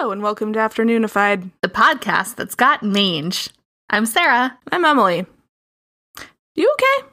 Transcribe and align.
Hello 0.00 0.12
and 0.12 0.22
welcome 0.22 0.54
to 0.54 0.58
Afternoonified. 0.58 1.50
the 1.60 1.68
podcast 1.68 2.36
that's 2.36 2.54
got 2.54 2.82
mange. 2.82 3.50
I'm 3.90 4.06
Sarah. 4.06 4.58
I'm 4.72 4.82
Emily. 4.82 5.26
You 6.54 6.72
okay? 6.72 7.06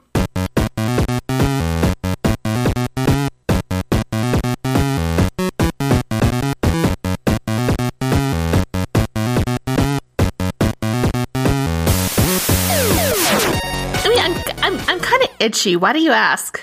I 14.00 14.08
mean, 14.08 14.18
I'm 14.18 14.32
I'm, 14.62 14.80
I'm 14.88 15.00
kind 15.00 15.22
of 15.24 15.28
itchy. 15.40 15.76
Why 15.76 15.92
do 15.92 16.00
you 16.00 16.12
ask? 16.12 16.58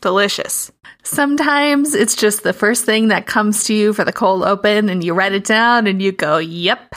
Delicious. 0.00 0.72
Sometimes 1.04 1.94
it's 1.94 2.16
just 2.16 2.42
the 2.42 2.52
first 2.52 2.84
thing 2.84 3.08
that 3.08 3.26
comes 3.26 3.64
to 3.64 3.74
you 3.74 3.92
for 3.92 4.04
the 4.04 4.12
cold 4.12 4.42
open, 4.42 4.88
and 4.88 5.04
you 5.04 5.14
write 5.14 5.32
it 5.32 5.44
down, 5.44 5.86
and 5.86 6.02
you 6.02 6.12
go, 6.12 6.38
"Yep." 6.38 6.94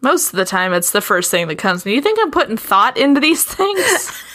Most 0.00 0.32
of 0.32 0.36
the 0.36 0.44
time, 0.44 0.72
it's 0.72 0.92
the 0.92 1.00
first 1.00 1.30
thing 1.30 1.48
that 1.48 1.58
comes 1.58 1.82
to 1.82 1.88
me. 1.88 1.96
You 1.96 2.00
think 2.02 2.18
I'm 2.20 2.30
putting 2.30 2.56
thought 2.56 2.96
into 2.96 3.20
these 3.20 3.42
things? 3.44 4.22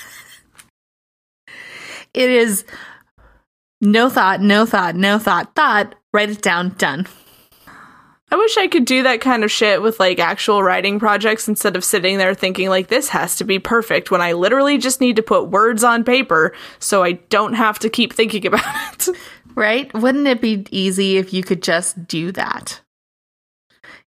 It 2.13 2.30
is 2.30 2.63
no 3.81 4.09
thought, 4.09 4.39
no 4.39 4.66
thought, 4.66 4.95
no 4.95 5.17
thought, 5.17 5.55
thought. 5.55 5.95
Write 6.14 6.30
it 6.30 6.41
down. 6.41 6.75
Done. 6.77 7.08
I 8.34 8.36
wish 8.36 8.58
I 8.58 8.68
could 8.68 8.86
do 8.86 9.04
that 9.04 9.22
kind 9.22 9.44
of 9.44 9.52
shit 9.52 9.84
with 9.84 10.00
like 10.00 10.18
actual 10.18 10.64
writing 10.64 10.98
projects 11.00 11.48
instead 11.48 11.76
of 11.76 11.84
sitting 11.84 12.18
there 12.18 12.34
thinking 12.34 12.68
like 12.68 12.88
this 12.88 13.09
has 13.09 13.36
to 13.36 13.44
be 13.44 13.59
perfect 13.59 14.09
when 14.09 14.22
I 14.22 14.32
literally 14.32 14.80
just 14.80 15.00
need 15.00 15.18
to 15.18 15.22
put 15.22 15.50
words 15.50 15.84
on 15.84 16.04
paper 16.04 16.52
so 16.80 17.04
I 17.04 17.12
don't 17.12 17.54
have 17.54 17.78
to 17.78 17.92
keep 17.92 18.12
thinking 18.12 18.48
about 18.48 19.08
it. 19.08 19.16
Right? 19.54 19.94
Wouldn't 19.94 20.26
it 20.26 20.42
be 20.42 20.66
easy 20.72 21.18
if 21.18 21.32
you 21.32 21.44
could 21.44 21.62
just 21.62 22.08
do 22.08 22.32
that? 22.32 22.82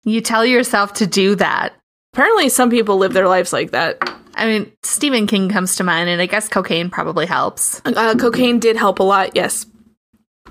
You 0.02 0.20
tell 0.20 0.44
yourself 0.44 0.94
to 0.94 1.06
do 1.06 1.36
that. 1.36 1.74
Apparently, 2.12 2.48
some 2.48 2.68
people 2.68 2.96
live 2.96 3.12
their 3.12 3.28
lives 3.28 3.52
like 3.52 3.70
that. 3.70 4.12
I 4.34 4.46
mean, 4.46 4.72
Stephen 4.82 5.28
King 5.28 5.50
comes 5.50 5.76
to 5.76 5.84
mind, 5.84 6.08
and 6.08 6.20
I 6.20 6.26
guess 6.26 6.48
cocaine 6.48 6.90
probably 6.90 7.26
helps. 7.26 7.80
Uh, 7.84 8.16
cocaine 8.16 8.58
did 8.58 8.76
help 8.76 8.98
a 8.98 9.04
lot, 9.04 9.36
yes. 9.36 9.66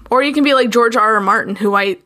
Or 0.10 0.24
you 0.24 0.32
can 0.32 0.46
be 0.46 0.54
like 0.54 0.70
George 0.70 0.96
R. 0.96 1.16
R. 1.16 1.20
Martin, 1.20 1.58
who 1.58 1.76
I 1.76 1.98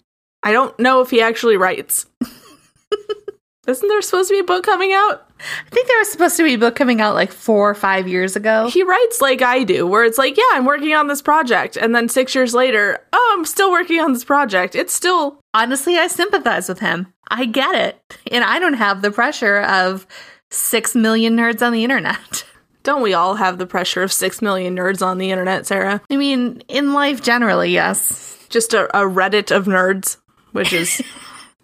I 0.44 0.52
don't 0.52 0.78
know 0.80 1.02
if 1.02 1.09
he 1.09 1.22
actually 1.22 1.58
writes. 1.58 2.06
Isn't 3.68 3.88
there 3.88 4.02
supposed 4.02 4.30
to 4.30 4.36
be 4.36 4.40
a 4.40 4.44
book 4.44 4.64
coming 4.64 4.94
out? 4.94 5.28
I 5.40 5.70
think 5.70 5.88
there 5.88 6.00
was 6.00 6.12
supposed 6.12 6.38
to 6.38 6.44
be 6.44 6.56
a 6.56 6.58
book 6.58 6.76
coming 6.76 7.02
out 7.02 7.14
like 7.14 7.32
four 7.32 7.70
or 7.70 7.76
five 7.76 8.08
years 8.08 8.36
ago. 8.36 8.67
He 8.70 8.84
writes 8.84 9.22
like 9.22 9.42
I 9.42 9.64
do, 9.64 9.86
where 9.86 10.04
it's 10.04 10.17
like, 10.17 10.38
yeah, 10.38 10.44
I'm 10.52 10.66
working 10.66 10.94
on 10.94 11.08
this 11.08 11.22
project, 11.22 11.78
and 11.78 11.94
then 11.94 12.10
six 12.10 12.34
years 12.34 12.54
later, 12.54 13.06
oh, 13.14 13.36
I'm 13.38 13.45
still 13.45 13.72
working 13.72 14.00
on 14.00 14.12
this 14.12 14.23
project. 14.23 14.76
It's 14.76 14.94
still 14.94 15.40
Honestly, 15.54 15.98
I 15.98 16.08
sympathize 16.08 16.70
with 16.70 16.80
him. 16.80 17.12
I 17.30 17.45
get 17.45 17.73
it. 17.76 18.17
And 18.32 18.44
I 18.44 18.60
don't 18.60 18.76
have 18.76 19.02
the 19.02 19.12
pressure 19.12 19.62
of 19.62 20.06
six 20.52 20.95
million 20.95 21.36
nerds 21.36 21.66
on 21.66 21.73
the 21.73 21.84
internet. 21.84 22.45
don't 22.84 23.02
we 23.02 23.14
all 23.14 23.36
have 23.36 23.58
the 23.58 23.66
pressure 23.66 24.04
of 24.04 24.14
six 24.14 24.42
million 24.42 24.76
nerds 24.76 25.06
on 25.06 25.17
the 25.17 25.32
internet, 25.32 25.66
Sarah? 25.66 26.02
I 26.10 26.17
mean, 26.17 26.62
in 26.67 26.94
life 26.94 27.22
generally, 27.23 27.72
yes. 27.72 28.45
Just 28.50 28.73
a, 28.73 28.86
a 28.98 29.08
Reddit 29.08 29.56
of 29.56 29.66
nerds, 29.66 30.17
which 30.52 30.73
is, 30.73 31.02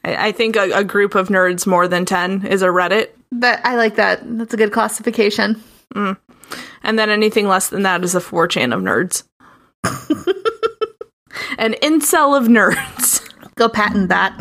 I, 0.03 0.27
I 0.27 0.31
think, 0.31 0.55
a, 0.55 0.71
a 0.71 0.83
group 0.83 1.15
of 1.15 1.29
nerds 1.29 1.65
more 1.67 1.87
than 1.87 2.05
ten 2.05 2.45
is 2.45 2.61
a 2.61 2.67
Reddit, 2.67 3.09
But 3.31 3.65
I 3.65 3.75
like 3.75 3.95
that. 3.95 4.21
That's 4.23 4.53
a 4.53 4.57
good 4.57 4.71
classification. 4.71 5.61
Mm. 5.93 6.17
and 6.83 6.99
then 6.99 7.09
anything 7.09 7.47
less 7.47 7.69
than 7.69 7.83
that 7.83 8.03
is 8.03 8.15
a 8.15 8.19
4chan 8.19 8.73
of 8.73 8.81
nerds. 8.81 9.23
An 11.57 11.73
incel 11.81 12.37
of 12.37 12.45
nerds. 12.47 13.21
Go 13.55 13.69
patent 13.69 14.09
that. 14.09 14.37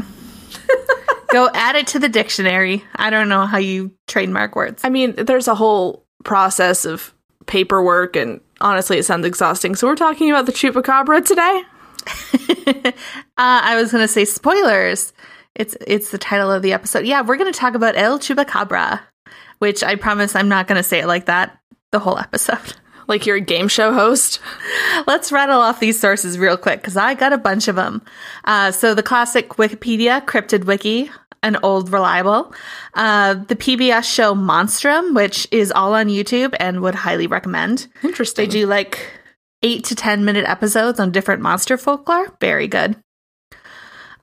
Go 1.31 1.49
add 1.53 1.77
it 1.77 1.89
to 1.89 1.99
the 1.99 2.09
dictionary. 2.09 2.85
I 2.97 3.11
don't 3.11 3.29
know 3.29 3.47
how 3.47 3.59
you 3.59 3.93
trademark 4.07 4.55
words. 4.57 4.83
I 4.85 4.91
mean, 4.91 5.15
there's 5.17 5.49
a 5.49 5.55
whole 5.55 6.05
process 6.25 6.85
of 6.85 7.13
paperwork, 7.47 8.17
and 8.17 8.41
honestly, 8.61 8.99
it 8.99 9.05
sounds 9.05 9.27
exhausting. 9.27 9.75
So 9.75 9.87
we're 9.87 9.97
talking 9.97 10.31
about 10.31 10.47
the 10.47 10.53
chupacabra 10.53 11.25
today. 11.25 11.63
uh, 12.67 12.93
I 13.37 13.77
was 13.81 13.93
going 13.93 14.05
to 14.05 14.09
say 14.09 14.25
spoilers. 14.25 15.13
It's 15.55 15.77
it's 15.87 16.11
the 16.11 16.19
title 16.19 16.51
of 16.51 16.63
the 16.63 16.73
episode. 16.73 17.07
Yeah, 17.07 17.23
we're 17.23 17.37
going 17.37 17.53
to 17.53 17.59
talk 17.59 17.75
about 17.75 17.97
El 17.97 18.19
Chupacabra, 18.19 19.01
which 19.59 19.83
I 19.83 19.95
promise 19.95 20.35
I'm 20.35 20.49
not 20.49 20.67
going 20.67 20.77
to 20.77 20.83
say 20.83 21.01
it 21.01 21.07
like 21.07 21.27
that 21.27 21.59
the 21.93 21.99
whole 21.99 22.19
episode. 22.19 22.75
Like 23.07 23.27
you're 23.27 23.37
a 23.37 23.41
game 23.43 23.69
show 23.69 23.93
host. 23.93 24.41
Let's 25.07 25.31
rattle 25.31 25.61
off 25.61 25.79
these 25.79 26.01
sources 26.01 26.39
real 26.39 26.57
quick 26.57 26.81
because 26.81 26.97
I 26.97 27.13
got 27.13 27.35
a 27.35 27.37
bunch 27.37 27.69
of 27.69 27.77
them. 27.77 28.01
Uh, 28.45 28.73
so 28.73 28.95
the 28.95 29.03
classic 29.03 29.51
Wikipedia, 29.51 30.25
Cryptid 30.25 30.65
Wiki, 30.65 31.11
an 31.43 31.59
old 31.63 31.93
reliable. 31.93 32.53
Uh, 32.95 33.35
the 33.35 33.55
PBS 33.55 34.05
show 34.05 34.35
Monstrum, 34.35 35.15
which 35.15 35.47
is 35.51 35.71
all 35.71 35.95
on 35.95 36.09
YouTube 36.09 36.55
and 36.59 36.81
would 36.81 36.95
highly 36.95 37.27
recommend. 37.27 37.87
Interesting. 38.03 38.47
They 38.47 38.51
do 38.51 38.67
like 38.67 39.07
eight 39.65 39.83
to 39.87 39.97
10 39.97 40.25
minute 40.25 40.45
episodes 40.49 41.01
on 41.01 41.11
different 41.11 41.43
monster 41.43 41.77
folklore. 41.77 42.33
Very 42.41 42.69
good. 42.69 42.95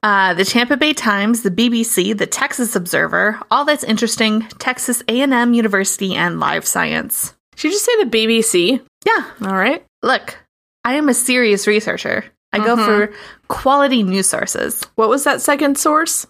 Uh, 0.04 0.34
the 0.34 0.46
Tampa 0.46 0.78
Bay 0.78 0.94
Times, 0.94 1.44
the 1.44 1.52
BBC, 1.52 2.18
the 2.18 2.26
Texas 2.26 2.76
Observer, 2.76 3.40
all 3.52 3.66
that's 3.66 3.84
interesting, 3.84 4.42
Texas 4.58 5.04
A&M 5.08 5.54
University, 5.54 6.16
and 6.16 6.40
Live 6.40 6.66
Science. 6.66 7.36
Should 7.56 7.68
you 7.68 7.74
just 7.74 7.86
say 7.86 8.04
the 8.04 8.10
BBC? 8.10 8.82
Yeah, 9.06 9.26
All 9.48 9.56
right. 9.56 9.86
look, 10.02 10.38
I 10.84 10.96
am 10.96 11.08
a 11.10 11.14
serious 11.14 11.68
researcher. 11.68 12.26
I 12.54 12.58
go 12.60 12.76
Mhm. 12.76 12.86
for 12.86 13.14
quality 13.48 14.02
news 14.04 14.28
sources. 14.28 14.84
What 14.96 15.10
was 15.10 15.24
that 15.26 15.42
second 15.42 15.78
source? 15.78 16.26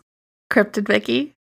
Cryptid 0.52 0.90
Wiki. 0.90 1.34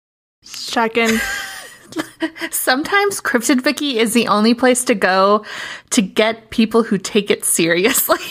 Checking. 0.45 1.11
Sometimes 2.51 3.21
Cryptid 3.21 3.65
Wiki 3.65 3.99
is 3.99 4.13
the 4.13 4.29
only 4.29 4.55
place 4.55 4.85
to 4.85 4.95
go 4.95 5.45
to 5.91 6.03
get 6.03 6.51
people 6.51 6.83
who 6.83 6.99
take 6.99 7.31
it 7.31 7.45
seriously. 7.45 8.19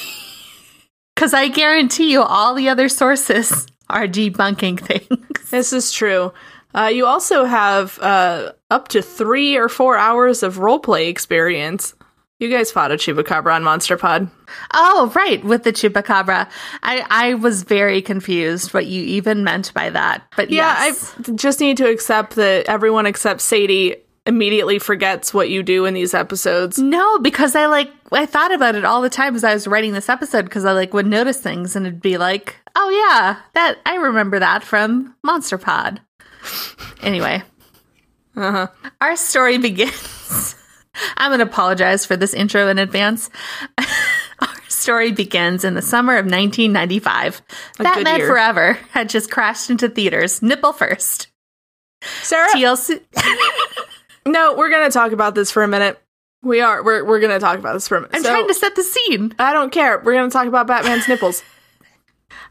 Because 1.16 1.34
I 1.34 1.50
guarantee 1.50 2.14
you, 2.14 2.22
all 2.22 2.56
the 2.56 2.70
other 2.70 2.88
sources 2.88 3.68
are 3.90 4.08
debunking 4.08 4.80
things. 5.10 5.50
this 5.50 5.74
is 5.74 5.92
true. 5.92 6.32
Uh, 6.74 6.86
you 6.86 7.06
also 7.06 7.44
have 7.44 8.00
uh, 8.00 8.54
up 8.72 8.88
to 8.90 9.02
three 9.02 9.58
or 9.58 9.68
four 9.68 9.98
hours 9.98 10.44
of 10.44 10.60
roleplay 10.60 11.10
experience. 11.10 11.94
You 12.40 12.50
guys 12.50 12.72
fought 12.72 12.92
a 12.92 12.96
chupacabra 12.96 13.54
on 13.54 13.64
Monster 13.64 13.98
Pod. 13.98 14.30
Oh, 14.74 15.12
right, 15.14 15.44
with 15.44 15.64
the 15.64 15.74
chupacabra. 15.74 16.50
I, 16.82 17.06
I 17.10 17.34
was 17.34 17.64
very 17.64 18.02
confused 18.02 18.74
what 18.74 18.86
you 18.86 19.04
even 19.04 19.44
meant 19.44 19.74
by 19.74 19.90
that. 19.90 20.24
But 20.38 20.50
Yeah, 20.50 20.86
yes. 20.86 21.14
I 21.28 21.32
just 21.34 21.60
need 21.60 21.76
to 21.78 21.90
accept 21.90 22.36
that 22.36 22.68
everyone 22.68 23.06
except 23.06 23.42
Sadie 23.42 23.98
immediately 24.26 24.80
forgets 24.80 25.34
what 25.34 25.50
you 25.50 25.64
do 25.64 25.86
in 25.86 25.94
these 25.94 26.14
episodes. 26.14 26.78
No, 26.80 27.20
because 27.20 27.56
I 27.56 27.66
like 27.66 27.92
I 28.12 28.26
thought 28.26 28.54
about 28.54 28.76
it 28.76 28.86
all 28.86 29.02
the 29.02 29.10
time 29.10 29.36
as 29.36 29.44
I 29.44 29.54
was 29.54 29.68
writing 29.68 29.92
this 29.92 30.08
episode 30.08 30.44
because 30.46 30.66
I 30.66 30.72
like 30.72 30.94
would 30.94 31.08
notice 31.08 31.42
things 31.42 31.76
and 31.76 31.86
it'd 31.88 32.02
be 32.02 32.18
like, 32.18 32.56
oh 32.76 32.90
yeah, 32.90 33.40
that 33.54 33.80
I 33.86 33.96
remember 33.96 34.40
that 34.40 34.64
from 34.64 35.16
Monster 35.24 35.58
Pod. 35.58 36.00
Anyway, 37.02 37.44
Uh-huh. 38.38 38.68
our 39.02 39.16
story 39.18 39.58
begins. 39.58 40.56
I'm 41.18 41.30
going 41.30 41.40
to 41.40 41.46
apologize 41.46 42.06
for 42.06 42.16
this 42.16 42.34
intro 42.34 42.68
in 42.68 42.78
advance. 42.78 43.30
our 43.78 44.48
story 44.68 45.12
begins 45.12 45.64
in 45.64 45.74
the 45.74 45.82
summer 45.82 46.14
of 46.14 46.26
1995. 46.26 47.42
good 47.78 47.84
Batman. 47.84 48.20
Forever 48.22 48.74
had 48.92 49.10
just 49.10 49.32
crashed 49.32 49.70
into 49.70 49.90
theaters, 49.90 50.42
nipple 50.42 50.74
first. 50.74 51.28
Sarah, 52.22 52.48
TLC. 52.54 53.02
no, 54.26 54.56
we're 54.56 54.70
gonna 54.70 54.90
talk 54.90 55.12
about 55.12 55.36
this 55.36 55.52
for 55.52 55.64
a 55.64 55.68
minute. 55.68 56.02
We 56.42 56.62
are. 56.62 56.82
We're 56.82 57.04
we're 57.04 57.20
gonna 57.20 57.40
talk 57.42 57.60
about 57.60 57.74
this 57.74 57.88
for 57.90 57.98
a 57.98 58.02
minute. 58.02 58.16
I'm 58.16 58.24
So- 58.24 58.30
trying 58.30 58.48
to 58.48 58.54
set 58.54 58.76
the 58.76 58.84
scene. 58.84 59.34
I 59.38 59.52
don't 59.52 59.72
care. 59.72 60.00
We're 60.00 60.14
gonna 60.14 60.30
talk 60.30 60.48
about 60.48 60.68
Batman's 60.68 61.08
nipples. 61.10 61.44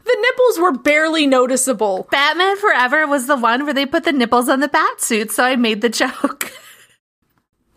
The 0.05 0.17
nipples 0.21 0.59
were 0.59 0.71
barely 0.71 1.25
noticeable. 1.27 2.07
Batman 2.11 2.57
Forever 2.57 3.07
was 3.07 3.27
the 3.27 3.35
one 3.35 3.65
where 3.65 3.73
they 3.73 3.85
put 3.85 4.03
the 4.03 4.11
nipples 4.11 4.49
on 4.49 4.59
the 4.59 4.67
bat 4.67 5.01
suit, 5.01 5.31
so 5.31 5.43
I 5.43 5.55
made 5.55 5.81
the 5.81 5.89
joke. 5.89 6.51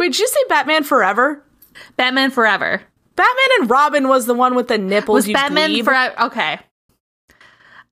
Wait, 0.02 0.10
did 0.10 0.18
you 0.18 0.26
say 0.26 0.40
Batman 0.48 0.82
Forever? 0.82 1.44
Batman 1.96 2.32
Forever. 2.32 2.82
Batman 3.14 3.60
and 3.60 3.70
Robin 3.70 4.08
was 4.08 4.26
the 4.26 4.34
one 4.34 4.56
with 4.56 4.66
the 4.66 4.76
nipples. 4.76 5.14
Was 5.14 5.28
you 5.28 5.34
Batman. 5.34 5.84
Forever 5.84 6.20
okay. 6.22 6.58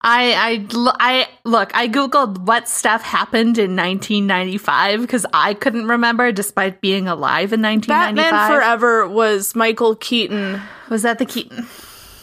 I, 0.03 0.33
I, 0.33 0.67
I, 0.99 1.29
look, 1.45 1.71
I 1.73 1.87
googled 1.87 2.39
what 2.39 2.67
stuff 2.67 3.03
happened 3.03 3.59
in 3.59 3.77
1995 3.77 5.03
because 5.03 5.25
I 5.33 5.55
couldn't 5.55 5.87
remember 5.87 6.33
despite 6.33 6.81
being 6.81 7.07
alive 7.07 7.53
in 7.53 7.63
1995. 7.63 8.17
Batman 8.17 8.59
Forever 8.59 9.07
was 9.07 9.55
Michael 9.55 9.95
Keaton. 9.95 10.61
Was 10.89 11.03
that 11.03 11.21
the 11.21 11.27
Keaton? 11.27 11.69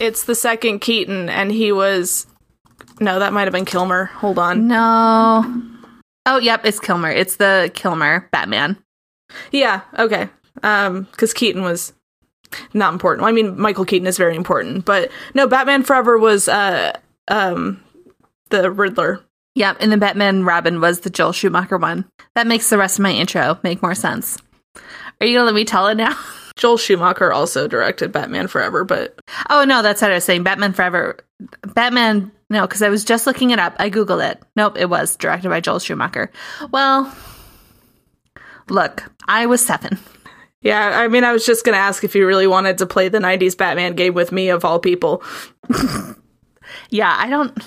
It's 0.01 0.25
the 0.25 0.36
second 0.36 0.80
Keaton, 0.80 1.30
and 1.30 1.50
he 1.50 1.72
was. 1.72 2.28
No, 3.00 3.19
that 3.19 3.31
might 3.31 3.44
have 3.44 3.54
been 3.54 3.63
Kilmer. 3.63 4.07
Hold 4.16 4.38
on. 4.38 4.68
No. 4.68 5.63
Oh, 6.25 6.39
yep, 6.39 6.66
it's 6.66 6.81
Kilmer. 6.81 7.10
It's 7.10 7.38
the 7.38 7.72
Kilmer 7.74 8.28
Batman. 8.34 8.75
Yeah, 9.51 9.81
okay. 9.97 10.29
Um, 10.63 11.03
because 11.12 11.33
Keaton 11.33 11.62
was 11.62 11.94
not 12.74 12.94
important. 12.94 13.21
Well, 13.21 13.29
I 13.29 13.33
mean, 13.33 13.59
Michael 13.59 13.85
Keaton 13.85 14.07
is 14.07 14.18
very 14.18 14.35
important, 14.35 14.85
but 14.85 15.12
no, 15.33 15.47
Batman 15.47 15.83
Forever 15.83 16.18
was 16.18 16.47
uh 16.47 16.97
um 17.27 17.83
the 18.50 18.71
Riddler. 18.71 19.21
Yeah, 19.56 19.74
and 19.79 19.91
then 19.91 20.00
Batman 20.00 20.44
Robin 20.44 20.79
was 20.81 21.01
the 21.01 21.09
Joel 21.09 21.33
Schumacher 21.33 21.77
one. 21.77 22.06
That 22.35 22.47
makes 22.47 22.69
the 22.69 22.77
rest 22.77 23.00
of 23.00 23.03
my 23.03 23.12
intro 23.12 23.59
make 23.63 23.81
more 23.81 23.95
sense. 23.95 24.38
Are 25.19 25.25
you 25.27 25.35
gonna 25.35 25.45
let 25.45 25.56
me 25.56 25.65
tell 25.65 25.88
it 25.88 25.95
now? 25.95 26.15
Joel 26.57 26.77
Schumacher 26.77 27.31
also 27.31 27.68
directed 27.68 28.12
Batman 28.12 28.47
Forever, 28.47 28.83
but 28.83 29.19
Oh 29.50 29.63
no, 29.63 29.81
that's 29.81 30.01
what 30.01 30.12
I 30.12 30.15
was 30.15 30.24
saying. 30.24 30.44
Batman 30.44 30.74
Forever. 30.74 31.18
Batman. 31.74 32.31
No, 32.50 32.62
because 32.65 32.81
I 32.81 32.89
was 32.89 33.03
just 33.03 33.27
looking 33.27 33.50
it 33.51 33.59
up. 33.59 33.75
I 33.77 33.89
googled 33.89 34.27
it. 34.31 34.41
Nope, 34.56 34.77
it 34.77 34.89
was 34.89 35.15
directed 35.18 35.50
by 35.50 35.59
Joel 35.59 35.79
Schumacher. 35.79 36.31
Well, 36.71 37.13
look, 38.69 39.03
I 39.27 39.45
was 39.45 39.65
seven. 39.65 39.97
yeah, 40.61 40.99
I 40.99 41.07
mean, 41.07 41.23
I 41.23 41.31
was 41.33 41.45
just 41.45 41.63
gonna 41.65 41.77
ask 41.77 42.03
if 42.03 42.15
you 42.15 42.25
really 42.27 42.47
wanted 42.47 42.77
to 42.79 42.85
play 42.85 43.09
the 43.09 43.19
'90s 43.19 43.55
Batman 43.57 43.93
game 43.95 44.13
with 44.13 44.31
me, 44.31 44.49
of 44.49 44.63
all 44.65 44.79
people. 44.79 45.23
Yeah, 46.89 47.13
I 47.17 47.29
don't. 47.29 47.57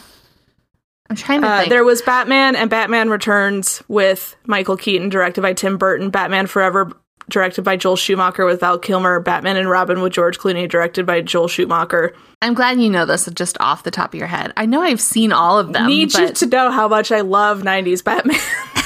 I'm 1.08 1.16
trying 1.16 1.40
to 1.40 1.48
Uh, 1.48 1.58
think. 1.60 1.70
there 1.70 1.84
was 1.84 2.02
Batman 2.02 2.54
and 2.54 2.68
Batman 2.68 3.08
Returns 3.08 3.82
with 3.88 4.36
Michael 4.46 4.76
Keaton, 4.76 5.08
directed 5.08 5.40
by 5.40 5.54
Tim 5.54 5.78
Burton. 5.78 6.10
Batman 6.10 6.46
Forever, 6.46 6.92
directed 7.30 7.62
by 7.62 7.76
Joel 7.76 7.96
Schumacher 7.96 8.44
with 8.44 8.60
Val 8.60 8.78
Kilmer. 8.78 9.18
Batman 9.18 9.56
and 9.56 9.70
Robin 9.70 10.02
with 10.02 10.12
George 10.12 10.38
Clooney, 10.38 10.68
directed 10.68 11.06
by 11.06 11.22
Joel 11.22 11.48
Schumacher. 11.48 12.12
I'm 12.42 12.52
glad 12.54 12.78
you 12.78 12.90
know 12.90 13.06
this 13.06 13.28
just 13.34 13.56
off 13.58 13.82
the 13.84 13.90
top 13.90 14.12
of 14.12 14.18
your 14.18 14.28
head. 14.28 14.52
I 14.56 14.66
know 14.66 14.82
I've 14.82 15.00
seen 15.00 15.32
all 15.32 15.58
of 15.58 15.72
them. 15.72 15.86
Need 15.86 16.12
you 16.14 16.28
to 16.32 16.46
know 16.46 16.70
how 16.70 16.88
much 16.88 17.10
I 17.10 17.22
love 17.22 17.62
'90s 17.62 18.04
Batman. 18.04 18.38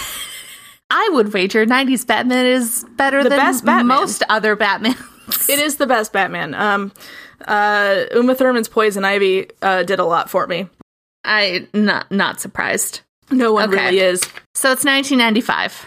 I 0.97 1.11
would 1.13 1.33
wager 1.33 1.67
90s 1.67 2.07
Batman 2.07 2.47
is 2.47 2.85
better 2.97 3.23
The 3.25 3.31
than 3.31 3.39
best 3.39 3.65
Batman. 3.65 3.87
most 3.89 4.23
other 4.29 4.55
Batman. 4.55 4.95
it 5.49 5.59
is 5.59 5.77
the 5.77 5.87
best 5.89 6.13
Batman. 6.13 6.55
Um, 6.55 6.93
uh, 7.47 8.05
Uma 8.15 8.35
Thurman's 8.37 8.69
Poison 8.69 9.05
Ivy 9.05 9.49
uh, 9.61 9.83
did 9.83 9.99
a 9.99 10.05
lot 10.05 10.31
for 10.31 10.47
me. 10.47 10.69
I 11.25 11.67
not 11.75 12.11
not 12.13 12.41
surprised. 12.41 13.01
No 13.31 13.53
one 13.53 13.73
Okay. 13.73 13.85
really 13.87 13.99
is. 14.01 14.21
So 14.55 14.71
it's 14.71 14.85
1995. 14.85 15.87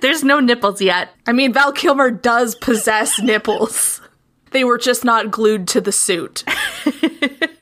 There's 0.00 0.22
no 0.22 0.38
nipples 0.40 0.80
yet. 0.80 1.08
I 1.26 1.32
mean, 1.32 1.52
Val 1.52 1.72
Kilmer 1.72 2.10
does 2.10 2.54
possess 2.54 3.20
nipples. 3.20 4.00
They 4.52 4.62
were 4.62 4.78
just 4.78 5.04
not 5.04 5.32
glued 5.32 5.66
to 5.74 5.80
the 5.80 5.90
suit. 5.90 6.44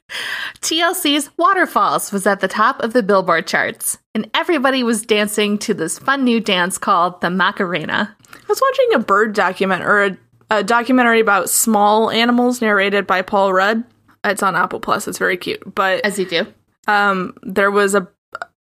TLC's 0.63 1.31
Waterfalls 1.37 2.13
was 2.13 2.27
at 2.27 2.41
the 2.41 2.49
top 2.49 2.81
of 2.83 2.93
the 2.93 3.03
Billboard 3.03 3.47
charts, 3.49 3.99
and 4.15 4.31
everybody 4.33 4.83
was 4.85 5.03
dancing 5.03 5.59
to 5.59 5.75
this 5.75 5.99
fun 5.99 6.23
new 6.25 6.41
dance 6.41 6.79
called 6.79 7.21
the 7.21 7.31
Macarena. 7.31 8.17
I 8.33 8.39
was 8.49 8.61
watching 8.63 8.95
a 8.95 8.99
bird 9.01 9.35
document 9.35 9.83
or 9.83 10.05
a, 10.05 10.17
a 10.51 10.63
documentary 10.65 11.19
about 11.19 11.51
small 11.51 12.11
animals 12.11 12.61
narrated 12.61 13.07
by 13.09 13.23
Paul 13.23 13.53
Rudd. 13.53 13.83
It's 14.25 14.43
on 14.43 14.55
Apple 14.55 14.79
Plus. 14.79 15.09
It's 15.09 15.19
very 15.19 15.37
cute. 15.37 15.75
But 15.75 16.05
As 16.07 16.17
you 16.17 16.27
do. 16.27 16.47
um, 16.87 17.35
there 17.43 17.71
was 17.71 17.95
a 17.95 18.09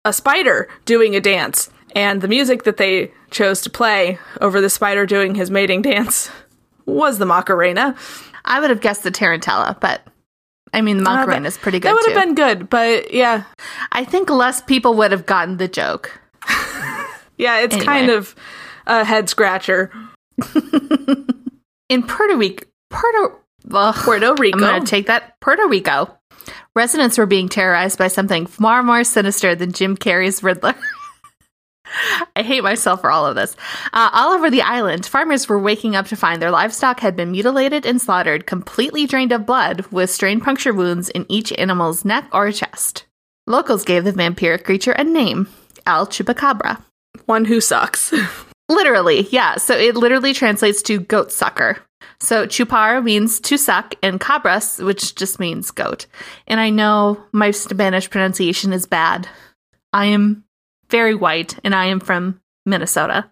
a 0.04 0.12
spider 0.14 0.68
doing 0.86 1.16
a 1.16 1.22
dance, 1.22 1.70
and 1.96 2.22
the 2.22 2.28
music 2.28 2.64
that 2.64 2.78
they 2.78 3.12
chose 3.30 3.62
to 3.62 3.70
play 3.70 4.18
over 4.40 4.60
the 4.60 4.70
spider 4.70 5.06
doing 5.06 5.36
his 5.36 5.52
mating 5.52 5.84
dance 5.84 6.32
was 6.88 7.20
the 7.20 7.26
Macarena. 7.28 7.96
I 8.46 8.60
would 8.60 8.72
have 8.72 8.82
guessed 8.82 9.04
the 9.04 9.12
Tarantella, 9.12 9.80
but 9.80 10.02
I 10.74 10.82
mean, 10.82 11.04
the 11.04 11.10
Uh, 11.10 11.16
Macarena 11.16 11.42
that- 11.42 11.48
is 11.48 11.58
pretty 11.58 11.80
good 11.80 11.90
That 11.90 11.96
would 11.96 12.14
have 12.14 12.24
been 12.24 12.36
good, 12.36 12.70
but 12.70 13.14
yeah, 13.14 13.44
I 13.92 14.06
think 14.06 14.30
less 14.30 14.62
people 14.62 14.94
would 14.96 15.12
have 15.12 15.26
gotten 15.26 15.58
the 15.58 15.68
joke. 15.68 16.12
yeah, 17.38 17.60
it's 17.60 17.76
Anyway. 17.76 17.86
kind 17.86 18.10
of 18.10 18.36
a 18.88 19.04
head 19.04 19.30
scratcher. 19.30 19.92
In 21.90 22.04
Puerto 22.04 22.38
Rico, 22.38 22.66
Puerto, 22.90 23.38
ugh, 23.72 23.96
Puerto 23.96 24.34
Rico. 24.40 24.58
I'm 24.58 24.64
going 24.64 24.82
to 24.84 24.88
take 24.90 25.08
that. 25.08 25.40
Puerto 25.42 25.68
Rico. 25.68 26.18
Residents 26.74 27.18
were 27.18 27.26
being 27.26 27.50
terrorized 27.50 27.98
by 28.00 28.08
something 28.08 28.46
far 28.46 28.82
more 28.82 29.04
sinister 29.04 29.56
than 29.56 29.74
Jim 29.74 29.98
Carrey's 29.98 30.42
Riddler. 30.42 30.74
I 32.36 32.44
hate 32.44 32.64
myself 32.64 33.02
for 33.02 33.12
all 33.12 33.26
of 33.26 33.36
this. 33.36 33.56
Uh, 33.94 34.10
all 34.14 34.34
over 34.34 34.50
the 34.50 34.62
island, 34.62 35.06
farmers 35.06 35.48
were 35.48 35.60
waking 35.60 35.96
up 35.96 36.08
to 36.08 36.16
find 36.16 36.42
their 36.42 36.52
livestock 36.52 37.00
had 37.00 37.16
been 37.16 37.32
mutilated 37.32 37.86
and 37.86 38.02
slaughtered, 38.02 38.48
completely 38.48 39.06
drained 39.06 39.32
of 39.32 39.46
blood, 39.46 39.86
with 39.88 40.10
strain 40.10 40.42
puncture 40.42 40.74
wounds 40.74 41.10
in 41.10 41.26
each 41.30 41.52
animal's 41.54 42.06
neck 42.06 42.28
or 42.32 42.52
chest. 42.52 43.06
Locals 43.48 43.84
gave 43.84 44.04
the 44.04 44.14
vampiric 44.14 44.64
creature 44.64 44.92
a 44.92 45.04
name 45.04 45.48
El 45.86 46.08
Chupacabra. 46.08 46.82
One 47.26 47.46
who 47.46 47.60
sucks. 47.60 48.14
Literally, 48.70 49.28
yeah. 49.32 49.58
So 49.58 49.76
it 49.76 49.96
literally 49.96 50.34
translates 50.34 50.82
to 50.84 51.00
goat 51.00 51.32
sucker. 51.32 51.80
So 52.22 52.46
chupar 52.46 53.04
means 53.04 53.40
to 53.42 53.58
suck, 53.58 53.96
and 54.02 54.20
cabras, 54.20 54.84
which 54.84 55.16
just 55.16 55.40
means 55.40 55.72
goat. 55.72 56.06
And 56.48 56.60
I 56.60 56.70
know 56.70 57.22
my 57.32 57.52
Spanish 57.52 58.10
pronunciation 58.10 58.72
is 58.72 58.86
bad. 58.86 59.28
I 59.92 60.06
am 60.06 60.46
very 60.92 61.16
white, 61.16 61.58
and 61.64 61.74
I 61.74 61.86
am 61.86 62.00
from 62.00 62.40
Minnesota. 62.66 63.30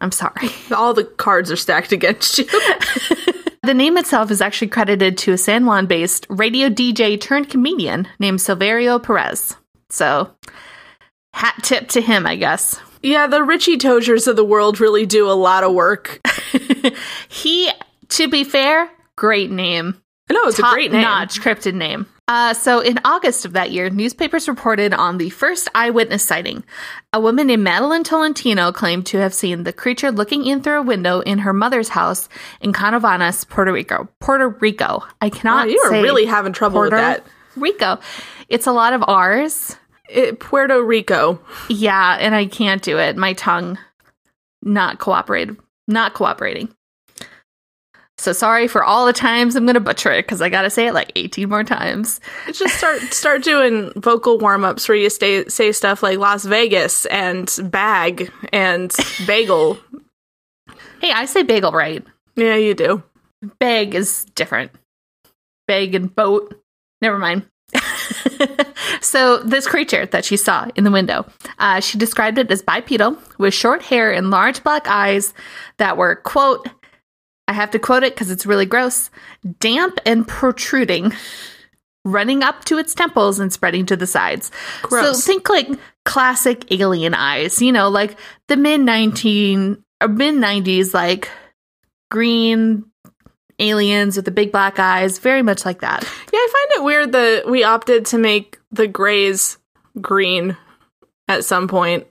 I'm 0.00 0.12
sorry. 0.12 0.50
All 0.74 0.94
the 0.94 1.04
cards 1.04 1.50
are 1.50 1.56
stacked 1.56 1.90
against 1.92 2.38
you. 2.38 2.46
The 3.64 3.74
name 3.74 3.98
itself 3.98 4.30
is 4.30 4.40
actually 4.40 4.68
credited 4.68 5.18
to 5.18 5.32
a 5.32 5.36
San 5.36 5.66
Juan 5.66 5.84
based 5.84 6.26
radio 6.30 6.70
DJ 6.70 7.20
turned 7.20 7.50
comedian 7.50 8.08
named 8.18 8.38
Silverio 8.38 9.02
Perez. 9.02 9.56
So, 9.90 10.32
hat 11.34 11.56
tip 11.62 11.88
to 11.88 12.00
him, 12.00 12.24
I 12.26 12.36
guess. 12.36 12.80
yeah, 13.02 13.26
the 13.26 13.42
Richie 13.42 13.76
Toziers 13.76 14.26
of 14.26 14.36
the 14.36 14.44
world 14.44 14.80
really 14.80 15.04
do 15.04 15.28
a 15.30 15.32
lot 15.36 15.64
of 15.64 15.74
work. 15.74 16.18
He, 17.28 17.70
to 18.08 18.28
be 18.28 18.42
fair, 18.42 18.90
great 19.16 19.50
name. 19.50 20.00
No, 20.32 20.44
it's 20.44 20.58
a 20.58 20.62
great 20.62 20.90
name. 20.90 21.02
notch 21.02 21.40
cryptid 21.42 21.74
name. 21.74 22.06
Uh, 22.28 22.52
so 22.52 22.80
in 22.80 23.00
August 23.06 23.46
of 23.46 23.54
that 23.54 23.70
year, 23.70 23.88
newspapers 23.88 24.48
reported 24.48 24.92
on 24.92 25.16
the 25.16 25.30
first 25.30 25.66
eyewitness 25.74 26.22
sighting. 26.22 26.62
A 27.14 27.20
woman 27.20 27.46
named 27.46 27.62
Madeline 27.64 28.04
Tolentino 28.04 28.70
claimed 28.70 29.06
to 29.06 29.18
have 29.18 29.32
seen 29.32 29.64
the 29.64 29.72
creature 29.72 30.10
looking 30.12 30.44
in 30.44 30.62
through 30.62 30.78
a 30.78 30.82
window 30.82 31.20
in 31.20 31.38
her 31.38 31.54
mother's 31.54 31.88
house 31.88 32.28
in 32.60 32.74
Canovanas, 32.74 33.48
Puerto 33.48 33.72
Rico. 33.72 34.08
Puerto 34.20 34.48
Rico. 34.48 35.04
I 35.22 35.26
Wow, 35.26 35.30
cannot. 35.30 35.70
you 35.70 35.80
are 35.86 35.92
really 35.92 36.26
having 36.26 36.52
trouble 36.52 36.80
Puerto 36.80 36.96
with 36.96 37.02
that. 37.02 37.24
Rico. 37.56 37.98
It's 38.50 38.66
a 38.66 38.72
lot 38.72 38.92
of 38.92 39.02
R's. 39.08 39.76
It, 40.10 40.38
Puerto 40.38 40.82
Rico. 40.82 41.40
Yeah, 41.70 42.16
and 42.20 42.34
I 42.34 42.44
can't 42.46 42.82
do 42.82 42.98
it. 42.98 43.16
My 43.16 43.32
tongue 43.32 43.78
not 44.62 44.98
cooperated. 44.98 45.56
Not 45.86 46.12
cooperating. 46.12 46.68
So 48.18 48.32
sorry 48.32 48.66
for 48.66 48.82
all 48.82 49.06
the 49.06 49.12
times 49.12 49.54
I'm 49.54 49.64
going 49.64 49.74
to 49.74 49.80
butcher 49.80 50.10
it 50.10 50.26
because 50.26 50.42
I 50.42 50.48
got 50.48 50.62
to 50.62 50.70
say 50.70 50.88
it 50.88 50.92
like 50.94 51.12
18 51.14 51.48
more 51.48 51.62
times. 51.62 52.20
Just 52.52 52.76
start 52.76 53.00
start 53.12 53.44
doing 53.44 53.92
vocal 53.96 54.38
warm 54.38 54.64
ups 54.64 54.88
where 54.88 54.98
you 54.98 55.08
stay, 55.08 55.44
say 55.46 55.70
stuff 55.70 56.02
like 56.02 56.18
Las 56.18 56.44
Vegas 56.44 57.06
and 57.06 57.56
bag 57.64 58.30
and 58.52 58.94
bagel. 59.26 59.78
Hey, 61.00 61.12
I 61.12 61.26
say 61.26 61.44
bagel 61.44 61.70
right. 61.70 62.04
yeah, 62.34 62.56
you 62.56 62.74
do. 62.74 63.04
Bag 63.60 63.94
is 63.94 64.24
different. 64.34 64.72
Bag 65.68 65.94
and 65.94 66.12
boat. 66.12 66.60
Never 67.00 67.18
mind. 67.18 67.46
so 69.00 69.38
this 69.38 69.68
creature 69.68 70.06
that 70.06 70.24
she 70.24 70.36
saw 70.36 70.66
in 70.74 70.82
the 70.82 70.90
window, 70.90 71.24
uh, 71.60 71.78
she 71.78 71.98
described 71.98 72.36
it 72.38 72.50
as 72.50 72.62
bipedal 72.62 73.16
with 73.38 73.54
short 73.54 73.82
hair 73.82 74.10
and 74.10 74.30
large 74.30 74.64
black 74.64 74.88
eyes 74.88 75.34
that 75.76 75.96
were 75.96 76.16
quote. 76.16 76.68
I 77.48 77.52
have 77.52 77.70
to 77.70 77.78
quote 77.78 78.02
it 78.04 78.14
because 78.14 78.30
it's 78.30 78.46
really 78.46 78.66
gross. 78.66 79.10
Damp 79.58 79.98
and 80.04 80.28
protruding, 80.28 81.14
running 82.04 82.42
up 82.42 82.64
to 82.66 82.76
its 82.78 82.94
temples 82.94 83.40
and 83.40 83.50
spreading 83.50 83.86
to 83.86 83.96
the 83.96 84.06
sides. 84.06 84.50
Gross. 84.82 85.24
So 85.24 85.32
think 85.32 85.48
like 85.48 85.68
classic 86.04 86.70
alien 86.70 87.14
eyes, 87.14 87.60
you 87.62 87.72
know, 87.72 87.88
like 87.88 88.16
the 88.48 88.56
mid 88.56 88.82
19 88.82 89.82
or 90.02 90.08
mid 90.08 90.34
90s, 90.34 90.92
like 90.92 91.30
green 92.10 92.84
aliens 93.58 94.16
with 94.16 94.26
the 94.26 94.30
big 94.30 94.52
black 94.52 94.78
eyes, 94.78 95.18
very 95.18 95.42
much 95.42 95.64
like 95.64 95.80
that. 95.80 96.02
Yeah, 96.02 96.38
I 96.38 96.48
find 96.52 96.80
it 96.80 96.84
weird 96.84 97.12
that 97.12 97.48
we 97.48 97.64
opted 97.64 98.06
to 98.06 98.18
make 98.18 98.58
the 98.70 98.86
grays 98.86 99.56
green 100.00 100.56
at 101.28 101.44
some 101.44 101.66
point 101.66 102.06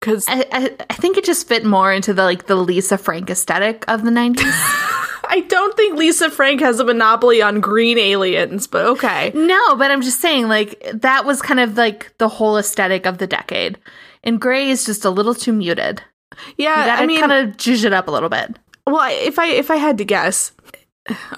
because 0.00 0.24
I, 0.28 0.46
I, 0.50 0.76
I 0.88 0.94
think 0.94 1.16
it 1.16 1.24
just 1.24 1.46
fit 1.46 1.64
more 1.64 1.92
into 1.92 2.14
the 2.14 2.24
like 2.24 2.46
the 2.46 2.56
Lisa 2.56 2.98
Frank 2.98 3.30
aesthetic 3.30 3.84
of 3.88 4.02
the 4.02 4.10
90s. 4.10 4.40
I 5.32 5.44
don't 5.46 5.76
think 5.76 5.96
Lisa 5.96 6.28
Frank 6.28 6.60
has 6.60 6.80
a 6.80 6.84
monopoly 6.84 7.40
on 7.40 7.60
green 7.60 7.98
aliens, 7.98 8.66
but 8.66 8.84
okay. 8.86 9.30
no, 9.32 9.76
but 9.76 9.92
I'm 9.92 10.02
just 10.02 10.20
saying, 10.20 10.48
like, 10.48 10.84
that 10.92 11.24
was 11.24 11.40
kind 11.40 11.60
of 11.60 11.76
like 11.76 12.12
the 12.18 12.28
whole 12.28 12.56
aesthetic 12.56 13.06
of 13.06 13.18
the 13.18 13.28
decade. 13.28 13.78
And 14.24 14.40
gray 14.40 14.70
is 14.70 14.84
just 14.84 15.04
a 15.04 15.10
little 15.10 15.34
too 15.34 15.52
muted. 15.52 16.02
Yeah, 16.56 16.96
I 16.98 17.06
mean, 17.06 17.20
kind 17.20 17.32
of 17.32 17.56
zhuzh 17.56 17.84
it 17.84 17.92
up 17.92 18.08
a 18.08 18.10
little 18.10 18.28
bit. 18.28 18.58
well, 18.86 19.08
if 19.12 19.38
I 19.38 19.48
if 19.48 19.70
I 19.70 19.76
had 19.76 19.98
to 19.98 20.04
guess, 20.04 20.52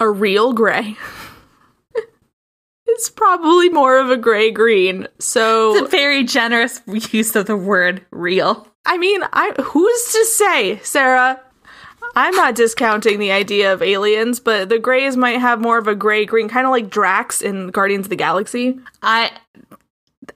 a 0.01 0.09
real 0.09 0.53
gray. 0.53 0.97
It's 2.93 3.09
probably 3.09 3.71
more 3.71 3.99
of 3.99 4.11
a 4.11 4.17
gray 4.17 4.51
green. 4.51 5.05
It's 5.17 5.27
So 5.27 5.85
a 5.85 5.89
very 5.89 6.25
generous 6.25 6.81
use 6.87 7.35
of 7.35 7.47
the 7.47 7.57
word 7.57 8.05
real. 8.11 8.69
I 8.85 8.99
mean, 8.99 9.23
I 9.33 9.53
who's 9.63 10.13
to 10.13 10.25
say, 10.27 10.79
Sarah? 10.81 11.41
I'm 12.15 12.35
not 12.35 12.55
discounting 12.55 13.19
the 13.19 13.33
idea 13.33 13.73
of 13.73 13.81
aliens, 13.81 14.41
but 14.41 14.69
the 14.69 14.79
grays 14.79 15.17
might 15.17 15.41
have 15.41 15.61
more 15.61 15.79
of 15.79 15.87
a 15.87 15.95
gray 15.95 16.27
green, 16.27 16.49
kind 16.49 16.67
of 16.67 16.71
like 16.71 16.91
Drax 16.91 17.41
in 17.41 17.69
Guardians 17.69 18.07
of 18.07 18.11
the 18.11 18.17
Galaxy. 18.17 18.79
I 19.03 19.31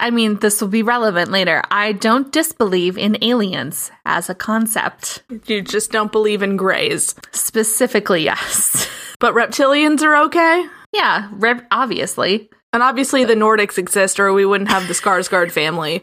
I 0.00 0.10
mean, 0.10 0.38
this 0.38 0.60
will 0.60 0.68
be 0.68 0.82
relevant 0.82 1.30
later. 1.30 1.62
I 1.70 1.92
don't 1.92 2.32
disbelieve 2.32 2.98
in 2.98 3.22
aliens 3.22 3.90
as 4.04 4.28
a 4.28 4.34
concept. 4.34 5.22
You 5.46 5.62
just 5.62 5.92
don't 5.92 6.10
believe 6.12 6.42
in 6.42 6.56
grays. 6.56 7.14
Specifically, 7.32 8.24
yes. 8.24 8.88
But 9.18 9.32
reptilians 9.32 10.02
are 10.02 10.24
okay? 10.24 10.66
Yeah, 10.96 11.28
rep- 11.32 11.66
obviously. 11.70 12.50
And 12.72 12.82
obviously 12.82 13.24
the 13.24 13.34
Nordics 13.34 13.78
exist 13.78 14.18
or 14.18 14.32
we 14.32 14.44
wouldn't 14.44 14.70
have 14.70 14.88
the 14.88 14.94
Skarsgård 15.00 15.50
family. 15.50 16.02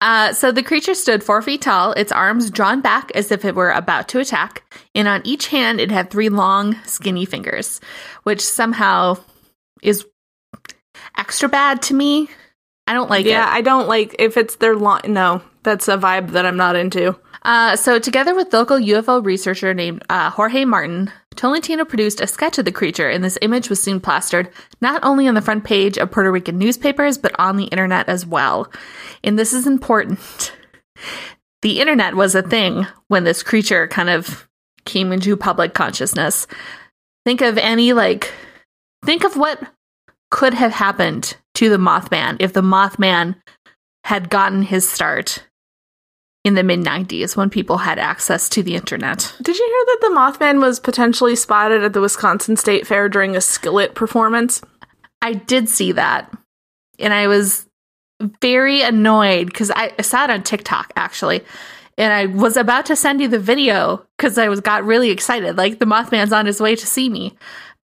Uh, 0.00 0.32
so 0.32 0.52
the 0.52 0.62
creature 0.62 0.94
stood 0.94 1.24
four 1.24 1.42
feet 1.42 1.60
tall, 1.62 1.92
its 1.92 2.12
arms 2.12 2.50
drawn 2.50 2.80
back 2.80 3.10
as 3.16 3.32
if 3.32 3.44
it 3.44 3.56
were 3.56 3.70
about 3.70 4.06
to 4.08 4.20
attack, 4.20 4.62
and 4.94 5.08
on 5.08 5.20
each 5.24 5.48
hand 5.48 5.80
it 5.80 5.90
had 5.90 6.08
three 6.08 6.28
long, 6.28 6.76
skinny 6.84 7.24
fingers, 7.24 7.80
which 8.22 8.40
somehow 8.40 9.16
is 9.82 10.06
extra 11.16 11.48
bad 11.48 11.82
to 11.82 11.94
me. 11.94 12.28
I 12.86 12.92
don't 12.92 13.10
like 13.10 13.26
yeah, 13.26 13.48
it. 13.48 13.56
I 13.56 13.60
don't 13.60 13.88
like 13.88 14.14
if 14.20 14.36
it's 14.36 14.56
their 14.56 14.76
long 14.76 15.00
no, 15.06 15.42
that's 15.64 15.88
a 15.88 15.98
vibe 15.98 16.30
that 16.30 16.46
I'm 16.46 16.56
not 16.56 16.76
into. 16.76 17.18
Uh, 17.42 17.76
so, 17.76 17.98
together 17.98 18.34
with 18.34 18.52
local 18.52 18.78
UFO 18.78 19.24
researcher 19.24 19.72
named 19.72 20.02
uh, 20.08 20.30
Jorge 20.30 20.64
Martin, 20.64 21.10
Tolentino 21.36 21.84
produced 21.84 22.20
a 22.20 22.26
sketch 22.26 22.58
of 22.58 22.64
the 22.64 22.72
creature, 22.72 23.08
and 23.08 23.22
this 23.22 23.38
image 23.42 23.70
was 23.70 23.82
soon 23.82 24.00
plastered 24.00 24.50
not 24.80 25.02
only 25.04 25.28
on 25.28 25.34
the 25.34 25.42
front 25.42 25.64
page 25.64 25.96
of 25.96 26.10
Puerto 26.10 26.32
Rican 26.32 26.58
newspapers, 26.58 27.16
but 27.16 27.38
on 27.38 27.56
the 27.56 27.66
internet 27.66 28.08
as 28.08 28.26
well. 28.26 28.70
And 29.22 29.38
this 29.38 29.52
is 29.52 29.66
important. 29.66 30.52
The 31.60 31.80
internet 31.80 32.14
was 32.14 32.36
a 32.36 32.42
thing 32.42 32.86
when 33.08 33.24
this 33.24 33.42
creature 33.42 33.88
kind 33.88 34.08
of 34.08 34.48
came 34.84 35.12
into 35.12 35.36
public 35.36 35.74
consciousness. 35.74 36.46
Think 37.24 37.40
of 37.40 37.58
any, 37.58 37.92
like, 37.92 38.32
think 39.04 39.24
of 39.24 39.36
what 39.36 39.60
could 40.30 40.54
have 40.54 40.72
happened 40.72 41.36
to 41.54 41.68
the 41.68 41.76
Mothman 41.76 42.36
if 42.38 42.52
the 42.52 42.62
Mothman 42.62 43.34
had 44.04 44.30
gotten 44.30 44.62
his 44.62 44.88
start 44.88 45.47
in 46.48 46.54
the 46.54 46.62
mid 46.62 46.80
90s 46.80 47.36
when 47.36 47.50
people 47.50 47.76
had 47.76 47.98
access 47.98 48.48
to 48.48 48.62
the 48.62 48.74
internet. 48.74 49.32
Did 49.42 49.56
you 49.56 49.64
hear 49.64 49.84
that 49.86 49.98
the 50.00 50.16
Mothman 50.16 50.60
was 50.60 50.80
potentially 50.80 51.36
spotted 51.36 51.84
at 51.84 51.92
the 51.92 52.00
Wisconsin 52.00 52.56
State 52.56 52.86
Fair 52.86 53.08
during 53.08 53.36
a 53.36 53.40
skillet 53.40 53.94
performance? 53.94 54.62
I 55.20 55.34
did 55.34 55.68
see 55.68 55.92
that. 55.92 56.32
And 56.98 57.12
I 57.12 57.26
was 57.26 57.66
very 58.40 58.80
annoyed 58.80 59.46
because 59.46 59.70
I, 59.70 59.92
I 59.98 60.02
saw 60.02 60.24
it 60.24 60.30
on 60.30 60.42
TikTok 60.42 60.92
actually. 60.96 61.44
And 61.98 62.12
I 62.12 62.26
was 62.26 62.56
about 62.56 62.86
to 62.86 62.96
send 62.96 63.20
you 63.20 63.28
the 63.28 63.38
video 63.38 64.06
because 64.16 64.38
I 64.38 64.48
was 64.48 64.60
got 64.60 64.84
really 64.84 65.10
excited. 65.10 65.58
Like 65.58 65.78
the 65.78 65.84
Mothman's 65.84 66.32
on 66.32 66.46
his 66.46 66.60
way 66.60 66.74
to 66.74 66.86
see 66.86 67.08
me. 67.08 67.36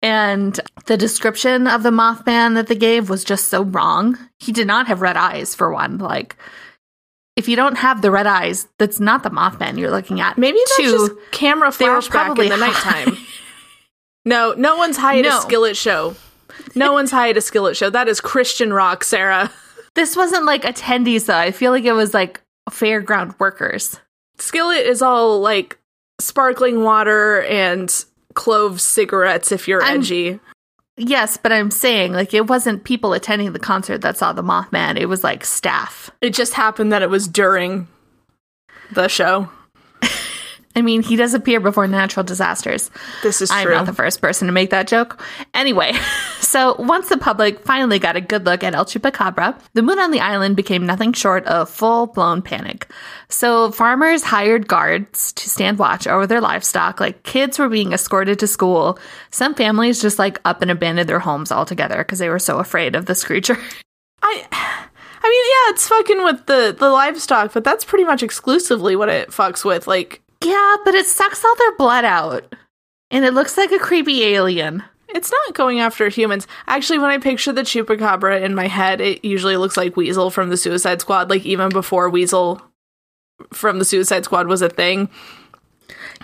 And 0.02 0.58
the 0.86 0.96
description 0.96 1.66
of 1.66 1.82
the 1.82 1.90
Mothman 1.90 2.54
that 2.54 2.68
they 2.68 2.74
gave 2.74 3.08
was 3.10 3.24
just 3.24 3.48
so 3.48 3.62
wrong. 3.62 4.18
He 4.38 4.52
did 4.52 4.66
not 4.66 4.88
have 4.88 5.00
red 5.00 5.16
eyes, 5.16 5.54
for 5.54 5.72
one. 5.72 5.98
Like, 5.98 6.36
if 7.36 7.48
you 7.48 7.56
don't 7.56 7.76
have 7.78 8.02
the 8.02 8.10
red 8.10 8.26
eyes, 8.26 8.68
that's 8.78 9.00
not 9.00 9.22
the 9.22 9.30
Mothman 9.30 9.78
you're 9.78 9.90
looking 9.90 10.20
at. 10.20 10.36
Maybe 10.38 10.58
that's 10.58 10.76
Two, 10.76 10.82
just 11.08 11.12
camera 11.32 11.68
flashback 11.70 12.38
in 12.38 12.48
the 12.48 12.56
high. 12.56 13.04
nighttime. 13.04 13.16
no, 14.24 14.54
no 14.56 14.76
one's 14.76 14.96
high 14.96 15.18
at 15.18 15.22
No. 15.24 15.38
a 15.38 15.42
skillet 15.42 15.76
show. 15.76 16.14
No 16.74 16.92
one's 16.94 17.10
high 17.10 17.30
at 17.30 17.36
a 17.36 17.40
skillet 17.40 17.76
show. 17.76 17.90
That 17.90 18.08
is 18.08 18.20
Christian 18.20 18.72
rock, 18.72 19.04
Sarah. 19.04 19.50
this 19.94 20.16
wasn't 20.16 20.44
like 20.44 20.62
attendees 20.62 21.26
though. 21.26 21.36
I 21.36 21.50
feel 21.50 21.72
like 21.72 21.84
it 21.84 21.92
was 21.92 22.14
like 22.14 22.40
fairground 22.70 23.38
workers. 23.40 23.98
Skillet 24.38 24.86
is 24.86 25.02
all 25.02 25.40
like 25.40 25.78
sparkling 26.20 26.82
water 26.82 27.42
and 27.42 28.04
clove 28.34 28.80
cigarettes 28.80 29.52
if 29.52 29.66
you're 29.68 29.82
I'm- 29.82 29.98
edgy. 30.00 30.40
Yes, 30.96 31.36
but 31.36 31.52
I'm 31.52 31.70
saying 31.70 32.12
like 32.12 32.34
it 32.34 32.48
wasn't 32.48 32.84
people 32.84 33.12
attending 33.14 33.52
the 33.52 33.58
concert 33.58 34.02
that 34.02 34.16
saw 34.16 34.32
the 34.32 34.42
Mothman. 34.42 34.98
It 34.98 35.06
was 35.06 35.24
like 35.24 35.44
staff. 35.44 36.10
It 36.20 36.34
just 36.34 36.54
happened 36.54 36.92
that 36.92 37.02
it 37.02 37.10
was 37.10 37.26
during 37.26 37.88
the 38.92 39.08
show. 39.08 39.48
I 40.74 40.82
mean, 40.82 41.02
he 41.02 41.16
does 41.16 41.34
appear 41.34 41.60
before 41.60 41.86
natural 41.86 42.24
disasters. 42.24 42.90
This 43.22 43.42
is 43.42 43.50
I'm 43.50 43.66
true. 43.66 43.74
not 43.74 43.86
the 43.86 43.92
first 43.92 44.20
person 44.20 44.46
to 44.46 44.52
make 44.52 44.70
that 44.70 44.86
joke. 44.86 45.22
Anyway, 45.54 45.92
so 46.40 46.76
once 46.78 47.08
the 47.08 47.18
public 47.18 47.60
finally 47.60 47.98
got 47.98 48.16
a 48.16 48.20
good 48.20 48.46
look 48.46 48.64
at 48.64 48.74
El 48.74 48.84
Chupacabra, 48.84 49.60
the 49.74 49.82
mood 49.82 49.98
on 49.98 50.10
the 50.10 50.20
island 50.20 50.56
became 50.56 50.86
nothing 50.86 51.12
short 51.12 51.44
of 51.46 51.68
full 51.68 52.06
blown 52.06 52.42
panic. 52.42 52.90
So 53.28 53.70
farmers 53.70 54.22
hired 54.22 54.68
guards 54.68 55.32
to 55.34 55.50
stand 55.50 55.78
watch 55.78 56.06
over 56.06 56.26
their 56.26 56.40
livestock. 56.40 57.00
Like 57.00 57.22
kids 57.22 57.58
were 57.58 57.68
being 57.68 57.92
escorted 57.92 58.38
to 58.38 58.46
school. 58.46 58.98
Some 59.30 59.54
families 59.54 60.00
just 60.00 60.18
like 60.18 60.40
up 60.44 60.62
and 60.62 60.70
abandoned 60.70 61.08
their 61.08 61.18
homes 61.18 61.52
altogether 61.52 61.98
because 61.98 62.18
they 62.18 62.28
were 62.28 62.38
so 62.38 62.58
afraid 62.58 62.94
of 62.94 63.06
this 63.06 63.24
creature. 63.24 63.58
I 64.22 64.46
I 65.24 65.28
mean, 65.28 65.44
yeah, 65.44 65.74
it's 65.74 65.88
fucking 65.88 66.24
with 66.24 66.46
the 66.46 66.76
the 66.78 66.90
livestock, 66.90 67.52
but 67.52 67.64
that's 67.64 67.84
pretty 67.84 68.04
much 68.04 68.22
exclusively 68.22 68.96
what 68.96 69.08
it 69.08 69.30
fucks 69.30 69.64
with. 69.64 69.86
Like 69.86 70.21
yeah, 70.44 70.76
but 70.84 70.94
it 70.94 71.06
sucks 71.06 71.44
all 71.44 71.54
their 71.56 71.76
blood 71.76 72.04
out. 72.04 72.54
And 73.10 73.24
it 73.24 73.34
looks 73.34 73.56
like 73.56 73.72
a 73.72 73.78
creepy 73.78 74.24
alien. 74.24 74.82
it's 75.08 75.30
not 75.30 75.54
going 75.54 75.80
after 75.80 76.08
humans. 76.08 76.46
Actually, 76.66 76.98
when 76.98 77.10
I 77.10 77.18
picture 77.18 77.52
the 77.52 77.62
chupacabra 77.62 78.42
in 78.42 78.54
my 78.54 78.66
head, 78.68 79.00
it 79.00 79.24
usually 79.24 79.56
looks 79.56 79.76
like 79.76 79.96
Weasel 79.96 80.30
from 80.30 80.48
the 80.48 80.56
Suicide 80.56 81.00
Squad, 81.00 81.28
like 81.28 81.44
even 81.44 81.68
before 81.68 82.08
Weasel 82.08 82.62
from 83.52 83.78
the 83.78 83.84
Suicide 83.84 84.24
Squad 84.24 84.46
was 84.46 84.62
a 84.62 84.68
thing. 84.68 85.10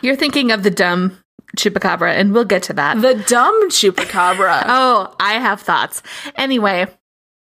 You're 0.02 0.16
thinking 0.16 0.50
of 0.52 0.62
the 0.62 0.70
dumb 0.70 1.18
chupacabra, 1.56 2.14
and 2.14 2.32
we'll 2.32 2.44
get 2.44 2.62
to 2.64 2.72
that. 2.74 3.00
The 3.00 3.22
dumb 3.26 3.70
chupacabra. 3.70 4.64
Oh, 4.68 5.14
I 5.20 5.34
have 5.34 5.60
thoughts. 5.60 6.02
Anyway, 6.36 6.86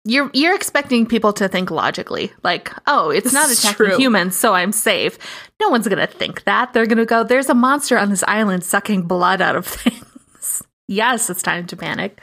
you're 0.07 0.31
you're 0.33 0.55
expecting 0.55 1.05
people 1.05 1.33
to 1.33 1.47
think 1.47 1.69
logically, 1.69 2.31
like, 2.43 2.71
oh, 2.87 3.09
it's 3.09 3.25
This 3.25 3.33
not 3.33 3.51
attacking 3.51 3.85
true. 3.87 3.97
humans, 3.97 4.35
so 4.37 4.53
I'm 4.53 4.71
safe. 4.71 5.17
No 5.61 5.69
one's 5.69 5.87
gonna 5.87 6.07
think 6.07 6.43
that. 6.45 6.73
They're 6.73 6.85
gonna 6.85 7.05
go, 7.05 7.23
there's 7.23 7.49
a 7.49 7.53
monster 7.53 7.97
on 7.97 8.09
this 8.09 8.23
island 8.27 8.63
sucking 8.63 9.03
blood 9.03 9.41
out 9.41 9.55
of 9.55 9.65
things. 9.67 10.63
yes, 10.87 11.29
it's 11.29 11.41
time 11.43 11.67
to 11.67 11.75
panic. 11.75 12.19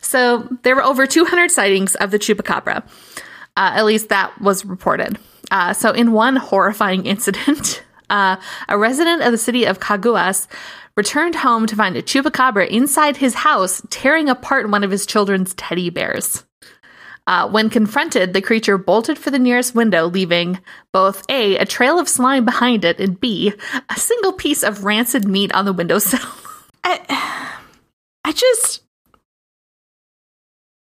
So 0.00 0.48
there 0.62 0.76
were 0.76 0.82
over 0.84 1.06
200 1.06 1.50
sightings 1.50 1.94
of 1.96 2.10
the 2.10 2.18
chupacabra. 2.18 2.82
Uh, 3.56 3.70
at 3.74 3.84
least 3.84 4.08
that 4.10 4.38
was 4.40 4.64
reported. 4.64 5.18
Uh, 5.50 5.72
so, 5.72 5.92
in 5.92 6.12
one 6.12 6.36
horrifying 6.36 7.06
incident, 7.14 7.82
uh, 8.10 8.36
a 8.68 8.76
resident 8.76 9.22
of 9.22 9.30
the 9.32 9.38
city 9.38 9.64
of 9.64 9.78
Caguas 9.80 10.46
returned 10.96 11.36
home 11.36 11.66
to 11.66 11.76
find 11.76 11.96
a 11.96 12.02
chupacabra 12.02 12.68
inside 12.68 13.16
his 13.16 13.34
house 13.34 13.80
tearing 13.90 14.28
apart 14.28 14.68
one 14.70 14.84
of 14.84 14.90
his 14.90 15.06
children's 15.06 15.54
teddy 15.54 15.88
bears. 15.90 16.44
Uh, 17.26 17.48
when 17.48 17.70
confronted, 17.70 18.34
the 18.34 18.42
creature 18.42 18.76
bolted 18.76 19.18
for 19.18 19.30
the 19.30 19.38
nearest 19.38 19.74
window, 19.74 20.06
leaving 20.06 20.58
both 20.92 21.22
A, 21.30 21.56
a 21.56 21.64
trail 21.64 21.98
of 21.98 22.08
slime 22.08 22.44
behind 22.44 22.84
it, 22.84 23.00
and 23.00 23.18
B, 23.18 23.52
a 23.88 23.96
single 23.98 24.32
piece 24.34 24.62
of 24.62 24.84
rancid 24.84 25.26
meat 25.26 25.52
on 25.54 25.64
the 25.64 25.72
windowsill. 25.72 26.20
I, 26.84 27.56
I 28.24 28.32
just. 28.32 28.82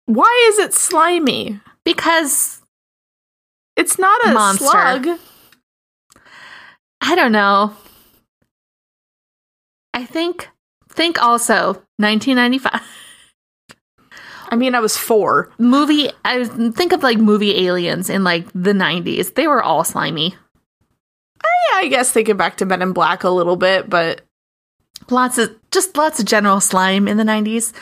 Why 0.05 0.47
is 0.51 0.59
it 0.59 0.73
slimy? 0.73 1.61
because 1.85 2.61
It's 3.75 3.97
not 3.99 4.25
a 4.25 4.33
Monster. 4.33 4.65
slug. 4.65 5.07
I 7.01 7.15
don't 7.15 7.31
know. 7.31 7.75
I 9.93 10.05
think 10.05 10.49
think 10.89 11.21
also 11.21 11.83
1995 11.97 12.81
I 14.53 14.55
mean, 14.55 14.75
I 14.75 14.79
was 14.79 14.95
four. 14.95 15.51
movie. 15.57 16.09
I 16.23 16.45
think 16.45 16.93
of 16.93 17.01
like 17.01 17.17
movie 17.17 17.67
aliens 17.67 18.09
in 18.09 18.23
like 18.23 18.47
the 18.53 18.73
90s. 18.73 19.33
They 19.33 19.47
were 19.47 19.63
all 19.63 19.83
slimy. 19.83 20.35
Uh, 21.43 21.47
yeah, 21.71 21.79
I 21.79 21.87
guess 21.89 22.11
thinking 22.11 22.37
back 22.37 22.57
to 22.57 22.65
Men 22.65 22.81
in 22.81 22.93
Black 22.93 23.23
a 23.23 23.29
little 23.29 23.55
bit, 23.55 23.89
but 23.89 24.21
Lots 25.09 25.37
of 25.37 25.55
just 25.71 25.97
lots 25.97 26.19
of 26.19 26.25
general 26.25 26.59
slime 26.59 27.07
in 27.07 27.17
the 27.17 27.23
90s. 27.23 27.73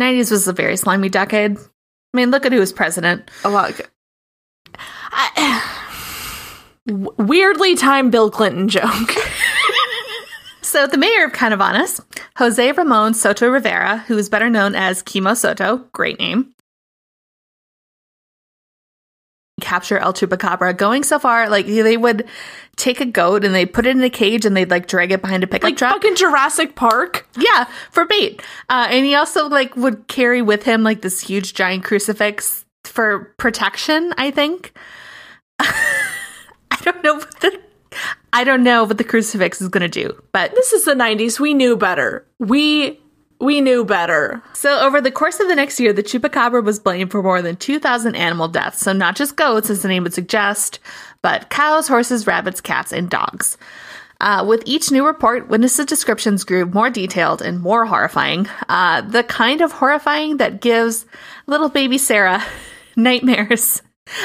90s 0.00 0.30
was 0.30 0.46
a 0.46 0.52
very 0.52 0.76
slimy 0.76 1.08
decade. 1.08 1.56
I 1.56 2.16
mean, 2.16 2.30
look 2.30 2.46
at 2.46 2.52
who 2.52 2.60
was 2.60 2.72
president. 2.72 3.30
a 3.44 3.48
lot. 3.50 3.72
I, 5.10 5.62
weirdly 6.86 7.74
timed 7.74 8.12
Bill 8.12 8.30
Clinton 8.30 8.68
joke. 8.68 9.14
So, 10.68 10.86
the 10.86 10.98
mayor 10.98 11.24
of 11.24 11.32
Canovanas, 11.32 11.98
Jose 12.36 12.72
Ramon 12.72 13.14
Soto 13.14 13.48
Rivera, 13.48 14.04
who 14.06 14.18
is 14.18 14.28
better 14.28 14.50
known 14.50 14.74
as 14.74 15.02
Chemo 15.02 15.34
Soto, 15.34 15.78
great 15.94 16.18
name, 16.18 16.52
capture 19.62 19.96
El 19.96 20.12
Chupacabra, 20.12 20.76
going 20.76 21.04
so 21.04 21.18
far, 21.18 21.48
like 21.48 21.64
they 21.64 21.96
would 21.96 22.28
take 22.76 23.00
a 23.00 23.06
goat 23.06 23.46
and 23.46 23.54
they 23.54 23.64
put 23.64 23.86
it 23.86 23.96
in 23.96 24.02
a 24.02 24.10
cage 24.10 24.44
and 24.44 24.54
they'd 24.54 24.70
like 24.70 24.86
drag 24.86 25.10
it 25.10 25.22
behind 25.22 25.42
a 25.42 25.46
pickup 25.46 25.62
truck. 25.62 25.70
like 25.70 25.78
truck. 25.78 25.92
fucking 25.94 26.16
Jurassic 26.16 26.76
Park. 26.76 27.26
Yeah, 27.38 27.64
for 27.90 28.04
bait. 28.04 28.42
Uh, 28.68 28.88
and 28.90 29.06
he 29.06 29.14
also 29.14 29.48
like 29.48 29.74
would 29.74 30.06
carry 30.06 30.42
with 30.42 30.64
him 30.64 30.82
like 30.82 31.00
this 31.00 31.22
huge 31.22 31.54
giant 31.54 31.82
crucifix 31.82 32.66
for 32.84 33.32
protection. 33.38 34.12
I 34.18 34.30
think. 34.30 34.76
I 35.60 36.78
don't 36.82 37.02
know 37.02 37.14
what 37.14 37.40
the 37.40 37.58
I 38.32 38.44
don't 38.44 38.62
know 38.62 38.84
what 38.84 38.98
the 38.98 39.04
crucifix 39.04 39.60
is 39.60 39.68
going 39.68 39.88
to 39.88 39.88
do, 39.88 40.20
but 40.32 40.54
This 40.54 40.72
is 40.72 40.84
the 40.84 40.94
90s. 40.94 41.40
We 41.40 41.54
knew 41.54 41.76
better. 41.76 42.26
We 42.38 43.00
we 43.40 43.60
knew 43.60 43.84
better. 43.84 44.42
So, 44.52 44.80
over 44.80 45.00
the 45.00 45.12
course 45.12 45.38
of 45.38 45.46
the 45.48 45.54
next 45.54 45.78
year, 45.78 45.92
the 45.92 46.02
chupacabra 46.02 46.64
was 46.64 46.80
blamed 46.80 47.12
for 47.12 47.22
more 47.22 47.40
than 47.40 47.56
2,000 47.56 48.16
animal 48.16 48.48
deaths. 48.48 48.80
So, 48.80 48.92
not 48.92 49.14
just 49.14 49.36
goats, 49.36 49.70
as 49.70 49.82
the 49.82 49.88
name 49.88 50.02
would 50.02 50.14
suggest, 50.14 50.80
but 51.22 51.48
cows, 51.48 51.86
horses, 51.86 52.26
rabbits, 52.26 52.60
cats, 52.60 52.92
and 52.92 53.08
dogs. 53.08 53.56
Uh, 54.20 54.44
with 54.46 54.64
each 54.66 54.90
new 54.90 55.06
report, 55.06 55.48
witnesses' 55.48 55.86
descriptions 55.86 56.42
grew 56.42 56.66
more 56.66 56.90
detailed 56.90 57.40
and 57.40 57.60
more 57.60 57.86
horrifying. 57.86 58.48
Uh, 58.68 59.02
the 59.02 59.22
kind 59.22 59.60
of 59.60 59.70
horrifying 59.70 60.38
that 60.38 60.60
gives 60.60 61.06
little 61.46 61.68
baby 61.68 61.98
Sarah 61.98 62.44
nightmares 62.96 63.82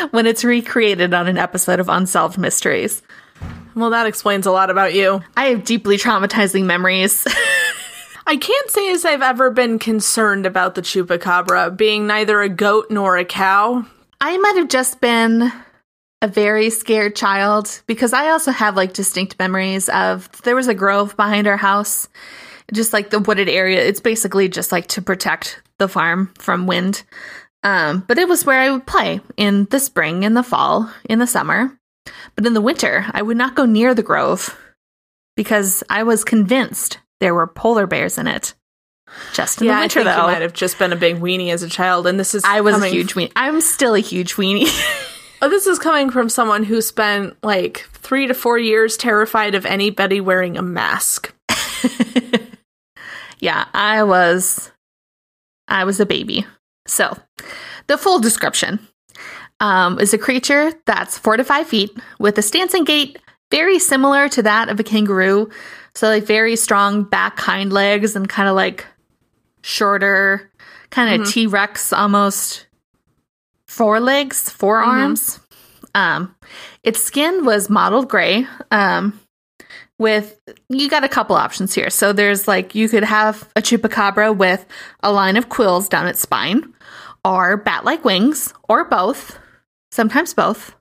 when 0.09 0.25
it's 0.25 0.43
recreated 0.43 1.13
on 1.13 1.27
an 1.27 1.37
episode 1.37 1.79
of 1.79 1.89
Unsolved 1.89 2.39
Mysteries. 2.39 3.03
Well, 3.75 3.89
that 3.89 4.07
explains 4.07 4.45
a 4.45 4.51
lot 4.51 4.69
about 4.69 4.93
you. 4.93 5.21
I 5.35 5.45
have 5.45 5.63
deeply 5.63 5.97
traumatizing 5.97 6.65
memories. 6.65 7.25
I 8.25 8.37
can't 8.37 8.69
say 8.69 8.91
as 8.91 9.03
I've 9.03 9.21
ever 9.21 9.51
been 9.51 9.79
concerned 9.79 10.45
about 10.45 10.75
the 10.75 10.81
chupacabra 10.81 11.75
being 11.75 12.07
neither 12.07 12.41
a 12.41 12.49
goat 12.49 12.87
nor 12.89 13.17
a 13.17 13.25
cow. 13.25 13.85
I 14.21 14.37
might 14.37 14.55
have 14.55 14.69
just 14.69 15.01
been 15.01 15.51
a 16.21 16.27
very 16.27 16.69
scared 16.69 17.15
child 17.15 17.81
because 17.85 18.13
I 18.13 18.29
also 18.29 18.51
have 18.51 18.77
like 18.77 18.93
distinct 18.93 19.37
memories 19.39 19.89
of 19.89 20.29
there 20.43 20.55
was 20.55 20.69
a 20.69 20.73
grove 20.73 21.17
behind 21.17 21.47
our 21.47 21.57
house, 21.57 22.07
just 22.73 22.93
like 22.93 23.09
the 23.09 23.19
wooded 23.19 23.49
area. 23.49 23.83
It's 23.85 23.99
basically 23.99 24.47
just 24.47 24.71
like 24.71 24.87
to 24.87 25.01
protect 25.01 25.61
the 25.79 25.89
farm 25.89 26.31
from 26.39 26.65
wind. 26.65 27.03
Um, 27.63 28.05
but 28.07 28.17
it 28.17 28.29
was 28.29 28.45
where 28.45 28.59
I 28.59 28.71
would 28.71 28.87
play 28.87 29.19
in 29.35 29.65
the 29.65 29.79
spring, 29.79 30.23
in 30.23 30.33
the 30.33 30.43
fall, 30.43 30.89
in 31.09 31.19
the 31.19 31.27
summer. 31.27 31.77
But 32.35 32.45
in 32.45 32.53
the 32.53 32.61
winter, 32.61 33.05
I 33.11 33.21
would 33.21 33.37
not 33.37 33.55
go 33.55 33.65
near 33.65 33.93
the 33.93 34.03
grove 34.03 34.57
because 35.35 35.83
I 35.89 36.03
was 36.03 36.23
convinced 36.23 36.99
there 37.19 37.33
were 37.33 37.47
polar 37.47 37.87
bears 37.87 38.17
in 38.17 38.27
it. 38.27 38.53
Just 39.33 39.61
in 39.61 39.67
yeah, 39.67 39.75
the 39.75 39.81
winter, 39.81 39.99
I 39.99 40.03
think 40.03 40.15
though. 40.15 40.21
you 40.21 40.33
might 40.33 40.41
have 40.41 40.53
just 40.53 40.79
been 40.79 40.93
a 40.93 40.97
big 40.97 41.17
weenie 41.17 41.51
as 41.51 41.61
a 41.61 41.69
child, 41.69 42.07
and 42.07 42.19
this 42.19 42.33
is 42.33 42.43
I 42.43 42.61
was 42.61 42.81
a 42.81 42.87
huge 42.87 43.13
weenie. 43.13 43.31
I'm 43.35 43.61
still 43.61 43.93
a 43.93 43.99
huge 43.99 44.35
weenie. 44.35 44.67
Oh, 45.43 45.49
this 45.49 45.67
is 45.67 45.77
coming 45.77 46.09
from 46.09 46.29
someone 46.29 46.63
who 46.63 46.81
spent 46.81 47.35
like 47.43 47.79
three 47.91 48.27
to 48.27 48.33
four 48.33 48.57
years 48.57 48.95
terrified 48.95 49.55
of 49.55 49.65
anybody 49.65 50.21
wearing 50.21 50.55
a 50.55 50.61
mask. 50.61 51.35
yeah, 53.41 53.65
I 53.73 54.03
was 54.03 54.71
I 55.67 55.83
was 55.83 55.99
a 55.99 56.05
baby. 56.05 56.45
So, 56.87 57.17
the 57.87 57.97
full 57.97 58.21
description 58.21 58.87
um, 59.63 59.97
is 59.97 60.13
a 60.13 60.17
creature 60.17 60.73
that's 60.85 61.17
four 61.17 61.37
to 61.37 61.43
five 61.43 61.65
feet 61.67 61.97
with 62.19 62.37
a 62.37 62.41
stance 62.41 62.73
and 62.73 62.85
gait 62.85 63.17
very 63.49 63.79
similar 63.79 64.27
to 64.27 64.43
that 64.43 64.67
of 64.67 64.77
a 64.77 64.83
kangaroo. 64.83 65.49
So, 65.95 66.09
like 66.09 66.25
very 66.25 66.57
strong 66.57 67.03
back 67.03 67.39
hind 67.39 67.71
legs 67.71 68.15
and 68.17 68.27
kind 68.27 68.49
of 68.49 68.55
like 68.55 68.85
shorter, 69.61 70.51
kind 70.89 71.21
of 71.21 71.31
T 71.31 71.47
Rex 71.47 71.93
almost 71.93 72.67
forelegs, 73.65 74.49
forearms. 74.49 75.39
Um, 75.95 76.35
its 76.83 77.01
skin 77.01 77.45
was 77.45 77.69
mottled 77.69 78.09
gray. 78.09 78.45
Um, 78.69 79.17
with 79.97 80.41
you 80.67 80.89
got 80.89 81.05
a 81.05 81.09
couple 81.09 81.37
options 81.37 81.73
here. 81.73 81.89
So 81.89 82.11
there's 82.11 82.49
like 82.49 82.75
you 82.75 82.89
could 82.89 83.05
have 83.05 83.49
a 83.55 83.61
chupacabra 83.61 84.35
with 84.35 84.65
a 85.01 85.11
line 85.13 85.37
of 85.37 85.47
quills 85.47 85.87
down 85.87 86.07
its 86.07 86.19
spine, 86.19 86.73
or 87.23 87.55
bat-like 87.55 88.03
wings, 88.03 88.53
or 88.67 88.83
both. 88.83 89.39
Sometimes 89.93 90.33
both. 90.33 90.73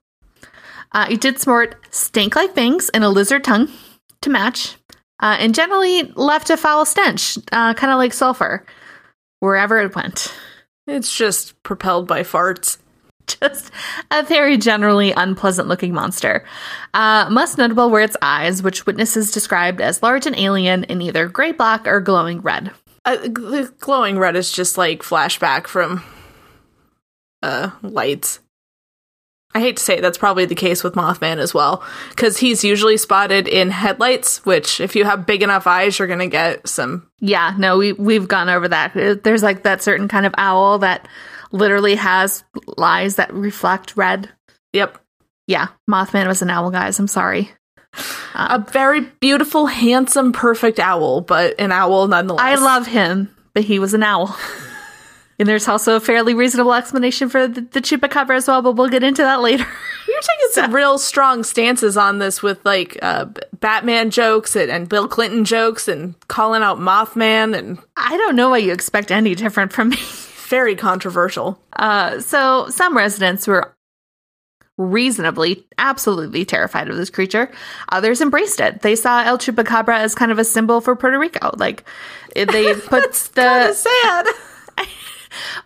Uh, 0.92 1.06
it 1.10 1.20
did 1.20 1.38
sport 1.38 1.76
snake-like 1.90 2.54
fangs 2.54 2.88
and 2.94 3.04
a 3.04 3.10
lizard 3.10 3.44
tongue 3.44 3.68
to 4.22 4.30
match, 4.30 4.76
uh, 5.20 5.36
and 5.38 5.54
generally 5.54 6.04
left 6.14 6.48
a 6.48 6.56
foul 6.56 6.86
stench, 6.86 7.36
uh, 7.52 7.74
kind 7.74 7.92
of 7.92 7.98
like 7.98 8.14
sulfur, 8.14 8.64
wherever 9.40 9.78
it 9.82 9.94
went. 9.94 10.34
It's 10.86 11.14
just 11.14 11.62
propelled 11.62 12.08
by 12.08 12.22
farts. 12.22 12.78
just 13.26 13.70
a 14.10 14.22
very 14.22 14.56
generally 14.56 15.12
unpleasant 15.12 15.68
looking 15.68 15.92
monster. 15.92 16.46
Uh, 16.94 17.28
most 17.30 17.58
notable 17.58 17.90
were 17.90 18.00
its 18.00 18.16
eyes, 18.22 18.62
which 18.62 18.86
witnesses 18.86 19.30
described 19.30 19.82
as 19.82 20.02
large 20.02 20.24
and 20.24 20.38
alien 20.38 20.84
in 20.84 21.02
either 21.02 21.28
gray 21.28 21.52
black 21.52 21.86
or 21.86 22.00
glowing 22.00 22.40
red. 22.40 22.70
Uh, 23.04 23.16
the 23.16 23.74
glowing 23.78 24.18
red 24.18 24.36
is 24.36 24.50
just 24.50 24.78
like 24.78 25.02
flashback 25.02 25.66
from 25.66 26.02
uh 27.42 27.72
lights. 27.82 28.38
I 29.54 29.60
hate 29.60 29.76
to 29.76 29.82
say 29.82 29.98
it, 29.98 30.00
that's 30.00 30.16
probably 30.18 30.44
the 30.46 30.54
case 30.54 30.82
with 30.82 30.94
Mothman 30.94 31.38
as 31.38 31.52
well, 31.52 31.84
because 32.10 32.38
he's 32.38 32.64
usually 32.64 32.96
spotted 32.96 33.46
in 33.46 33.70
headlights. 33.70 34.44
Which, 34.46 34.80
if 34.80 34.96
you 34.96 35.04
have 35.04 35.26
big 35.26 35.42
enough 35.42 35.66
eyes, 35.66 35.98
you're 35.98 36.08
gonna 36.08 36.26
get 36.28 36.66
some. 36.66 37.06
Yeah, 37.20 37.54
no, 37.58 37.76
we 37.78 37.92
we've 37.92 38.26
gone 38.28 38.48
over 38.48 38.66
that. 38.68 38.96
Uh, 38.96 39.16
There's 39.22 39.42
like 39.42 39.62
that 39.64 39.82
certain 39.82 40.08
kind 40.08 40.24
of 40.26 40.34
owl 40.38 40.78
that 40.78 41.06
literally 41.50 41.96
has 41.96 42.44
eyes 42.78 43.16
that 43.16 43.32
reflect 43.32 43.94
red. 43.96 44.30
Yep, 44.72 44.98
Yeah, 45.46 45.68
Mothman 45.90 46.26
was 46.26 46.40
an 46.40 46.48
owl, 46.48 46.70
guys. 46.70 46.98
I'm 46.98 47.06
sorry. 47.08 47.50
a 48.34 48.58
very 48.58 49.00
beautiful, 49.20 49.66
handsome, 49.66 50.32
perfect 50.32 50.80
owl, 50.80 51.20
but 51.20 51.54
an 51.60 51.72
owl 51.72 52.08
nonetheless. 52.08 52.40
I 52.42 52.54
love 52.54 52.86
him, 52.86 53.28
but 53.52 53.64
he 53.64 53.78
was 53.78 53.92
an 53.92 54.02
owl. 54.02 54.34
and 55.42 55.48
there's 55.48 55.66
also 55.66 55.96
a 55.96 56.00
fairly 56.00 56.34
reasonable 56.34 56.72
explanation 56.72 57.28
for 57.28 57.48
the, 57.48 57.62
the 57.62 57.80
chupacabra 57.80 58.36
as 58.36 58.46
well, 58.46 58.62
but 58.62 58.76
we'll 58.76 58.88
get 58.88 59.02
into 59.02 59.22
that 59.22 59.40
later. 59.40 59.66
You're 60.06 60.20
taking 60.20 60.48
some 60.52 60.72
real 60.72 60.98
strong 60.98 61.42
stances 61.42 61.96
on 61.96 62.20
this 62.20 62.44
with 62.44 62.64
like 62.64 62.96
uh, 63.02 63.24
Batman 63.58 64.10
jokes 64.10 64.54
and, 64.54 64.70
and 64.70 64.88
Bill 64.88 65.08
Clinton 65.08 65.44
jokes 65.44 65.88
and 65.88 66.14
calling 66.28 66.62
out 66.62 66.78
Mothman 66.78 67.58
and 67.58 67.80
I 67.96 68.16
don't 68.18 68.36
know 68.36 68.50
why 68.50 68.58
you 68.58 68.72
expect 68.72 69.10
any 69.10 69.34
different 69.34 69.72
from 69.72 69.88
me. 69.88 69.96
very 70.46 70.76
controversial. 70.76 71.60
Uh, 71.72 72.20
so 72.20 72.68
some 72.68 72.96
residents 72.96 73.48
were 73.48 73.74
reasonably, 74.78 75.66
absolutely 75.76 76.44
terrified 76.44 76.88
of 76.88 76.94
this 76.94 77.10
creature. 77.10 77.50
Others 77.88 78.20
embraced 78.20 78.60
it. 78.60 78.82
They 78.82 78.94
saw 78.94 79.24
El 79.24 79.38
Chupacabra 79.38 79.96
as 79.98 80.14
kind 80.14 80.30
of 80.30 80.38
a 80.38 80.44
symbol 80.44 80.80
for 80.80 80.94
Puerto 80.94 81.18
Rico. 81.18 81.52
Like 81.56 81.82
they 82.36 82.74
put 82.86 83.12
the 83.34 83.72
sad. 83.72 84.26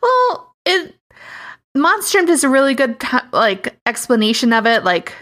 Well, 0.02 0.54
it 0.64 0.94
Monstrum 1.76 2.26
does 2.26 2.44
a 2.44 2.48
really 2.48 2.74
good 2.74 2.96
like 3.32 3.78
explanation 3.86 4.52
of 4.52 4.66
it. 4.66 4.84
Like 4.84 5.14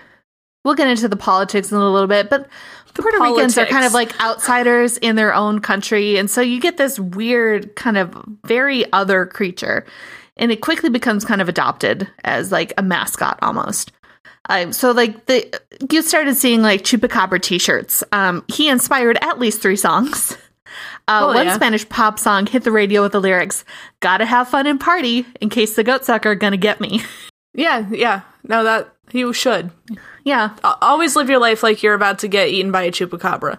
we'll 0.64 0.74
get 0.74 0.88
into 0.88 1.08
the 1.08 1.16
politics 1.16 1.70
in 1.70 1.78
a 1.78 1.90
little 1.90 2.08
bit, 2.08 2.30
but 2.30 2.48
the 2.94 3.02
Puerto 3.02 3.20
Ricans 3.20 3.58
are 3.58 3.66
kind 3.66 3.84
of 3.84 3.92
like 3.92 4.18
outsiders 4.20 4.96
in 4.98 5.16
their 5.16 5.34
own 5.34 5.60
country, 5.60 6.16
and 6.16 6.30
so 6.30 6.40
you 6.40 6.60
get 6.60 6.76
this 6.76 6.98
weird 6.98 7.74
kind 7.74 7.98
of 7.98 8.16
very 8.44 8.90
other 8.92 9.26
creature, 9.26 9.84
and 10.36 10.52
it 10.52 10.60
quickly 10.60 10.90
becomes 10.90 11.24
kind 11.24 11.40
of 11.40 11.48
adopted 11.48 12.08
as 12.22 12.52
like 12.52 12.72
a 12.78 12.82
mascot 12.82 13.38
almost. 13.42 13.92
Um, 14.48 14.72
so 14.72 14.92
like 14.92 15.26
the 15.26 15.60
you 15.90 16.02
started 16.02 16.36
seeing 16.36 16.62
like 16.62 16.82
chupacabra 16.82 17.40
t-shirts. 17.40 18.04
Um, 18.12 18.44
he 18.48 18.68
inspired 18.68 19.18
at 19.22 19.38
least 19.38 19.60
three 19.60 19.76
songs. 19.76 20.36
Uh, 21.06 21.20
Oh, 21.22 21.34
one 21.34 21.46
yeah. 21.46 21.54
Spanish 21.54 21.88
pop 21.88 22.18
song 22.18 22.46
hit 22.46 22.64
the 22.64 22.72
radio 22.72 23.02
with 23.02 23.12
the 23.12 23.20
lyrics, 23.20 23.64
"Gotta 24.00 24.24
have 24.24 24.48
fun 24.48 24.66
and 24.66 24.80
party 24.80 25.26
in 25.40 25.50
case 25.50 25.76
the 25.76 25.84
goat 25.84 26.04
sucker 26.04 26.34
gonna 26.34 26.56
get 26.56 26.80
me." 26.80 27.02
Yeah, 27.56 27.86
yeah. 27.92 28.22
No, 28.48 28.64
that 28.64 28.92
you 29.12 29.32
should 29.32 29.70
yeah, 30.24 30.56
always 30.80 31.16
live 31.16 31.28
your 31.28 31.38
life 31.38 31.62
like 31.62 31.82
you're 31.82 31.94
about 31.94 32.18
to 32.20 32.28
get 32.28 32.48
eaten 32.48 32.72
by 32.72 32.82
a 32.82 32.90
chupacabra. 32.90 33.58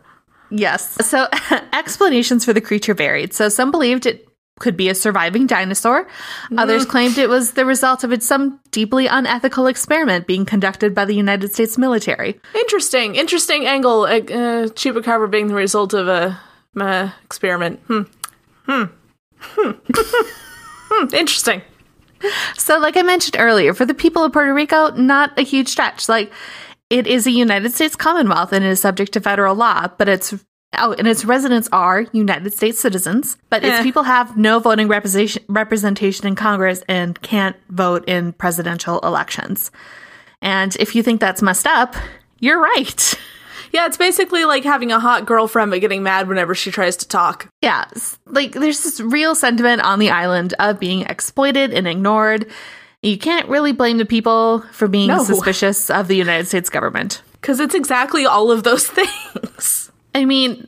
Yes. 0.50 0.96
So 1.08 1.28
explanations 1.74 2.44
for 2.44 2.54
the 2.54 2.62
creature 2.62 2.94
varied. 2.94 3.34
So 3.34 3.50
some 3.50 3.72
believed 3.72 4.06
it 4.06 4.28
could 4.60 4.78
be 4.78 4.90
a 4.90 4.96
surviving 4.96 5.48
dinosaur. 5.48 6.08
Others 6.58 6.86
claimed 6.86 7.18
it 7.18 7.30
was 7.30 7.54
the 7.54 7.66
result 7.66 8.04
of 8.04 8.24
some 8.24 8.60
deeply 8.72 9.06
unethical 9.06 9.68
experiment 9.68 10.28
being 10.28 10.46
conducted 10.46 10.96
by 10.96 11.06
the 11.06 11.14
United 11.14 11.54
States 11.54 11.78
military. 11.78 12.40
Interesting, 12.56 13.16
interesting 13.16 13.66
angle. 13.66 14.04
Uh, 14.04 14.16
uh, 14.16 14.68
chupacabra 14.70 15.30
being 15.30 15.48
the 15.48 15.56
result 15.56 15.94
of 15.94 16.08
a 16.08 16.40
uh, 16.80 17.12
experiment. 17.24 17.80
Hmm. 17.88 18.02
Hmm. 18.66 18.84
Hmm. 19.40 19.72
hmm. 19.92 21.16
Interesting. 21.16 21.62
So 22.58 22.80
like 22.80 22.98
I 22.98 23.02
mentioned 23.04 23.36
earlier, 23.38 23.74
for 23.74 23.86
the 23.86 23.94
people 23.94 24.24
of 24.24 24.34
Puerto 24.34 24.54
Rico, 24.54 24.92
not 24.92 25.38
a 25.38 25.44
huge 25.44 25.68
stretch. 25.68 26.10
Like 26.10 26.32
it 26.90 27.08
is 27.08 27.28
a 27.28 27.32
United 27.32 27.74
States 27.74 27.96
Commonwealth 27.96 28.54
and 28.54 28.66
is 28.66 28.80
subject 28.80 29.12
to 29.14 29.22
federal 29.22 29.56
law, 29.56 29.88
but 29.98 30.10
it's 30.10 30.34
Oh, 30.78 30.94
and 30.98 31.08
its 31.08 31.24
residents 31.24 31.70
are 31.72 32.06
United 32.12 32.54
States 32.54 32.80
citizens, 32.80 33.38
but 33.50 33.64
its 33.64 33.80
Eh. 33.80 33.84
people 33.84 34.04
have 34.04 34.36
no 34.36 34.60
voting 34.60 34.90
representation 34.90 35.42
representation 35.48 36.28
in 36.28 36.36
Congress 36.36 36.84
and 36.90 37.22
can't 37.22 37.56
vote 37.70 38.04
in 38.08 38.34
presidential 38.34 39.00
elections. 39.00 39.72
And 40.42 40.76
if 40.78 40.94
you 40.96 41.02
think 41.02 41.22
that's 41.22 41.42
messed 41.42 41.68
up, 41.68 41.96
you're 42.40 42.60
right. 42.60 43.14
Yeah, 43.76 43.88
it's 43.88 43.98
basically 43.98 44.46
like 44.46 44.64
having 44.64 44.94
a 44.94 45.00
hot 45.02 45.26
girlfriend 45.26 45.70
but 45.70 45.82
getting 45.82 46.02
mad 46.02 46.30
whenever 46.30 46.56
she 46.56 46.72
tries 46.72 46.96
to 46.98 47.08
talk. 47.10 47.50
Yeah, 47.62 47.84
like 48.26 48.54
there's 48.54 48.82
this 48.84 49.02
real 49.02 49.36
sentiment 49.36 49.82
on 49.82 50.00
the 50.00 50.12
island 50.12 50.54
of 50.60 50.80
being 50.80 51.02
exploited 51.02 51.74
and 51.74 51.86
ignored. 51.86 52.48
You 53.02 53.18
can't 53.18 53.50
really 53.50 53.74
blame 53.74 53.98
the 53.98 54.06
people 54.06 54.62
for 54.72 54.88
being 54.88 55.10
No. 55.10 55.24
suspicious 55.26 55.90
of 55.90 56.08
the 56.08 56.16
United 56.16 56.48
States 56.48 56.70
government. 56.70 57.22
Because 57.34 57.60
it's 57.60 57.76
exactly 57.76 58.26
all 58.26 58.50
of 58.50 58.64
those 58.64 58.88
things. 59.00 59.92
I 60.16 60.24
mean, 60.24 60.68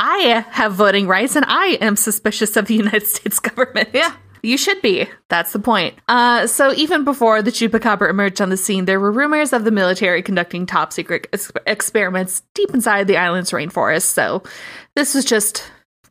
I 0.00 0.44
have 0.50 0.72
voting 0.72 1.06
rights 1.06 1.36
and 1.36 1.44
I 1.46 1.78
am 1.82 1.96
suspicious 1.96 2.56
of 2.56 2.66
the 2.66 2.74
United 2.74 3.06
States 3.06 3.38
government. 3.48 3.90
Yeah. 3.92 4.14
You 4.42 4.58
should 4.58 4.82
be. 4.82 5.08
That's 5.28 5.52
the 5.52 5.60
point. 5.60 5.94
Uh, 6.08 6.48
so 6.48 6.72
even 6.74 7.04
before 7.04 7.42
the 7.42 7.52
chupacabra 7.52 8.10
emerged 8.10 8.40
on 8.40 8.50
the 8.50 8.56
scene, 8.56 8.86
there 8.86 8.98
were 8.98 9.12
rumors 9.12 9.52
of 9.52 9.64
the 9.64 9.70
military 9.70 10.20
conducting 10.20 10.66
top 10.66 10.92
secret 10.92 11.28
ex- 11.32 11.52
experiments 11.66 12.42
deep 12.54 12.70
inside 12.74 13.06
the 13.06 13.16
island's 13.16 13.52
rainforest. 13.52 14.02
So 14.02 14.42
this 14.96 15.14
was 15.14 15.24
just 15.24 15.70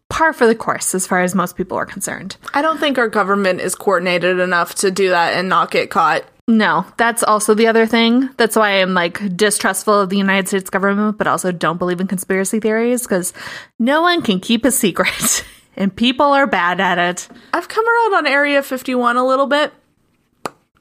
par 0.10 0.32
for 0.32 0.48
the 0.48 0.56
course 0.56 0.96
as 0.96 1.06
far 1.06 1.22
as 1.22 1.36
most 1.36 1.58
people 1.58 1.78
are 1.78 1.86
concerned. 1.86 2.38
I 2.54 2.62
don't 2.62 2.80
think 2.80 2.98
our 2.98 3.10
government 3.10 3.60
is 3.60 3.76
coordinated 3.76 4.39
enough 4.39 4.76
to 4.76 4.91
do 4.91 5.10
that 5.10 5.34
and 5.34 5.50
not 5.50 5.72
get 5.72 5.89
caught. 5.89 6.24
No, 6.48 6.86
that's 6.98 7.24
also 7.24 7.54
the 7.54 7.67
other 7.67 7.86
thing. 7.86 8.30
That's 8.38 8.56
why 8.56 8.82
I'm 8.82 8.94
like 8.94 9.36
distrustful 9.38 10.02
of 10.02 10.10
the 10.10 10.17
United 10.17 10.48
States 10.48 10.70
government, 10.70 11.17
but 11.17 11.28
also 11.28 11.52
don't 11.52 11.78
believe 11.78 12.02
in 12.02 12.08
conspiracy 12.08 12.60
theories 12.60 13.04
because 13.04 13.34
no 13.80 14.02
one 14.02 14.22
can 14.22 14.39
keep 14.39 14.65
a 14.65 14.72
secret. 14.72 15.46
and 15.76 15.96
people 15.96 16.28
are 16.28 16.48
bad 16.48 16.80
at 16.80 16.98
it. 16.98 17.28
I've 17.54 17.68
come 17.68 17.86
around 17.88 18.14
on 18.16 18.28
Area 18.28 18.62
51 18.64 19.18
a 19.18 19.26
little 19.26 19.48
bit. 19.48 19.74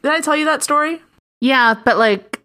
Did 0.03 0.13
I 0.13 0.21
tell 0.21 0.37
you 0.37 0.47
that 0.47 0.63
story? 0.63 1.01
Yeah, 1.41 1.75
but 1.85 1.99
like 1.99 2.43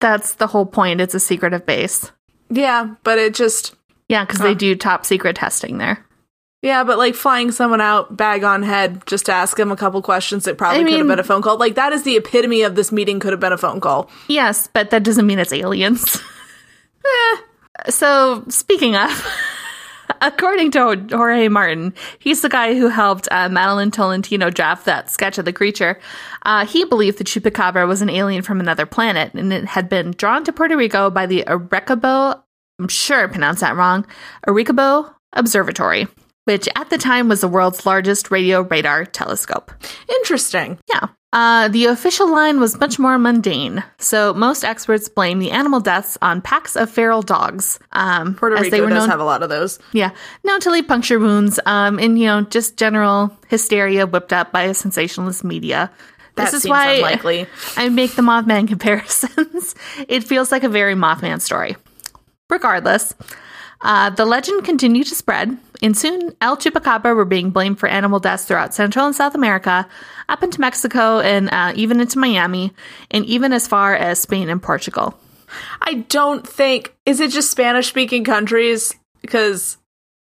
that's 0.00 0.34
the 0.34 0.46
whole 0.46 0.66
point. 0.66 1.00
It's 1.00 1.14
a 1.14 1.20
secretive 1.20 1.66
base. 1.66 2.10
Yeah, 2.50 2.94
but 3.04 3.18
it 3.18 3.34
just 3.34 3.74
Yeah, 4.08 4.24
because 4.24 4.40
they 4.40 4.54
do 4.54 4.74
top 4.76 5.04
secret 5.06 5.36
testing 5.36 5.78
there. 5.78 6.04
yeah, 6.62 6.84
but 6.84 6.98
like 6.98 7.14
flying 7.14 7.50
someone 7.52 7.80
out, 7.80 8.16
bag 8.16 8.44
on 8.44 8.62
head, 8.62 9.04
just 9.06 9.26
to 9.26 9.32
ask 9.32 9.56
them 9.56 9.72
a 9.72 9.76
couple 9.76 10.00
questions 10.02 10.44
that 10.44 10.56
probably 10.58 10.80
I 10.80 10.84
could 10.84 10.98
have 10.98 11.06
been 11.08 11.18
a 11.18 11.24
phone 11.24 11.42
call. 11.42 11.56
Like 11.58 11.74
that 11.76 11.92
is 11.92 12.02
the 12.04 12.16
epitome 12.16 12.62
of 12.62 12.74
this 12.74 12.92
meeting 12.92 13.18
could 13.20 13.32
have 13.32 13.40
been 13.40 13.52
a 13.52 13.58
phone 13.58 13.80
call. 13.80 14.10
Yes, 14.28 14.68
but 14.72 14.90
that 14.90 15.02
doesn't 15.02 15.26
mean 15.26 15.38
it's 15.38 15.52
aliens. 15.52 16.20
Eh. 17.06 17.36
So, 17.90 18.44
speaking 18.48 18.96
of, 18.96 19.10
according 20.20 20.70
to 20.72 21.06
Jorge 21.10 21.48
Martin, 21.48 21.94
he's 22.18 22.42
the 22.42 22.48
guy 22.48 22.74
who 22.74 22.88
helped 22.88 23.28
uh, 23.30 23.48
Madeline 23.48 23.90
Tolentino 23.90 24.50
draft 24.50 24.84
that 24.86 25.10
sketch 25.10 25.38
of 25.38 25.44
the 25.44 25.52
creature. 25.52 25.98
Uh, 26.42 26.66
he 26.66 26.84
believed 26.84 27.18
the 27.18 27.24
chupacabra 27.24 27.86
was 27.86 28.02
an 28.02 28.10
alien 28.10 28.42
from 28.42 28.60
another 28.60 28.86
planet, 28.86 29.32
and 29.34 29.52
it 29.52 29.64
had 29.64 29.88
been 29.88 30.12
drawn 30.12 30.44
to 30.44 30.52
Puerto 30.52 30.76
Rico 30.76 31.10
by 31.10 31.26
the 31.26 31.44
Arequibo, 31.46 32.40
I'm 32.78 32.88
sure 32.88 33.24
I 33.24 33.26
pronounced 33.28 33.60
that 33.60 33.76
wrong, 33.76 34.06
Arequibo 34.46 35.14
Observatory, 35.32 36.06
which 36.44 36.68
at 36.76 36.90
the 36.90 36.98
time 36.98 37.28
was 37.28 37.40
the 37.40 37.48
world's 37.48 37.86
largest 37.86 38.30
radio 38.30 38.62
radar 38.62 39.04
telescope. 39.04 39.72
Interesting. 40.08 40.78
Yeah. 40.88 41.08
Uh, 41.34 41.66
the 41.66 41.86
official 41.86 42.30
line 42.30 42.60
was 42.60 42.78
much 42.78 42.96
more 42.96 43.18
mundane, 43.18 43.82
so 43.98 44.32
most 44.34 44.62
experts 44.64 45.08
blame 45.08 45.40
the 45.40 45.50
animal 45.50 45.80
deaths 45.80 46.16
on 46.22 46.40
packs 46.40 46.76
of 46.76 46.88
feral 46.88 47.22
dogs. 47.22 47.80
Um, 47.90 48.36
Puerto 48.36 48.54
as 48.54 48.62
Rico 48.62 48.76
they 48.76 48.80
were 48.80 48.88
does 48.88 49.00
known, 49.00 49.08
have 49.10 49.18
a 49.18 49.24
lot 49.24 49.42
of 49.42 49.48
those. 49.48 49.80
yeah, 49.92 50.10
known 50.44 50.60
to 50.60 50.70
leave 50.70 50.86
puncture 50.86 51.18
wounds, 51.18 51.58
um, 51.66 51.98
and 51.98 52.16
you 52.20 52.26
know, 52.26 52.42
just 52.42 52.76
general 52.76 53.36
hysteria 53.48 54.06
whipped 54.06 54.32
up 54.32 54.52
by 54.52 54.62
a 54.62 54.74
sensationalist 54.74 55.42
media. 55.42 55.90
That 56.36 56.52
this 56.52 56.64
is 56.64 56.70
why 56.70 56.92
unlikely. 56.94 57.46
I 57.76 57.88
make 57.88 58.14
the 58.14 58.22
Mothman 58.22 58.68
comparisons. 58.74 59.74
it 60.06 60.22
feels 60.22 60.52
like 60.52 60.62
a 60.62 60.68
very 60.68 60.94
Mothman 60.94 61.40
story. 61.40 61.74
Regardless, 62.48 63.12
uh, 63.84 64.10
the 64.10 64.24
legend 64.24 64.64
continued 64.64 65.06
to 65.08 65.14
spread, 65.14 65.56
and 65.82 65.96
soon 65.96 66.34
El 66.40 66.56
Chupacabra 66.56 67.14
were 67.14 67.24
being 67.24 67.50
blamed 67.50 67.78
for 67.78 67.88
animal 67.88 68.18
deaths 68.18 68.44
throughout 68.46 68.74
Central 68.74 69.06
and 69.06 69.14
South 69.14 69.34
America, 69.34 69.86
up 70.28 70.42
into 70.42 70.60
Mexico, 70.60 71.20
and 71.20 71.48
uh, 71.52 71.72
even 71.76 72.00
into 72.00 72.18
Miami, 72.18 72.72
and 73.10 73.24
even 73.26 73.52
as 73.52 73.68
far 73.68 73.94
as 73.94 74.18
Spain 74.20 74.48
and 74.48 74.62
Portugal. 74.62 75.14
I 75.82 76.04
don't 76.08 76.46
think 76.46 76.94
is 77.06 77.20
it 77.20 77.30
just 77.30 77.50
Spanish 77.50 77.88
speaking 77.88 78.24
countries 78.24 78.94
because 79.20 79.76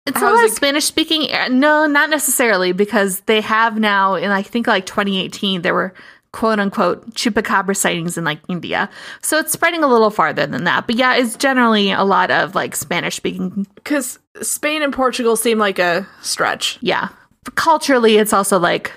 It's 0.06 0.20
a 0.20 0.24
lot 0.24 0.42
it- 0.44 0.50
of 0.50 0.56
Spanish 0.56 0.84
speaking. 0.86 1.28
No, 1.50 1.86
not 1.86 2.10
necessarily, 2.10 2.72
because 2.72 3.20
they 3.20 3.40
have 3.42 3.78
now, 3.78 4.14
in 4.14 4.30
I 4.30 4.42
think 4.42 4.66
like 4.66 4.86
2018, 4.86 5.62
there 5.62 5.74
were 5.74 5.94
quote 6.32 6.58
unquote 6.58 7.10
chupacabra 7.14 7.76
sightings 7.76 8.16
in 8.16 8.24
like 8.24 8.40
India. 8.48 8.88
So 9.22 9.38
it's 9.38 9.52
spreading 9.52 9.84
a 9.84 9.86
little 9.88 10.10
farther 10.10 10.46
than 10.46 10.64
that. 10.64 10.86
But 10.86 10.96
yeah, 10.96 11.14
it's 11.16 11.36
generally 11.36 11.92
a 11.92 12.04
lot 12.04 12.30
of 12.30 12.54
like 12.54 12.74
Spanish 12.74 13.16
speaking. 13.16 13.66
because 13.74 14.18
Spain 14.40 14.82
and 14.82 14.92
Portugal 14.92 15.36
seem 15.36 15.58
like 15.58 15.78
a 15.78 16.06
stretch. 16.22 16.78
Yeah. 16.80 17.08
Culturally, 17.54 18.16
it's 18.16 18.32
also 18.32 18.58
like 18.58 18.92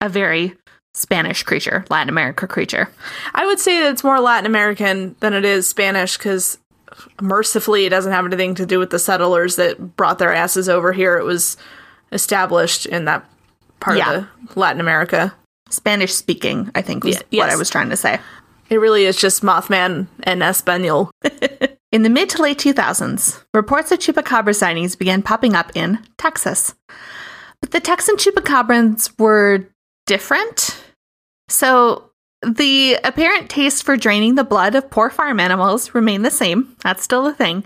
a 0.00 0.08
very 0.08 0.56
Spanish 0.94 1.44
creature, 1.44 1.84
Latin 1.90 2.08
America 2.08 2.48
creature. 2.48 2.90
I 3.34 3.46
would 3.46 3.60
say 3.60 3.78
that 3.80 3.92
it's 3.92 4.02
more 4.02 4.18
Latin 4.20 4.46
American 4.46 5.14
than 5.20 5.32
it 5.32 5.44
is 5.44 5.68
Spanish 5.68 6.18
because 6.18 6.58
mercifully 7.20 7.84
it 7.86 7.90
doesn't 7.90 8.12
have 8.12 8.24
anything 8.26 8.56
to 8.56 8.66
do 8.66 8.78
with 8.80 8.90
the 8.90 8.98
settlers 8.98 9.56
that 9.56 9.96
brought 9.96 10.18
their 10.18 10.34
asses 10.34 10.68
over 10.68 10.92
here. 10.92 11.16
It 11.18 11.24
was 11.24 11.56
established 12.12 12.86
in 12.86 13.04
that 13.04 13.24
part 13.78 13.98
Yeah. 13.98 14.10
of 14.12 14.26
the 14.54 14.58
Latin 14.60 14.80
America. 14.80 15.32
Spanish 15.70 16.12
speaking, 16.12 16.70
I 16.74 16.82
think 16.82 17.04
was 17.04 17.16
Yeah, 17.16 17.22
yes. 17.30 17.38
what 17.40 17.50
I 17.50 17.56
was 17.56 17.70
trying 17.70 17.90
to 17.90 17.96
say. 17.96 18.18
It 18.68 18.76
really 18.76 19.04
is 19.04 19.16
just 19.16 19.42
Mothman 19.42 20.06
and 20.22 20.42
Espanol. 20.42 21.10
In 21.92 22.02
the 22.02 22.08
mid 22.10 22.28
to 22.30 22.42
late 22.42 22.58
2000s, 22.58 23.42
reports 23.52 23.90
of 23.90 23.98
chupacabra 23.98 24.54
sightings 24.54 24.94
began 24.94 25.22
popping 25.22 25.54
up 25.56 25.72
in 25.74 25.98
Texas. 26.18 26.72
But 27.60 27.72
the 27.72 27.80
Texan 27.80 28.14
chupacabras 28.16 29.12
were 29.18 29.66
different. 30.06 30.84
So 31.48 32.10
the 32.46 32.94
apparent 33.02 33.50
taste 33.50 33.82
for 33.82 33.96
draining 33.96 34.36
the 34.36 34.44
blood 34.44 34.76
of 34.76 34.88
poor 34.88 35.10
farm 35.10 35.40
animals 35.40 35.92
remained 35.92 36.24
the 36.24 36.30
same. 36.30 36.76
That's 36.84 37.02
still 37.02 37.26
a 37.26 37.34
thing. 37.34 37.64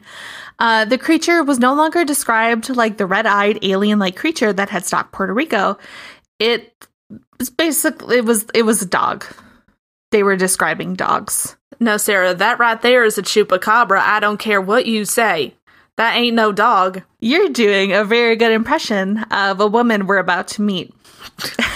Uh, 0.59 0.87
the 0.87 0.99
creature 0.99 1.45
was 1.45 1.59
no 1.59 1.75
longer 1.75 2.03
described 2.05 2.71
like 2.71 2.97
the 2.97 3.07
red 3.07 3.27
eyed 3.27 3.59
alien 3.62 3.99
like 3.99 4.17
creature 4.17 4.53
that 4.55 4.71
had 4.71 4.87
stalked 4.87 5.12
Puerto 5.12 5.35
Rico. 5.35 5.77
It 6.38 6.73
was 7.38 7.50
basically 7.50 8.18
it 8.18 8.24
was 8.24 8.46
it 8.55 8.62
was 8.62 8.83
a 8.83 8.87
dog. 8.87 9.24
They 10.11 10.22
were 10.22 10.37
describing 10.37 10.94
dogs. 10.94 11.57
No, 11.81 11.96
Sarah, 11.96 12.35
that 12.35 12.59
right 12.59 12.81
there 12.81 13.05
is 13.05 13.18
a 13.18 13.22
chupacabra. 13.22 13.98
I 13.98 14.20
don't 14.20 14.38
care 14.38 14.61
what 14.61 14.87
you 14.87 15.05
say. 15.05 15.55
That 15.96 16.16
ain't 16.16 16.35
no 16.35 16.53
dog. 16.53 17.03
You're 17.20 17.48
doing 17.48 17.92
a 17.92 18.05
very 18.05 18.37
good 18.37 18.53
impression 18.53 19.18
of 19.31 19.61
a 19.61 19.66
woman 19.66 20.07
we're 20.07 20.18
about 20.18 20.48
to 20.48 20.62
meet. 20.62 20.94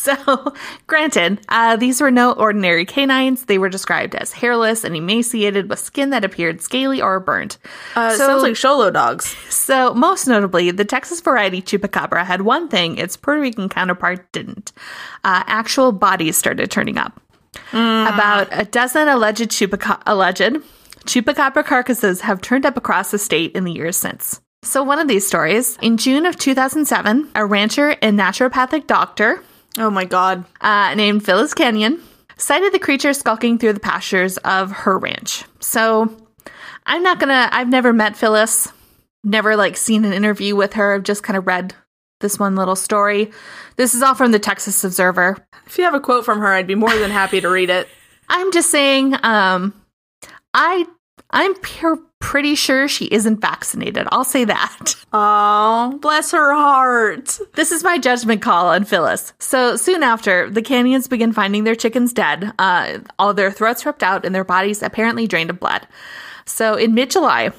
so, 0.16 0.54
granted, 0.86 1.40
uh, 1.48 1.76
these 1.76 2.00
were 2.00 2.10
no 2.10 2.32
ordinary 2.32 2.84
canines. 2.84 3.44
They 3.44 3.58
were 3.58 3.68
described 3.68 4.14
as 4.14 4.32
hairless 4.32 4.84
and 4.84 4.96
emaciated 4.96 5.68
with 5.68 5.78
skin 5.78 6.10
that 6.10 6.24
appeared 6.24 6.62
scaly 6.62 7.02
or 7.02 7.20
burnt. 7.20 7.58
Uh, 7.94 8.10
So- 8.10 8.26
sounds 8.26 8.42
like 8.42 8.52
Xolo 8.54 8.92
dogs. 8.92 9.36
So, 9.50 9.92
most 9.94 10.26
notably, 10.26 10.70
the 10.70 10.84
Texas 10.84 11.20
variety 11.20 11.60
chupacabra 11.60 12.24
had 12.24 12.42
one 12.42 12.68
thing 12.68 12.96
its 12.98 13.16
Puerto 13.16 13.40
Rican 13.40 13.68
counterpart 13.68 14.30
didn't. 14.32 14.72
Uh, 15.24 15.42
actual 15.46 15.92
bodies 15.92 16.36
started 16.36 16.70
turning 16.70 16.96
up. 16.98 17.20
About 17.72 18.48
a 18.52 18.64
dozen 18.64 19.08
alleged 19.08 19.50
chupaca- 19.50 20.02
alleged 20.06 20.56
chupacabra 21.04 21.64
carcasses 21.64 22.20
have 22.22 22.40
turned 22.40 22.64
up 22.66 22.76
across 22.76 23.10
the 23.10 23.18
state 23.18 23.52
in 23.52 23.64
the 23.64 23.72
years 23.72 23.96
since. 23.96 24.40
So, 24.62 24.82
one 24.82 24.98
of 24.98 25.08
these 25.08 25.26
stories 25.26 25.78
in 25.80 25.96
June 25.96 26.26
of 26.26 26.36
2007, 26.36 27.30
a 27.34 27.44
rancher 27.46 27.96
and 28.02 28.18
naturopathic 28.18 28.86
doctor 28.86 29.42
Oh 29.78 29.90
my 29.90 30.04
god. 30.04 30.44
uh, 30.60 30.94
named 30.94 31.24
Phyllis 31.24 31.54
Canion 31.54 32.00
sighted 32.36 32.72
the 32.72 32.78
creature 32.78 33.12
skulking 33.12 33.58
through 33.58 33.74
the 33.74 33.80
pastures 33.80 34.36
of 34.38 34.70
her 34.72 34.98
ranch. 34.98 35.44
So 35.60 36.14
I'm 36.86 37.02
not 37.02 37.20
gonna, 37.20 37.48
I've 37.52 37.68
never 37.68 37.92
met 37.92 38.16
Phyllis, 38.16 38.72
never 39.22 39.56
like 39.56 39.76
seen 39.76 40.04
an 40.04 40.12
interview 40.12 40.56
with 40.56 40.72
her. 40.74 40.94
I've 40.94 41.02
just 41.02 41.22
kind 41.22 41.36
of 41.36 41.46
read 41.46 41.74
this 42.20 42.38
one 42.38 42.56
little 42.56 42.76
story. 42.76 43.30
This 43.76 43.94
is 43.94 44.02
all 44.02 44.14
from 44.14 44.32
the 44.32 44.38
Texas 44.38 44.82
Observer. 44.84 45.36
If 45.66 45.78
you 45.78 45.84
have 45.84 45.94
a 45.94 46.00
quote 46.00 46.24
from 46.24 46.40
her, 46.40 46.48
I'd 46.48 46.66
be 46.66 46.74
more 46.74 46.94
than 46.96 47.10
happy 47.10 47.40
to 47.40 47.48
read 47.48 47.70
it. 47.70 47.88
I'm 48.28 48.52
just 48.52 48.70
saying, 48.70 49.14
um, 49.22 49.74
I, 50.54 50.86
I'm 51.30 51.54
pure, 51.54 51.98
pretty 52.20 52.54
sure 52.54 52.86
she 52.86 53.06
isn't 53.06 53.40
vaccinated. 53.40 54.06
I'll 54.12 54.24
say 54.24 54.44
that. 54.44 54.94
Oh, 55.12 55.98
bless 56.00 56.30
her 56.30 56.54
heart. 56.54 57.40
This 57.54 57.72
is 57.72 57.82
my 57.82 57.98
judgment 57.98 58.42
call 58.42 58.68
on 58.68 58.84
Phyllis. 58.84 59.32
So 59.40 59.74
soon 59.74 60.04
after, 60.04 60.48
the 60.48 60.62
Canions 60.62 61.10
begin 61.10 61.32
finding 61.32 61.64
their 61.64 61.74
chickens 61.74 62.12
dead, 62.12 62.52
uh, 62.60 63.00
all 63.18 63.34
their 63.34 63.50
throats 63.50 63.84
ripped 63.84 64.04
out, 64.04 64.24
and 64.24 64.32
their 64.32 64.44
bodies 64.44 64.84
apparently 64.84 65.26
drained 65.26 65.50
of 65.50 65.58
blood. 65.58 65.88
So 66.44 66.76
in 66.76 66.94
mid 66.94 67.10
July, 67.10 67.50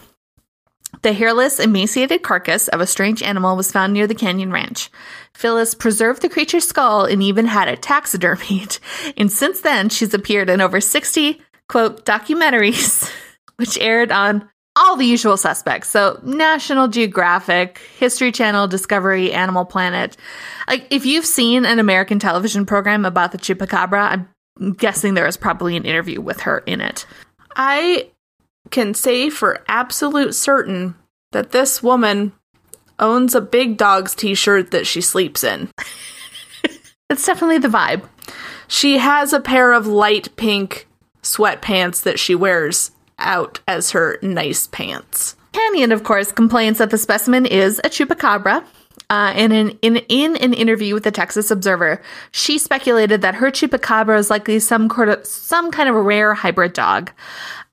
the 1.01 1.13
hairless, 1.13 1.59
emaciated 1.59 2.21
carcass 2.21 2.67
of 2.67 2.79
a 2.79 2.87
strange 2.87 3.23
animal 3.23 3.55
was 3.55 3.71
found 3.71 3.91
near 3.91 4.07
the 4.07 4.15
Canion 4.15 4.53
Ranch. 4.53 4.89
Phyllis 5.33 5.73
preserved 5.73 6.21
the 6.21 6.29
creature's 6.29 6.67
skull 6.67 7.05
and 7.05 7.23
even 7.23 7.47
had 7.47 7.67
it 7.67 7.81
taxidermied. 7.81 8.79
And 9.17 9.31
since 9.31 9.61
then, 9.61 9.89
she's 9.89 10.13
appeared 10.13 10.49
in 10.49 10.61
over 10.61 10.79
60, 10.79 11.41
quote, 11.67 12.05
documentaries, 12.05 13.11
which 13.57 13.77
aired 13.79 14.11
on 14.11 14.49
all 14.75 14.95
the 14.95 15.05
usual 15.05 15.37
suspects. 15.37 15.89
So 15.89 16.19
National 16.23 16.87
Geographic, 16.87 17.79
History 17.97 18.31
Channel, 18.31 18.67
Discovery, 18.67 19.33
Animal 19.33 19.65
Planet. 19.65 20.15
Like 20.67 20.87
if 20.89 21.05
you've 21.05 21.25
seen 21.25 21.65
an 21.65 21.79
American 21.79 22.19
television 22.19 22.65
program 22.65 23.05
about 23.05 23.31
the 23.31 23.37
chupacabra, 23.37 24.27
I'm 24.59 24.73
guessing 24.73 25.13
there 25.13 25.27
is 25.27 25.37
probably 25.37 25.75
an 25.75 25.85
interview 25.85 26.21
with 26.21 26.41
her 26.41 26.59
in 26.59 26.79
it. 26.81 27.05
I 27.55 28.09
can 28.69 28.93
say 28.93 29.29
for 29.29 29.63
absolute 29.67 30.35
certain 30.35 30.95
that 31.31 31.51
this 31.51 31.83
woman 31.83 32.31
owns 32.99 33.35
a 33.35 33.41
big 33.41 33.77
dog's 33.77 34.15
t 34.15 34.35
shirt 34.35 34.71
that 34.71 34.87
she 34.87 35.01
sleeps 35.01 35.43
in. 35.43 35.69
It's 37.11 37.25
definitely 37.25 37.57
the 37.57 37.67
vibe. 37.67 38.05
She 38.69 38.97
has 38.97 39.33
a 39.33 39.41
pair 39.41 39.73
of 39.73 39.85
light 39.85 40.33
pink 40.37 40.87
sweatpants 41.21 42.03
that 42.03 42.17
she 42.17 42.35
wears 42.35 42.91
out 43.21 43.59
as 43.67 43.91
her 43.91 44.17
nice 44.21 44.67
pants. 44.67 45.35
Canion, 45.53 45.91
of 45.91 46.03
course, 46.03 46.31
complains 46.31 46.77
that 46.77 46.91
the 46.91 46.97
specimen 46.97 47.45
is 47.45 47.79
a 47.79 47.89
chupacabra. 47.89 48.63
Uh, 49.09 49.33
in, 49.35 49.51
an, 49.51 49.69
in, 49.81 49.97
in 50.07 50.37
an 50.37 50.53
interview 50.53 50.93
with 50.93 51.03
the 51.03 51.11
Texas 51.11 51.51
Observer, 51.51 52.01
she 52.31 52.57
speculated 52.57 53.21
that 53.21 53.35
her 53.35 53.51
chupacabra 53.51 54.17
is 54.17 54.29
likely 54.29 54.57
some, 54.57 54.89
some 55.23 55.69
kind 55.69 55.89
of 55.89 55.95
rare 55.95 56.33
hybrid 56.33 56.71
dog, 56.71 57.11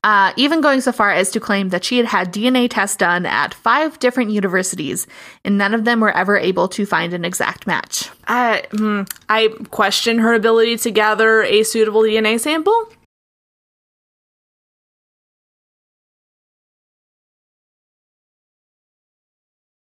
uh, 0.03 0.33
even 0.35 0.59
going 0.59 0.81
so 0.81 0.91
far 0.91 1.11
as 1.11 1.31
to 1.31 1.39
claim 1.39 1.69
that 1.69 1.85
she 1.85 1.97
had 1.97 2.05
had 2.05 2.33
DNA 2.33 2.69
tests 2.69 2.97
done 2.97 3.25
at 3.25 3.53
five 3.53 3.99
different 3.99 4.31
universities, 4.31 5.07
and 5.45 5.57
none 5.57 5.73
of 5.73 5.85
them 5.85 6.01
were 6.01 6.11
ever 6.11 6.37
able 6.37 6.67
to 6.67 6.85
find 6.85 7.13
an 7.13 7.23
exact 7.23 7.65
match. 7.65 8.09
I, 8.27 8.65
hmm, 8.71 9.03
I 9.29 9.49
question 9.71 10.19
her 10.19 10.33
ability 10.33 10.77
to 10.77 10.91
gather 10.91 11.43
a 11.43 11.63
suitable 11.63 12.01
DNA 12.01 12.39
sample. 12.39 12.89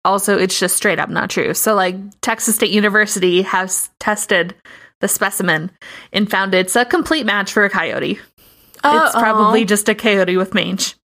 Also 0.04 0.38
it's 0.38 0.60
just 0.60 0.76
straight 0.76 1.00
up 1.00 1.10
not 1.10 1.30
true. 1.30 1.54
So 1.54 1.76
like 1.76 1.96
Texas 2.22 2.56
State 2.56 2.72
University 2.72 3.42
has 3.42 3.90
tested 4.00 4.56
the 5.00 5.08
specimen 5.08 5.72
and 6.14 6.30
found 6.30 6.54
it's 6.54 6.76
a 6.76 6.86
complete 6.86 7.26
match 7.26 7.52
for 7.52 7.66
a 7.66 7.70
coyote. 7.70 8.20
It's 8.84 9.14
probably 9.14 9.66
just 9.66 9.90
a 9.90 9.96
coyote 9.96 10.38
with 10.38 10.54
mange. 10.54 10.96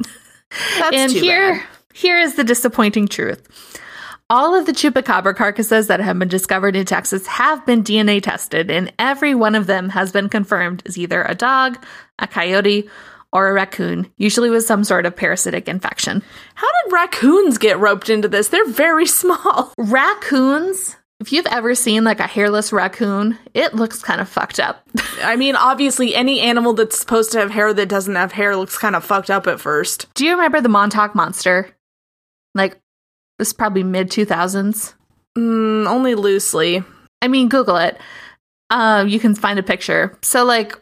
That's 0.77 0.95
and 0.95 1.11
here 1.11 1.53
bad. 1.55 1.67
here 1.93 2.19
is 2.19 2.35
the 2.35 2.43
disappointing 2.43 3.07
truth. 3.07 3.47
All 4.29 4.55
of 4.55 4.65
the 4.65 4.71
chupacabra 4.71 5.35
carcasses 5.35 5.87
that 5.87 5.99
have 5.99 6.17
been 6.17 6.27
discovered 6.27 6.75
in 6.75 6.85
Texas 6.85 7.27
have 7.27 7.65
been 7.65 7.83
DNA 7.83 8.21
tested, 8.21 8.71
and 8.71 8.91
every 8.97 9.35
one 9.35 9.53
of 9.53 9.67
them 9.67 9.89
has 9.89 10.11
been 10.11 10.29
confirmed 10.29 10.81
as 10.85 10.97
either 10.97 11.23
a 11.23 11.35
dog, 11.35 11.83
a 12.19 12.27
coyote, 12.27 12.89
or 13.33 13.49
a 13.49 13.53
raccoon, 13.53 14.09
usually 14.15 14.49
with 14.49 14.63
some 14.63 14.83
sort 14.83 15.05
of 15.05 15.15
parasitic 15.15 15.67
infection. 15.67 16.21
How 16.55 16.67
did 16.67 16.93
raccoons 16.93 17.57
get 17.57 17.79
roped 17.79 18.09
into 18.09 18.27
this? 18.29 18.47
They're 18.47 18.65
very 18.69 19.05
small. 19.21 19.73
Raccoons, 19.77 20.95
if 21.19 21.33
you've 21.33 21.47
ever 21.47 21.75
seen 21.75 22.03
like 22.03 22.19
a 22.19 22.27
hairless 22.27 22.71
raccoon, 22.71 23.37
it 23.53 23.73
looks 23.73 24.03
kind 24.03 24.21
of 24.21 24.29
fucked 24.29 24.59
up. 24.59 24.87
I 25.23 25.35
mean, 25.35 25.55
obviously, 25.55 26.15
any 26.15 26.39
animal 26.39 26.73
that's 26.73 26.99
supposed 26.99 27.31
to 27.33 27.39
have 27.39 27.51
hair 27.51 27.73
that 27.73 27.89
doesn't 27.89 28.15
have 28.15 28.31
hair 28.31 28.55
looks 28.55 28.77
kind 28.77 28.95
of 28.95 29.03
fucked 29.03 29.31
up 29.31 29.47
at 29.47 29.59
first. 29.59 30.13
Do 30.13 30.25
you 30.25 30.31
remember 30.31 30.61
the 30.61 30.69
Montauk 30.69 31.15
Monster? 31.15 31.75
Like, 32.53 32.79
this 33.39 33.49
is 33.49 33.53
probably 33.53 33.83
mid 33.83 34.09
2000s. 34.11 34.93
Mm, 35.35 35.87
only 35.87 36.13
loosely. 36.13 36.83
I 37.21 37.27
mean, 37.27 37.49
Google 37.49 37.77
it. 37.77 37.97
Uh, 38.69 39.05
you 39.07 39.19
can 39.19 39.33
find 39.33 39.57
a 39.57 39.63
picture. 39.63 40.17
So, 40.21 40.45
like, 40.45 40.79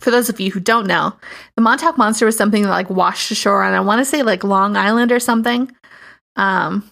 for 0.00 0.10
those 0.10 0.28
of 0.28 0.38
you 0.40 0.50
who 0.50 0.60
don't 0.60 0.86
know, 0.86 1.14
the 1.56 1.62
Montauk 1.62 1.96
Monster 1.98 2.26
was 2.26 2.36
something 2.36 2.62
that 2.62 2.68
like 2.70 2.90
washed 2.90 3.30
ashore 3.30 3.62
on 3.62 3.72
I 3.74 3.80
want 3.80 4.00
to 4.00 4.04
say 4.04 4.22
like 4.22 4.44
Long 4.44 4.76
Island 4.76 5.12
or 5.12 5.20
something, 5.20 5.70
um, 6.36 6.90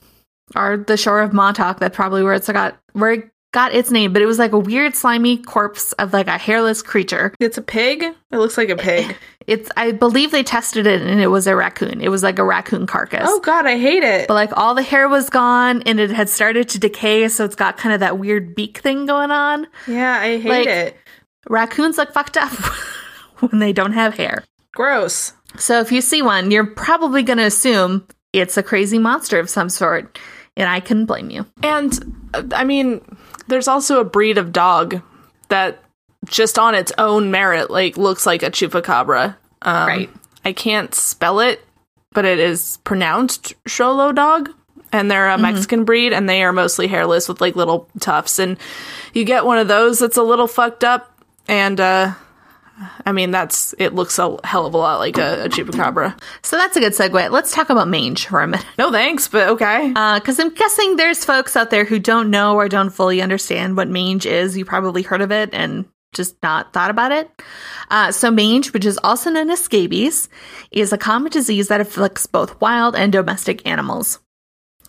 or 0.57 0.77
the 0.77 0.97
shore 0.97 1.21
of 1.21 1.33
Montauk. 1.33 1.81
That's 1.81 1.97
probably 1.97 2.23
where 2.23 2.35
it's 2.35 2.49
got 2.51 2.77
where 2.93 3.13
it 3.13 3.31
got 3.53 3.75
its 3.75 3.91
name. 3.91 4.13
But 4.13 4.23
it 4.23 4.27
was 4.27 4.39
like 4.39 4.53
a 4.53 4.59
weird 4.59 4.95
slimy 4.95 5.39
corpse 5.39 5.93
of 5.95 6.13
like 6.13 6.27
a 6.27 6.39
hairless 6.39 6.83
creature. 6.83 7.33
It's 7.41 7.59
a 7.59 7.63
pig? 7.63 8.03
It 8.03 8.37
looks 8.37 8.57
like 8.59 8.69
a 8.71 8.77
pig. 8.77 9.17
It's 9.47 9.71
I 9.77 9.93
believe 9.93 10.31
they 10.31 10.43
tested 10.43 10.87
it 10.87 11.03
and 11.03 11.21
it 11.21 11.27
was 11.27 11.47
a 11.47 11.55
raccoon. 11.55 12.01
It 12.01 12.09
was 12.09 12.23
like 12.23 12.39
a 12.39 12.43
raccoon 12.45 12.87
carcass. 12.87 13.27
oh, 13.29 13.41
God, 13.41 13.67
I 13.67 13.77
hate 13.77 14.03
it. 14.03 14.27
But 14.27 14.33
like 14.33 14.57
all 14.57 14.75
the 14.75 14.81
hair 14.81 15.07
was 15.07 15.29
gone 15.29 15.83
and 15.83 16.01
it 16.01 16.09
had 16.09 16.31
started 16.31 16.71
to 16.71 16.79
decay, 16.79 17.29
so 17.29 17.45
it's 17.45 17.55
got 17.55 17.77
kind 17.77 17.93
of 17.93 18.01
that 18.01 18.19
weird 18.19 18.55
beak 18.55 18.79
thing 18.79 19.05
going 19.05 19.31
on. 19.31 19.67
Yeah, 19.87 20.19
I 20.19 20.39
hate 20.39 20.49
Like- 20.49 20.67
it. 20.67 20.97
Raccoons 21.49 21.99
look 21.99 22.13
fucked 22.13 22.37
up 22.37 22.53
when 23.41 23.59
they 23.61 23.73
don't 23.73 23.93
have 23.93 24.15
hair. 24.17 24.45
Gross. 24.73 25.33
So 25.57 25.81
if 25.81 25.93
you 25.93 26.01
see 26.01 26.23
one, 26.23 26.51
you're 26.51 26.67
probably 26.67 27.23
going 27.23 27.39
to 27.39 27.45
assume 27.45 28.07
it's 28.33 28.57
a 28.57 28.63
crazy 28.63 28.99
monster 28.99 29.39
of 29.39 29.49
some 29.49 29.69
sort, 29.69 30.19
and 30.57 30.69
I 30.69 30.81
couldn't 30.81 31.07
blame 31.07 31.31
you. 31.31 31.47
And, 31.63 32.31
uh, 32.35 32.43
I 32.55 32.65
mean, 32.65 33.01
there's 33.47 33.69
also 33.69 34.01
a 34.01 34.05
breed 34.05 34.39
of 34.39 34.53
dog 34.53 35.01
that 35.49 35.81
just 36.27 36.59
on 36.59 36.75
its 36.75 36.91
own 36.99 37.31
merit, 37.31 37.71
like, 37.71 37.97
looks 37.97 38.27
like 38.27 38.43
a 38.43 38.51
chupacabra. 38.51 39.37
Um, 39.63 39.87
Right. 39.87 40.11
I 40.45 40.53
can't 40.53 40.95
spell 40.95 41.41
it, 41.41 41.65
but 42.13 42.25
it 42.25 42.39
is 42.39 42.79
pronounced 42.85 43.55
Xolo 43.65 44.15
dog. 44.15 44.51
And 44.93 45.11
they're 45.11 45.29
a 45.31 45.39
Mexican 45.39 45.85
breed, 45.85 46.13
and 46.13 46.29
they 46.29 46.43
are 46.45 46.53
mostly 46.53 46.87
hairless 46.87 47.29
with 47.29 47.41
like 47.41 47.57
little 47.57 47.89
tufts. 47.99 48.39
And 48.39 48.57
you 49.13 49.25
get 49.25 49.45
one 49.45 49.59
of 49.59 49.67
those 49.67 49.99
that's 49.99 50.17
a 50.17 50.23
little 50.23 50.47
fucked 50.47 50.85
up, 50.85 51.14
and 51.49 51.81
uh, 51.81 52.15
I 53.07 53.13
mean 53.13 53.31
that's 53.31 53.75
it 53.79 53.95
looks 53.95 54.19
a 54.19 54.37
hell 54.45 54.67
of 54.67 54.75
a 54.75 54.79
lot 54.79 54.99
like 54.99 55.19
a, 55.19 55.45
a 55.45 55.49
chupacabra. 55.49 56.19
So 56.43 56.57
that's 56.57 56.77
a 56.77 56.81
good 56.81 56.93
segue. 56.93 57.31
Let's 57.31 57.53
talk 57.53 57.71
about 57.71 57.89
mange 57.89 58.27
for 58.27 58.41
a 58.41 58.47
minute. 58.47 58.67
No 58.79 58.91
thanks, 58.91 59.29
but 59.29 59.49
okay. 59.49 59.89
Because 59.89 60.39
I'm 60.39 60.55
guessing 60.55 60.97
there's 60.97 61.25
folks 61.25 61.57
out 61.57 61.71
there 61.71 61.85
who 61.85 61.99
don't 61.99 62.31
know 62.31 62.57
or 62.57 62.69
don't 62.69 62.91
fully 62.91 63.23
understand 63.23 63.77
what 63.77 63.89
mange 63.89 64.27
is. 64.27 64.57
You 64.57 64.65
probably 64.65 65.03
heard 65.03 65.23
of 65.23 65.31
it 65.31 65.51
and 65.53 65.87
just 66.15 66.37
not 66.43 66.73
thought 66.73 66.91
about 66.91 67.13
it. 67.13 67.31
Uh, 67.91 68.11
so, 68.11 68.31
mange, 68.31 68.73
which 68.73 68.87
is 68.87 68.99
also 69.03 69.31
known 69.31 69.51
as 69.51 69.61
scabies, 69.61 70.29
is 70.71 70.93
a 70.93 70.99
common 70.99 71.31
disease 71.31 71.69
that 71.69 71.81
afflicts 71.81 72.27
both 72.27 72.61
wild 72.61 72.97
and 72.97 73.13
domestic 73.13 73.67
animals. 73.67 74.21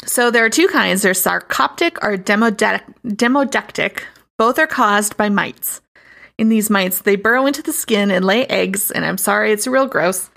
So, 0.05 0.31
there 0.31 0.45
are 0.45 0.49
two 0.49 0.67
kinds 0.67 1.01
there's 1.01 1.21
sarcoptic 1.21 1.97
or 2.01 2.15
demodec- 2.17 2.93
demodectic. 3.05 4.03
Both 4.37 4.59
are 4.59 4.67
caused 4.67 5.17
by 5.17 5.29
mites. 5.29 5.81
In 6.37 6.49
these 6.49 6.69
mites, 6.69 7.01
they 7.01 7.15
burrow 7.15 7.45
into 7.45 7.61
the 7.61 7.73
skin 7.73 8.11
and 8.11 8.25
lay 8.25 8.45
eggs, 8.47 8.91
and 8.91 9.05
I'm 9.05 9.17
sorry, 9.17 9.51
it's 9.51 9.67
real 9.67 9.87
gross 9.87 10.29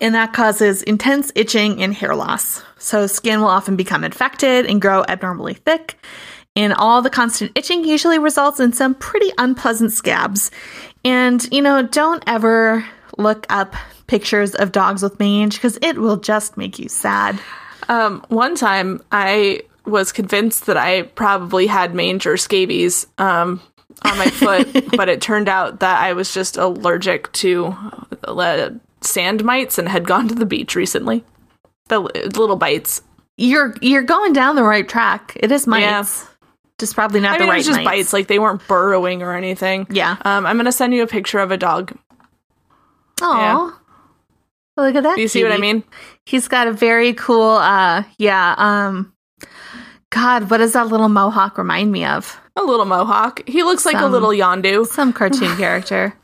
and 0.00 0.14
that 0.14 0.32
causes 0.32 0.82
intense 0.82 1.32
itching 1.34 1.82
and 1.82 1.94
hair 1.94 2.14
loss. 2.14 2.62
So, 2.78 3.06
skin 3.06 3.40
will 3.40 3.48
often 3.48 3.76
become 3.76 4.04
infected 4.04 4.66
and 4.66 4.80
grow 4.80 5.04
abnormally 5.08 5.54
thick. 5.54 5.98
And 6.54 6.72
all 6.72 7.02
the 7.02 7.10
constant 7.10 7.52
itching 7.54 7.84
usually 7.84 8.18
results 8.18 8.60
in 8.60 8.72
some 8.72 8.94
pretty 8.94 9.30
unpleasant 9.38 9.92
scabs. 9.92 10.50
And, 11.04 11.46
you 11.52 11.60
know, 11.60 11.82
don't 11.82 12.22
ever 12.26 12.84
look 13.18 13.46
up 13.50 13.74
pictures 14.06 14.54
of 14.54 14.72
dogs 14.72 15.02
with 15.02 15.18
mange 15.18 15.54
because 15.54 15.78
it 15.82 15.98
will 15.98 16.16
just 16.16 16.56
make 16.56 16.78
you 16.78 16.88
sad. 16.88 17.38
Um, 17.88 18.24
one 18.28 18.54
time 18.54 19.02
I 19.12 19.62
was 19.84 20.12
convinced 20.12 20.66
that 20.66 20.76
I 20.76 21.02
probably 21.02 21.66
had 21.66 21.94
mange 21.94 22.26
or 22.26 22.36
scabies 22.36 23.06
um, 23.18 23.60
on 24.02 24.18
my 24.18 24.26
foot, 24.26 24.90
but 24.96 25.08
it 25.08 25.20
turned 25.20 25.48
out 25.48 25.80
that 25.80 26.00
I 26.00 26.12
was 26.12 26.32
just 26.32 26.56
allergic 26.56 27.32
to 27.34 27.74
uh, 28.24 28.70
sand 29.00 29.44
mites 29.44 29.78
and 29.78 29.88
had 29.88 30.06
gone 30.06 30.28
to 30.28 30.34
the 30.34 30.46
beach 30.46 30.74
recently. 30.74 31.24
The 31.88 32.00
little 32.00 32.56
bites. 32.56 33.02
You're 33.36 33.74
you're 33.80 34.02
going 34.02 34.32
down 34.32 34.56
the 34.56 34.64
right 34.64 34.88
track. 34.88 35.32
It 35.36 35.52
is 35.52 35.66
mites. 35.66 36.22
Yeah. 36.22 36.28
Just 36.78 36.94
probably 36.94 37.20
not 37.20 37.34
I 37.34 37.38
the 37.38 37.44
mean, 37.44 37.48
it 37.48 37.50
right 37.52 37.56
was 37.58 37.66
just 37.66 37.76
mites. 37.78 37.84
bites. 37.84 38.12
Like 38.12 38.26
they 38.26 38.38
weren't 38.38 38.66
burrowing 38.66 39.22
or 39.22 39.34
anything. 39.34 39.86
Yeah. 39.90 40.16
Um, 40.22 40.46
I'm 40.46 40.56
gonna 40.56 40.72
send 40.72 40.94
you 40.94 41.02
a 41.02 41.06
picture 41.06 41.38
of 41.38 41.50
a 41.50 41.56
dog. 41.56 41.96
Oh. 43.20 43.78
Look 44.76 44.94
at 44.94 45.04
that. 45.04 45.16
Do 45.16 45.22
you 45.22 45.28
see 45.28 45.42
what 45.42 45.52
I 45.52 45.58
mean? 45.58 45.84
He's 46.26 46.48
got 46.48 46.66
a 46.66 46.72
very 46.72 47.14
cool 47.14 47.50
uh 47.50 48.04
yeah, 48.18 48.54
um 48.58 49.12
God, 50.10 50.50
what 50.50 50.58
does 50.58 50.72
that 50.72 50.86
little 50.88 51.08
mohawk 51.08 51.58
remind 51.58 51.92
me 51.92 52.04
of? 52.04 52.38
A 52.56 52.62
little 52.62 52.86
mohawk. 52.86 53.46
He 53.48 53.62
looks 53.62 53.84
like 53.84 53.96
a 53.96 54.06
little 54.06 54.30
yondu. 54.30 54.86
Some 54.86 55.12
cartoon 55.12 55.56
character. 55.58 56.14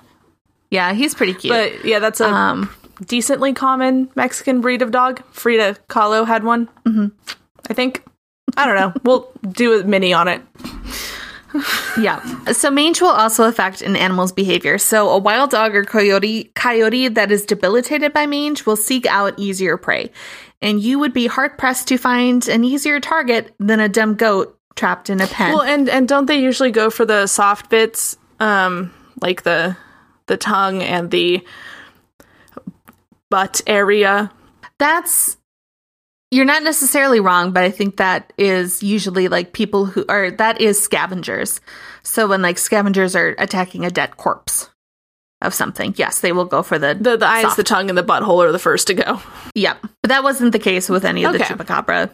Yeah, 0.71 0.93
he's 0.95 1.15
pretty 1.15 1.35
cute. 1.35 1.53
But 1.53 1.85
yeah, 1.85 1.99
that's 1.99 2.21
a 2.21 2.29
um 2.29 2.71
decently 3.05 3.53
common 3.53 4.09
Mexican 4.15 4.61
breed 4.61 4.81
of 4.83 4.91
dog. 4.91 5.23
Frida 5.33 5.77
Kahlo 5.89 6.27
had 6.27 6.45
one. 6.45 6.69
Mm-hmm. 6.87 7.07
I 7.69 7.75
think. 7.75 8.05
I 8.57 8.67
don't 8.67 8.77
know. 8.77 8.93
we'll 9.05 9.31
do 9.51 9.81
a 9.81 9.85
mini 9.85 10.13
on 10.13 10.29
it. 10.29 10.43
yeah. 12.01 12.21
So 12.53 12.71
mange 12.71 13.01
will 13.01 13.09
also 13.09 13.45
affect 13.45 13.83
an 13.83 13.97
animal's 13.97 14.33
behavior. 14.33 14.79
So 14.79 15.11
a 15.11 15.19
wild 15.19 15.51
dog 15.51 15.75
or 15.75 15.85
coyote 15.85 16.53
coyote 16.55 17.09
that 17.09 17.31
is 17.31 17.45
debilitated 17.45 18.13
by 18.13 18.27
mange 18.27 18.67
will 18.67 18.77
seek 18.77 19.07
out 19.07 19.39
easier 19.39 19.77
prey. 19.77 20.11
And 20.61 20.81
you 20.81 20.99
would 20.99 21.13
be 21.13 21.27
hard 21.27 21.59
pressed 21.59 21.89
to 21.89 21.99
find 21.99 22.47
an 22.49 22.65
easier 22.65 23.01
target 23.01 23.55
than 23.59 23.81
a 23.81 23.89
dumb 23.89 24.15
goat 24.15 24.59
trapped 24.77 25.11
in 25.11 25.21
a 25.21 25.27
pen. 25.27 25.53
Well, 25.53 25.63
and 25.63 25.89
and 25.89 26.09
don't 26.09 26.27
they 26.27 26.41
usually 26.41 26.71
go 26.71 26.91
for 26.91 27.05
the 27.05 27.27
soft 27.27 27.69
bits, 27.69 28.17
um, 28.41 28.93
like 29.21 29.43
the 29.43 29.77
the 30.27 30.37
tongue 30.37 30.83
and 30.83 31.11
the 31.11 31.45
butt 33.29 33.61
area? 33.67 34.31
That's 34.79 35.37
you're 36.33 36.47
not 36.47 36.63
necessarily 36.63 37.21
wrong, 37.21 37.53
but 37.53 37.63
I 37.63 37.71
think 37.71 37.99
that 37.99 38.33
is 38.39 38.83
usually 38.83 39.29
like 39.29 39.53
people 39.53 39.85
who 39.85 40.07
are 40.09 40.31
that 40.31 40.63
is 40.63 40.83
scavengers. 40.83 41.61
So 42.03 42.27
when 42.27 42.41
like 42.41 42.57
scavengers 42.57 43.15
are 43.15 43.37
attacking 43.39 43.85
a 43.85 43.91
dead 43.91 44.17
corpse 44.17 44.71
of 45.43 45.53
something, 45.53 45.93
yes, 45.99 46.21
they 46.21 46.33
will 46.33 46.47
go 46.47 46.63
for 46.63 46.79
the 46.79 46.95
The 46.99 47.19
the 47.19 47.27
eyes, 47.27 47.43
Soft. 47.43 47.59
the 47.59 47.63
tongue, 47.63 47.91
and 47.91 47.99
the 47.99 48.03
butthole 48.03 48.43
are 48.43 48.51
the 48.51 48.59
first 48.59 48.87
to 48.87 48.95
go. 48.95 49.21
Yep. 49.55 49.87
But 50.01 50.09
that 50.09 50.25
wasn't 50.25 50.53
the 50.53 50.59
case 50.59 50.89
with 50.89 51.05
any 51.05 51.25
of 51.25 51.35
the 51.35 51.39
chupacabra 51.41 52.11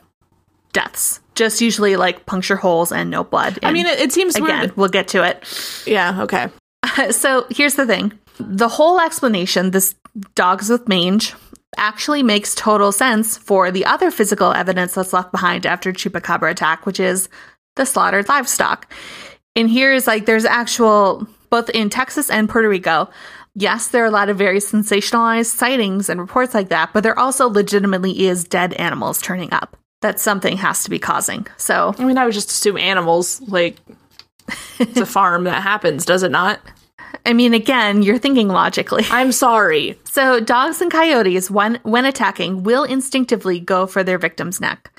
deaths. 0.73 1.21
Just 1.37 1.61
usually 1.61 1.95
like 1.95 2.27
puncture 2.27 2.57
holes 2.57 2.91
and 2.91 3.11
no 3.11 3.23
blood. 3.23 3.61
I 3.63 3.71
mean, 3.71 3.87
it, 3.87 4.01
it 4.01 4.13
seems 4.13 4.35
again, 4.35 4.59
weird. 4.61 4.77
we'll 4.77 4.89
get 4.89 5.09
to 5.09 5.23
it. 5.23 5.45
Yeah, 5.87 6.23
okay. 6.25 6.49
so 7.13 7.47
here's 7.51 7.77
the 7.77 7.87
thing 7.87 8.19
the 8.41 8.69
whole 8.69 9.01
explanation, 9.01 9.71
this 9.71 9.95
dogs 10.35 10.69
with 10.69 10.89
mange, 10.89 11.35
actually 11.79 12.23
makes 12.23 12.55
total 12.55 12.93
sense 12.93 13.37
for 13.37 13.71
the 13.71 13.85
other 13.87 14.11
physical 14.11 14.53
evidence 14.53 14.95
that's 14.95 15.13
left 15.13 15.33
behind 15.33 15.65
after 15.65 15.93
chupacabra 15.93 16.51
attack, 16.51 16.85
which 16.87 17.01
is 17.01 17.29
the 17.77 17.87
slaughtered 17.87 18.29
livestock. 18.29 18.93
And 19.57 19.71
here 19.71 19.93
is 19.93 20.07
like 20.07 20.27
there's 20.27 20.45
actual 20.45 21.27
both 21.51 21.71
in 21.71 21.91
Texas 21.91 22.31
and 22.31 22.49
Puerto 22.49 22.69
Rico. 22.69 23.09
Yes, 23.55 23.89
there 23.89 24.05
are 24.05 24.09
a 24.09 24.11
lot 24.11 24.29
of 24.29 24.37
very 24.37 24.59
sensationalized 24.59 25.47
sightings 25.47 26.09
and 26.09 26.21
reports 26.21 26.55
like 26.55 26.69
that, 26.69 26.93
but 26.93 27.03
there 27.03 27.19
also 27.19 27.49
legitimately 27.49 28.27
is 28.27 28.45
dead 28.45 28.75
animals 28.75 29.21
turning 29.21 29.53
up 29.53 29.77
that 30.01 30.21
something 30.21 30.57
has 30.59 30.85
to 30.85 30.91
be 30.91 30.99
causing. 30.99 31.47
So, 31.57 31.95
I 31.99 32.05
mean, 32.05 32.19
I 32.19 32.25
would 32.25 32.35
just 32.35 32.51
assume 32.51 32.77
animals, 32.77 33.41
like, 33.49 33.77
it's 34.79 35.01
a 35.01 35.07
farm 35.07 35.45
that 35.45 35.63
happens, 35.63 36.05
does 36.05 36.23
it 36.23 36.31
not? 36.31 36.61
I 37.27 37.33
mean, 37.33 37.55
again, 37.55 38.03
you're 38.03 38.19
thinking 38.19 38.49
logically. 38.49 39.05
I'm 39.11 39.33
sorry. 39.33 39.99
So, 40.05 40.41
dogs 40.41 40.81
and 40.81 40.91
coyotes, 40.91 41.51
when 41.51 41.79
when 41.83 42.05
attacking, 42.05 42.63
will 42.63 42.85
instinctively 42.85 43.61
go 43.61 43.87
for 43.87 44.03
their 44.03 44.19
victim's 44.19 44.61
neck, 44.61 44.93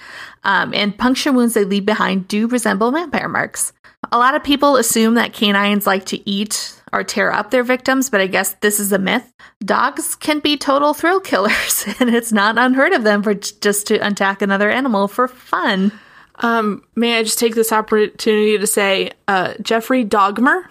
um, 0.44 0.74
and 0.74 0.98
puncture 0.98 1.32
wounds 1.32 1.54
they 1.54 1.66
leave 1.66 1.86
behind 1.86 2.28
do 2.28 2.48
resemble 2.48 2.92
vampire 2.92 3.30
marks. 3.30 3.74
A 4.12 4.18
lot 4.18 4.36
of 4.36 4.44
people 4.44 4.78
assume 4.78 5.16
that 5.16 5.34
canines 5.34 5.86
like 5.86 6.06
to 6.06 6.30
eat 6.30 6.74
or 6.94 7.04
tear 7.04 7.32
up 7.32 7.52
their 7.52 7.64
victims, 7.64 8.10
but 8.10 8.22
I 8.22 8.28
guess 8.28 8.54
this 8.56 8.80
is 8.80 8.92
a 8.92 9.00
myth. 9.00 9.32
Dogs 9.64 10.16
can 10.16 10.40
be 10.40 10.58
total 10.58 10.94
thrill 10.94 11.20
killers, 11.20 11.86
and 12.00 12.10
it's 12.14 12.32
not 12.32 12.58
unheard 12.58 12.94
of 12.94 13.04
them 13.04 13.24
for 13.24 13.34
just 13.34 13.88
to 13.88 13.96
attack 13.96 14.42
another 14.42 14.70
animal 14.70 15.08
for 15.08 15.28
fun. 15.28 15.92
Um, 16.36 16.84
may 16.96 17.18
I 17.18 17.24
just 17.24 17.40
take 17.40 17.56
this 17.56 17.72
opportunity 17.72 18.58
to 18.58 18.68
say, 18.68 19.12
uh, 19.28 19.56
Jeffrey 19.62 20.06
Dogmer? 20.06 20.70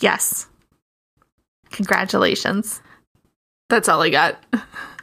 Yes. 0.00 0.46
Congratulations. 1.70 2.80
That's 3.68 3.88
all 3.88 4.02
I 4.02 4.10
got. 4.10 4.42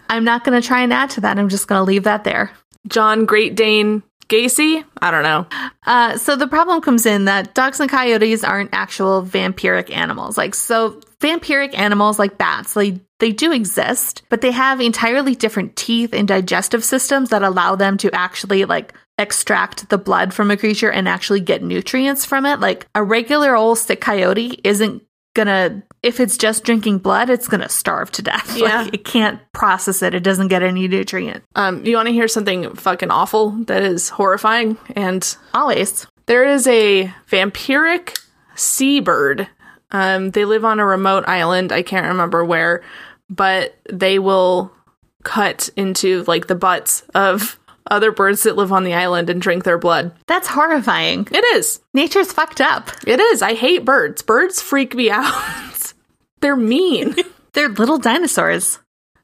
I'm 0.10 0.24
not 0.24 0.44
going 0.44 0.60
to 0.60 0.66
try 0.66 0.82
and 0.82 0.94
add 0.94 1.10
to 1.12 1.22
that. 1.22 1.38
I'm 1.38 1.50
just 1.50 1.68
going 1.68 1.80
to 1.80 1.84
leave 1.84 2.04
that 2.04 2.24
there. 2.24 2.52
John 2.88 3.26
Great 3.26 3.56
Dane 3.56 4.04
Gacy? 4.28 4.84
I 5.02 5.12
don't 5.12 5.24
know. 5.24 5.48
Uh, 5.86 6.18
so 6.18 6.36
the 6.36 6.48
problem 6.48 6.82
comes 6.82 7.06
in 7.06 7.26
that 7.26 7.54
dogs 7.54 7.80
and 7.80 7.90
coyotes 7.90 8.44
aren't 8.44 8.74
actual 8.74 9.24
vampiric 9.24 9.90
animals. 9.90 10.38
Like 10.38 10.54
so, 10.54 11.02
vampiric 11.20 11.78
animals 11.78 12.20
like 12.20 12.38
bats, 12.38 12.74
they 12.74 13.00
they 13.20 13.32
do 13.32 13.52
exist, 13.52 14.22
but 14.30 14.42
they 14.42 14.52
have 14.52 14.80
entirely 14.80 15.34
different 15.34 15.76
teeth 15.76 16.14
and 16.14 16.28
digestive 16.28 16.84
systems 16.84 17.30
that 17.30 17.42
allow 17.42 17.76
them 17.76 17.98
to 17.98 18.14
actually 18.14 18.66
like 18.66 18.94
extract 19.18 19.90
the 19.90 19.98
blood 19.98 20.34
from 20.34 20.52
a 20.52 20.58
creature 20.58 20.92
and 20.92 21.08
actually 21.08 21.40
get 21.40 21.64
nutrients 21.64 22.26
from 22.26 22.46
it. 22.46 22.60
Like 22.60 22.86
a 22.94 23.04
regular 23.04 23.56
old 23.56 23.80
sick 23.80 24.02
coyote 24.02 24.60
isn't 24.64 25.04
gonna 25.38 25.84
if 26.04 26.20
it's 26.20 26.36
just 26.38 26.66
drinking 26.66 26.98
blood, 26.98 27.30
it's 27.30 27.48
gonna 27.48 27.70
starve 27.70 28.12
to 28.14 28.22
death. 28.22 28.58
Yeah. 28.58 28.82
Like, 28.82 28.94
it 28.94 29.06
can't 29.06 29.40
process 29.54 30.02
it. 30.02 30.14
It 30.16 30.24
doesn't 30.24 30.48
get 30.50 30.64
any 30.64 30.88
nutrient. 30.88 31.44
Um, 31.56 31.86
you 31.86 31.96
want 31.96 32.08
to 32.08 32.14
hear 32.14 32.28
something 32.28 32.74
fucking 32.76 33.12
awful 33.12 33.52
that 33.66 33.84
is 33.84 34.10
horrifying? 34.10 34.78
And 34.96 35.38
Always. 35.54 36.08
there 36.26 36.44
is 36.44 36.66
a 36.68 37.14
vampiric 37.30 38.20
seabird. 38.56 39.48
Um, 39.92 40.32
they 40.32 40.44
live 40.44 40.66
on 40.66 40.80
a 40.80 40.86
remote 40.86 41.24
island. 41.28 41.72
I 41.72 41.84
can't 41.84 42.08
remember 42.08 42.44
where, 42.44 42.84
but 43.30 43.78
they 43.90 44.18
will 44.20 44.72
cut 45.24 45.70
into 45.78 46.24
like 46.24 46.48
the 46.48 46.56
butts 46.56 47.04
of 47.14 47.60
other 47.92 48.12
birds 48.12 48.44
that 48.44 48.56
live 48.56 48.72
on 48.72 48.84
the 48.84 48.94
island 48.94 49.30
and 49.30 49.42
drink 49.42 49.64
their 49.64 49.78
blood. 49.78 50.12
That's 50.28 50.48
horrifying. 50.48 51.28
It 51.32 51.44
is. 51.56 51.80
Nature's 51.94 52.32
fucked 52.32 52.62
up. 52.62 52.90
It 53.06 53.20
is. 53.20 53.42
I 53.42 53.54
hate 53.54 53.86
birds. 53.86 54.22
Birds 54.22 54.62
freak 54.62 54.96
me 54.96 55.10
out. 55.12 55.94
They're 56.42 56.56
mean. 56.56 57.16
They're 57.54 57.70
little 57.70 57.98
dinosaurs. 57.98 58.80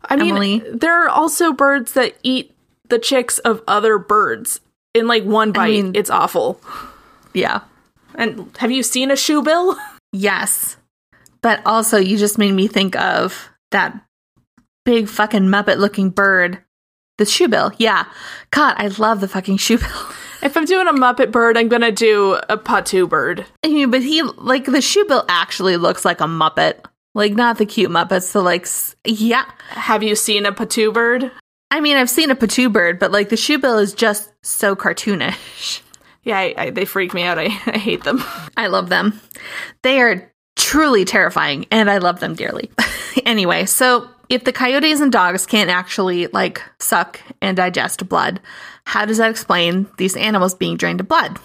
I 0.05 0.15
mean, 0.15 0.31
Emily. 0.31 0.59
there 0.73 1.05
are 1.05 1.09
also 1.09 1.53
birds 1.53 1.93
that 1.93 2.15
eat 2.23 2.55
the 2.89 2.99
chicks 2.99 3.37
of 3.39 3.61
other 3.67 3.97
birds 3.97 4.59
in 4.93 5.07
like 5.07 5.23
one 5.23 5.51
bite. 5.51 5.69
mean- 5.71 5.95
it's 5.95 6.09
awful. 6.09 6.59
Yeah. 7.33 7.61
And 8.15 8.55
have 8.57 8.71
you 8.71 8.83
seen 8.83 9.11
a 9.11 9.15
shoebill? 9.15 9.77
Yes. 10.15 10.77
But 11.41 11.61
also, 11.65 11.97
you 11.97 12.17
just 12.19 12.37
made 12.37 12.51
me 12.53 12.67
think 12.67 12.95
of 12.95 13.49
that 13.71 13.99
big 14.85 15.07
fucking 15.09 15.41
Muppet 15.47 15.79
looking 15.79 16.11
bird. 16.11 16.62
The 17.17 17.25
shoe 17.25 17.47
bill, 17.47 17.71
Yeah. 17.77 18.05
God, 18.51 18.75
I 18.77 18.87
love 18.87 19.21
the 19.21 19.27
fucking 19.27 19.57
shoe 19.57 19.77
bill. 19.77 19.87
If 20.43 20.57
I'm 20.57 20.65
doing 20.65 20.87
a 20.89 20.91
Muppet 20.93 21.31
bird, 21.31 21.57
I'm 21.57 21.69
gonna 21.69 21.89
do 21.89 22.33
a 22.49 22.57
potoo 22.57 23.07
bird. 23.07 23.45
I 23.63 23.69
mean, 23.69 23.91
but 23.91 24.01
he, 24.03 24.21
like, 24.23 24.65
the 24.65 24.81
shoe 24.81 25.05
bill 25.05 25.23
actually 25.29 25.77
looks 25.77 26.03
like 26.03 26.19
a 26.19 26.25
Muppet. 26.25 26.83
Like, 27.15 27.31
not 27.31 27.57
the 27.59 27.65
cute 27.65 27.89
Muppets. 27.89 28.23
So, 28.23 28.41
like, 28.41 28.67
yeah. 29.05 29.45
Have 29.69 30.03
you 30.03 30.17
seen 30.17 30.45
a 30.45 30.51
potoo 30.51 30.93
bird? 30.93 31.31
I 31.71 31.79
mean, 31.79 31.95
I've 31.95 32.09
seen 32.09 32.29
a 32.29 32.35
potoo 32.35 32.69
bird, 32.69 32.99
but, 32.99 33.09
like, 33.13 33.29
the 33.29 33.37
shoe 33.37 33.57
bill 33.57 33.77
is 33.77 33.93
just 33.93 34.33
so 34.43 34.75
cartoonish. 34.75 35.79
Yeah, 36.25 36.37
I, 36.39 36.53
I, 36.57 36.69
they 36.69 36.85
freak 36.85 37.13
me 37.13 37.23
out. 37.23 37.37
I, 37.37 37.43
I 37.65 37.77
hate 37.77 38.03
them. 38.05 38.23
I 38.57 38.67
love 38.67 38.87
them. 38.89 39.19
They 39.81 39.99
are 40.01 40.31
truly 40.55 41.03
terrifying, 41.05 41.65
and 41.69 41.89
I 41.91 41.97
love 41.97 42.21
them 42.21 42.33
dearly. 42.35 42.69
anyway, 43.25 43.65
so 43.65 44.09
if 44.29 44.43
the 44.43 44.51
coyotes 44.53 44.99
and 45.01 45.11
dogs 45.11 45.45
can't 45.45 45.69
actually 45.69 46.27
like 46.27 46.61
suck 46.79 47.19
and 47.41 47.57
digest 47.57 48.07
blood, 48.07 48.39
how 48.85 49.05
does 49.05 49.17
that 49.17 49.29
explain 49.29 49.87
these 49.97 50.15
animals 50.15 50.55
being 50.55 50.77
drained 50.77 50.99
of 51.01 51.07
blood? 51.07 51.39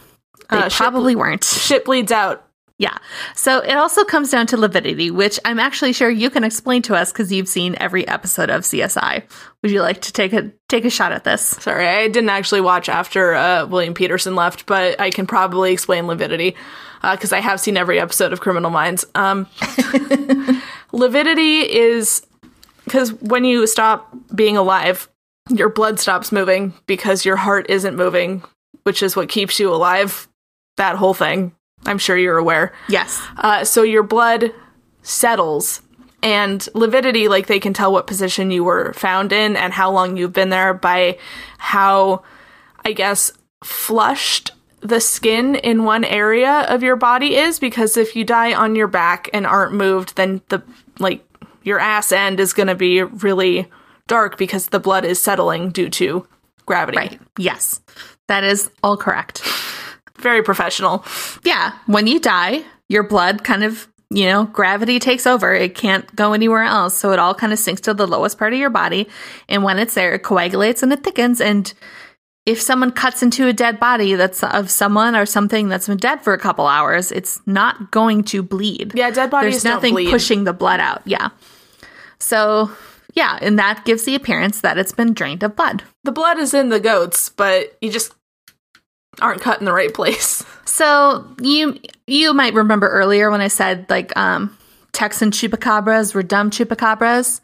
They 0.50 0.56
Uh, 0.58 0.70
probably 0.70 1.14
weren't. 1.16 1.44
Shit 1.44 1.84
bleeds 1.84 2.10
out. 2.12 2.44
Yeah. 2.78 2.96
So 3.34 3.58
it 3.58 3.74
also 3.74 4.04
comes 4.04 4.30
down 4.30 4.46
to 4.48 4.56
lividity, 4.56 5.10
which 5.10 5.40
I'm 5.44 5.58
actually 5.58 5.92
sure 5.92 6.08
you 6.08 6.30
can 6.30 6.44
explain 6.44 6.80
to 6.82 6.94
us 6.94 7.10
because 7.10 7.32
you've 7.32 7.48
seen 7.48 7.74
every 7.80 8.06
episode 8.06 8.50
of 8.50 8.62
CSI. 8.62 9.24
Would 9.62 9.72
you 9.72 9.82
like 9.82 10.00
to 10.02 10.12
take 10.12 10.32
a 10.32 10.52
take 10.68 10.84
a 10.84 10.90
shot 10.90 11.10
at 11.10 11.24
this? 11.24 11.42
Sorry, 11.42 11.88
I 11.88 12.06
didn't 12.06 12.30
actually 12.30 12.60
watch 12.60 12.88
after 12.88 13.34
uh, 13.34 13.66
William 13.66 13.94
Petersen 13.94 14.36
left, 14.36 14.66
but 14.66 15.00
I 15.00 15.10
can 15.10 15.26
probably 15.26 15.72
explain 15.72 16.06
lividity 16.06 16.54
because 17.02 17.32
I 17.32 17.40
have 17.40 17.60
seen 17.60 17.76
every 17.76 17.98
episode 17.98 18.32
of 18.32 18.40
Criminal 18.40 18.70
Minds. 18.70 19.04
Um, 19.16 19.48
lividity 20.92 21.60
is 21.60 22.22
because 22.88 23.12
when 23.14 23.44
you 23.44 23.66
stop 23.66 24.12
being 24.34 24.56
alive, 24.56 25.08
your 25.50 25.68
blood 25.68 26.00
stops 26.00 26.32
moving 26.32 26.74
because 26.86 27.24
your 27.24 27.36
heart 27.36 27.70
isn't 27.70 27.96
moving, 27.96 28.42
which 28.82 29.02
is 29.02 29.16
what 29.16 29.28
keeps 29.28 29.60
you 29.60 29.72
alive. 29.72 30.28
That 30.76 30.96
whole 30.96 31.14
thing. 31.14 31.54
I'm 31.86 31.98
sure 31.98 32.16
you're 32.16 32.38
aware. 32.38 32.72
Yes. 32.88 33.22
Uh, 33.36 33.64
so 33.64 33.82
your 33.82 34.02
blood 34.02 34.52
settles. 35.02 35.82
And 36.20 36.68
lividity, 36.74 37.28
like 37.28 37.46
they 37.46 37.60
can 37.60 37.72
tell 37.72 37.92
what 37.92 38.08
position 38.08 38.50
you 38.50 38.64
were 38.64 38.92
found 38.94 39.32
in 39.32 39.56
and 39.56 39.72
how 39.72 39.92
long 39.92 40.16
you've 40.16 40.32
been 40.32 40.48
there 40.48 40.74
by 40.74 41.18
how, 41.58 42.24
I 42.84 42.92
guess, 42.92 43.30
flushed 43.62 44.50
the 44.80 45.00
skin 45.00 45.54
in 45.54 45.84
one 45.84 46.04
area 46.04 46.66
of 46.68 46.82
your 46.82 46.96
body 46.96 47.36
is. 47.36 47.60
Because 47.60 47.96
if 47.96 48.16
you 48.16 48.24
die 48.24 48.52
on 48.52 48.74
your 48.74 48.88
back 48.88 49.30
and 49.32 49.46
aren't 49.46 49.74
moved, 49.74 50.16
then 50.16 50.42
the, 50.48 50.62
like, 50.98 51.24
your 51.68 51.78
ass 51.78 52.10
end 52.10 52.40
is 52.40 52.52
going 52.52 52.66
to 52.66 52.74
be 52.74 53.02
really 53.02 53.70
dark 54.08 54.38
because 54.38 54.68
the 54.68 54.80
blood 54.80 55.04
is 55.04 55.20
settling 55.22 55.70
due 55.70 55.90
to 55.90 56.26
gravity. 56.66 56.96
Right. 56.98 57.20
Yes. 57.38 57.80
That 58.26 58.42
is 58.42 58.70
all 58.82 58.96
correct. 58.96 59.42
Very 60.18 60.42
professional. 60.42 61.04
yeah, 61.44 61.72
when 61.86 62.06
you 62.06 62.18
die, 62.18 62.62
your 62.88 63.02
blood 63.04 63.44
kind 63.44 63.62
of, 63.62 63.86
you 64.10 64.24
know, 64.26 64.44
gravity 64.44 64.98
takes 64.98 65.26
over. 65.26 65.54
It 65.54 65.74
can't 65.74 66.04
go 66.16 66.32
anywhere 66.32 66.62
else. 66.62 66.96
So 66.96 67.12
it 67.12 67.18
all 67.18 67.34
kind 67.34 67.52
of 67.52 67.58
sinks 67.58 67.82
to 67.82 67.94
the 67.94 68.06
lowest 68.06 68.38
part 68.38 68.52
of 68.54 68.58
your 68.58 68.70
body. 68.70 69.08
And 69.48 69.62
when 69.62 69.78
it's 69.78 69.94
there, 69.94 70.14
it 70.14 70.22
coagulates 70.22 70.82
and 70.82 70.92
it 70.92 71.04
thickens. 71.04 71.40
And 71.40 71.72
if 72.46 72.60
someone 72.60 72.90
cuts 72.90 73.22
into 73.22 73.46
a 73.46 73.52
dead 73.52 73.78
body 73.78 74.14
that's 74.14 74.42
of 74.42 74.70
someone 74.70 75.14
or 75.14 75.26
something 75.26 75.68
that's 75.68 75.86
been 75.86 75.98
dead 75.98 76.22
for 76.22 76.32
a 76.32 76.38
couple 76.38 76.66
hours, 76.66 77.12
it's 77.12 77.40
not 77.46 77.90
going 77.90 78.24
to 78.24 78.42
bleed. 78.42 78.92
Yeah, 78.94 79.10
dead 79.10 79.30
bodies 79.30 79.62
There's 79.62 79.64
nothing 79.64 79.92
bleed. 79.92 80.10
pushing 80.10 80.44
the 80.44 80.54
blood 80.54 80.80
out. 80.80 81.02
Yeah. 81.04 81.28
So, 82.20 82.70
yeah, 83.14 83.38
and 83.40 83.58
that 83.58 83.84
gives 83.84 84.04
the 84.04 84.14
appearance 84.14 84.60
that 84.60 84.78
it's 84.78 84.92
been 84.92 85.14
drained 85.14 85.42
of 85.42 85.56
blood. 85.56 85.82
The 86.04 86.12
blood 86.12 86.38
is 86.38 86.54
in 86.54 86.68
the 86.68 86.80
goats, 86.80 87.28
but 87.28 87.76
you 87.80 87.90
just 87.90 88.14
aren't 89.20 89.40
cut 89.40 89.58
in 89.58 89.64
the 89.64 89.72
right 89.72 89.92
place. 89.92 90.44
So 90.68 91.26
you 91.40 91.80
you 92.06 92.34
might 92.34 92.52
remember 92.52 92.88
earlier 92.88 93.30
when 93.30 93.40
I 93.40 93.48
said 93.48 93.86
like 93.88 94.14
um 94.16 94.56
Texan 94.92 95.30
chupacabras 95.30 96.14
were 96.14 96.22
dumb 96.22 96.50
chupacabras. 96.50 97.40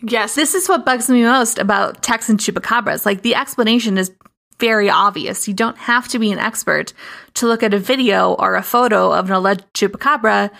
Yes, 0.00 0.36
This 0.36 0.54
is 0.54 0.68
what 0.68 0.86
bugs 0.86 1.10
me 1.10 1.22
most 1.22 1.58
about 1.58 2.02
Texan 2.02 2.38
chupacabras. 2.38 3.04
Like 3.04 3.22
the 3.22 3.34
explanation 3.34 3.98
is 3.98 4.12
very 4.60 4.88
obvious. 4.88 5.48
You 5.48 5.54
don't 5.54 5.76
have 5.76 6.08
to 6.08 6.18
be 6.18 6.32
an 6.32 6.38
expert 6.38 6.92
to 7.34 7.46
look 7.46 7.62
at 7.62 7.74
a 7.74 7.78
video 7.78 8.34
or 8.34 8.54
a 8.54 8.62
photo 8.62 9.12
of 9.12 9.26
an 9.26 9.32
alleged 9.32 9.64
chupacabra 9.74 10.50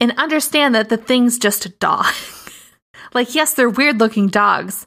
and 0.00 0.12
understand 0.16 0.74
that 0.74 0.88
the 0.88 0.96
thing's 0.96 1.36
just 1.38 1.66
a 1.66 1.70
dog. 1.70 2.06
like 3.14 3.34
yes, 3.34 3.54
they're 3.54 3.70
weird 3.70 3.98
looking 4.00 4.26
dogs, 4.28 4.86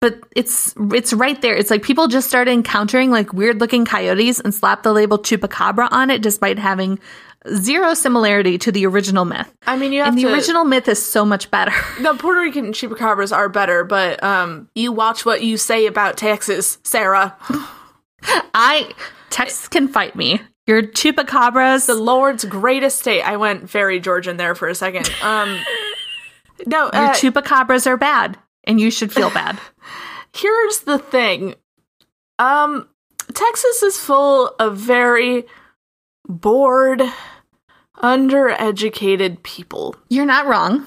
but 0.00 0.18
it's 0.34 0.74
it's 0.92 1.12
right 1.12 1.40
there. 1.40 1.56
It's 1.56 1.70
like 1.70 1.82
people 1.82 2.08
just 2.08 2.28
started 2.28 2.50
encountering 2.50 3.10
like 3.10 3.32
weird 3.32 3.60
looking 3.60 3.84
coyotes 3.84 4.40
and 4.40 4.54
slapped 4.54 4.82
the 4.82 4.92
label 4.92 5.18
chupacabra 5.18 5.88
on 5.90 6.10
it, 6.10 6.22
despite 6.22 6.58
having 6.58 6.98
zero 7.54 7.94
similarity 7.94 8.58
to 8.58 8.72
the 8.72 8.84
original 8.86 9.24
myth. 9.24 9.54
I 9.66 9.76
mean, 9.76 9.92
you 9.92 10.00
have 10.00 10.08
And 10.08 10.18
the 10.18 10.22
to. 10.22 10.32
original 10.34 10.64
myth 10.64 10.88
is 10.88 11.00
so 11.04 11.24
much 11.24 11.48
better. 11.50 11.70
the 12.02 12.14
Puerto 12.14 12.40
Rican 12.40 12.72
chupacabras 12.72 13.34
are 13.34 13.48
better, 13.48 13.84
but 13.84 14.20
um, 14.24 14.68
you 14.74 14.90
watch 14.90 15.24
what 15.24 15.42
you 15.44 15.56
say 15.56 15.86
about 15.86 16.16
Texas, 16.16 16.78
Sarah. 16.82 17.36
I 18.54 18.90
Texas 19.30 19.68
can 19.68 19.88
fight 19.88 20.16
me. 20.16 20.40
Your 20.66 20.82
chupacabras. 20.82 21.86
The 21.86 21.94
Lord's 21.94 22.44
greatest 22.44 22.98
state. 22.98 23.22
I 23.22 23.36
went 23.36 23.70
very 23.70 24.00
Georgian 24.00 24.36
there 24.36 24.56
for 24.56 24.66
a 24.68 24.74
second. 24.74 25.08
Um, 25.22 25.56
no, 26.64 26.84
your 26.92 27.04
uh, 27.04 27.12
chupacabras 27.14 27.86
are 27.86 27.96
bad, 27.96 28.38
and 28.64 28.80
you 28.80 28.90
should 28.90 29.12
feel 29.12 29.30
bad. 29.30 29.58
here's 30.36 30.80
the 30.80 30.98
thing. 30.98 31.54
Um, 32.38 32.88
Texas 33.32 33.82
is 33.82 33.98
full 33.98 34.54
of 34.58 34.76
very 34.76 35.44
bored, 36.28 37.02
undereducated 37.96 39.42
people. 39.42 39.96
You're 40.08 40.26
not 40.26 40.46
wrong. 40.46 40.86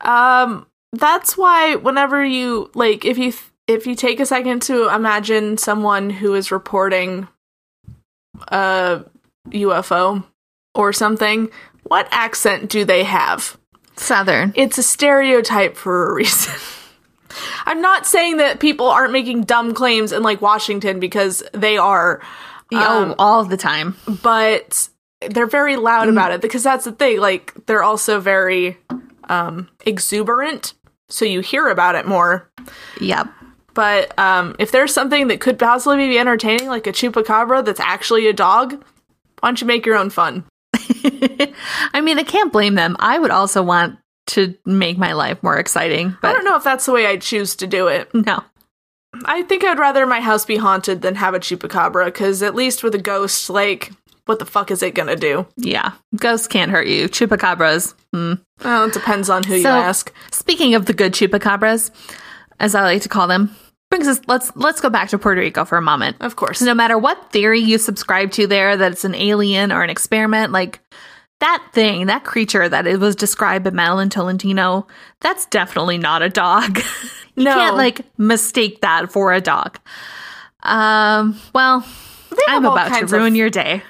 Um, 0.00 0.66
that's 0.92 1.36
why 1.36 1.76
whenever 1.76 2.24
you 2.24 2.70
like, 2.74 3.04
if 3.04 3.18
you 3.18 3.32
if 3.66 3.86
you 3.86 3.94
take 3.94 4.20
a 4.20 4.26
second 4.26 4.62
to 4.62 4.94
imagine 4.94 5.56
someone 5.56 6.10
who 6.10 6.34
is 6.34 6.52
reporting 6.52 7.26
a 8.48 9.04
UFO 9.48 10.24
or 10.74 10.92
something, 10.92 11.50
what 11.84 12.06
accent 12.10 12.70
do 12.70 12.84
they 12.84 13.04
have? 13.04 13.58
Southern. 13.96 14.52
It's 14.56 14.78
a 14.78 14.82
stereotype 14.82 15.76
for 15.76 16.10
a 16.10 16.14
reason. 16.14 16.54
I'm 17.66 17.80
not 17.80 18.06
saying 18.06 18.36
that 18.36 18.60
people 18.60 18.86
aren't 18.88 19.12
making 19.12 19.42
dumb 19.42 19.74
claims 19.74 20.12
in 20.12 20.22
like 20.22 20.40
Washington 20.40 21.00
because 21.00 21.42
they 21.52 21.76
are, 21.76 22.20
oh, 22.72 23.14
all 23.18 23.44
the 23.44 23.56
time. 23.56 23.96
but 24.22 24.88
they're 25.30 25.46
very 25.46 25.76
loud 25.76 26.08
about 26.08 26.32
it 26.32 26.40
because 26.40 26.62
that's 26.62 26.84
the 26.84 26.92
thing. 26.92 27.18
Like 27.18 27.52
they're 27.66 27.82
also 27.82 28.20
very 28.20 28.76
um 29.28 29.68
exuberant, 29.86 30.74
so 31.08 31.24
you 31.24 31.40
hear 31.40 31.68
about 31.68 31.94
it 31.94 32.06
more. 32.06 32.48
Yep. 33.00 33.28
But 33.72 34.16
um 34.18 34.54
if 34.58 34.70
there's 34.70 34.92
something 34.92 35.28
that 35.28 35.40
could 35.40 35.58
possibly 35.58 36.08
be 36.08 36.18
entertaining, 36.18 36.68
like 36.68 36.86
a 36.86 36.92
chupacabra 36.92 37.64
that's 37.64 37.80
actually 37.80 38.26
a 38.26 38.32
dog, 38.32 38.72
why 39.40 39.48
don't 39.48 39.60
you 39.60 39.66
make 39.66 39.86
your 39.86 39.96
own 39.96 40.10
fun? 40.10 40.44
I 41.94 42.00
mean, 42.02 42.18
I 42.18 42.22
can't 42.22 42.52
blame 42.52 42.74
them. 42.74 42.96
I 42.98 43.18
would 43.18 43.30
also 43.30 43.62
want 43.62 43.98
to 44.28 44.54
make 44.64 44.96
my 44.96 45.12
life 45.12 45.42
more 45.42 45.58
exciting, 45.58 46.16
But 46.22 46.28
I 46.28 46.32
don't 46.32 46.44
know 46.44 46.56
if 46.56 46.64
that's 46.64 46.86
the 46.86 46.92
way 46.92 47.06
I'd 47.06 47.20
choose 47.22 47.56
to 47.56 47.66
do 47.66 47.88
it. 47.88 48.12
no. 48.14 48.42
I 49.26 49.42
think 49.42 49.62
I'd 49.62 49.78
rather 49.78 50.06
my 50.06 50.20
house 50.20 50.44
be 50.44 50.56
haunted 50.56 51.00
than 51.02 51.14
have 51.14 51.34
a 51.34 51.38
chupacabra, 51.38 52.06
because 52.06 52.42
at 52.42 52.56
least 52.56 52.82
with 52.82 52.96
a 52.96 52.98
ghost, 52.98 53.48
like, 53.48 53.92
what 54.26 54.40
the 54.40 54.44
fuck 54.44 54.72
is 54.72 54.82
it 54.82 54.94
gonna 54.96 55.14
do? 55.14 55.46
Yeah, 55.56 55.92
ghosts 56.16 56.48
can't 56.48 56.72
hurt 56.72 56.88
you. 56.88 57.08
Chupacabras. 57.08 57.94
Hmm. 58.12 58.34
Well, 58.64 58.86
it 58.86 58.92
depends 58.92 59.30
on 59.30 59.44
who 59.44 59.54
you 59.54 59.68
ask. 59.68 60.12
Speaking 60.32 60.74
of 60.74 60.86
the 60.86 60.94
good 60.94 61.12
chupacabras, 61.12 61.90
as 62.58 62.74
I 62.74 62.82
like 62.82 63.02
to 63.02 63.08
call 63.08 63.28
them, 63.28 63.54
brings 63.90 64.08
us 64.08 64.20
let's 64.26 64.50
let's 64.56 64.80
go 64.80 64.90
back 64.90 65.08
to 65.10 65.18
Puerto 65.18 65.40
Rico 65.40 65.64
for 65.64 65.78
a 65.78 65.82
moment. 65.82 66.16
Of 66.20 66.36
course. 66.36 66.60
No 66.62 66.74
matter 66.74 66.98
what 66.98 67.30
theory 67.32 67.60
you 67.60 67.78
subscribe 67.78 68.30
to 68.32 68.46
there, 68.46 68.76
that 68.76 68.92
it's 68.92 69.04
an 69.04 69.14
alien 69.14 69.70
or 69.72 69.82
an 69.82 69.90
experiment, 69.90 70.52
like 70.52 70.80
that 71.40 71.64
thing, 71.72 72.06
that 72.06 72.24
creature 72.24 72.68
that 72.68 72.86
it 72.86 72.98
was 73.00 73.14
described 73.16 73.64
by 73.64 73.70
Madeline 73.70 74.08
Tolentino, 74.08 74.86
that's 75.20 75.46
definitely 75.46 75.98
not 75.98 76.22
a 76.22 76.28
dog. 76.28 76.78
you 77.36 77.44
No. 77.44 77.54
can't 77.54 77.76
like 77.76 78.00
mistake 78.18 78.80
that 78.80 79.12
for 79.12 79.32
a 79.32 79.40
dog. 79.40 79.78
Um, 80.62 81.38
well, 81.54 81.86
I'm 82.48 82.64
about 82.64 82.84
to 82.84 82.90
kinds 82.90 83.12
of- 83.12 83.18
ruin 83.18 83.34
your 83.34 83.50
day. 83.50 83.82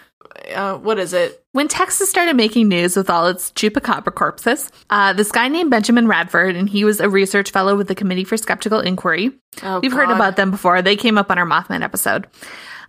Uh, 0.53 0.77
what 0.79 0.99
is 0.99 1.13
it? 1.13 1.43
When 1.53 1.69
Texas 1.69 2.11
started 2.11 2.37
making 2.37 2.69
news 2.69 2.97
with 2.97 3.09
all 3.09 3.27
its 3.27 3.51
chupacabra 3.53 4.15
corpses, 4.15 4.71
uh, 4.91 5.13
this 5.13 5.31
guy 5.31 5.49
named 5.49 5.71
Benjamin 5.71 6.09
Radford, 6.09 6.57
and 6.57 6.69
he 6.69 6.85
was 6.85 7.01
a 7.01 7.09
research 7.09 7.51
fellow 7.51 7.77
with 7.77 7.89
the 7.89 7.95
Committee 7.95 8.25
for 8.25 8.37
Skeptical 8.37 8.81
Inquiry. 8.81 9.31
Oh, 9.63 9.81
We've 9.81 9.93
heard 9.93 10.11
about 10.11 10.37
them 10.37 10.51
before. 10.51 10.83
They 10.83 10.97
came 10.97 11.17
up 11.17 11.31
on 11.31 11.39
our 11.39 11.47
Mothman 11.47 11.83
episode. 11.83 12.27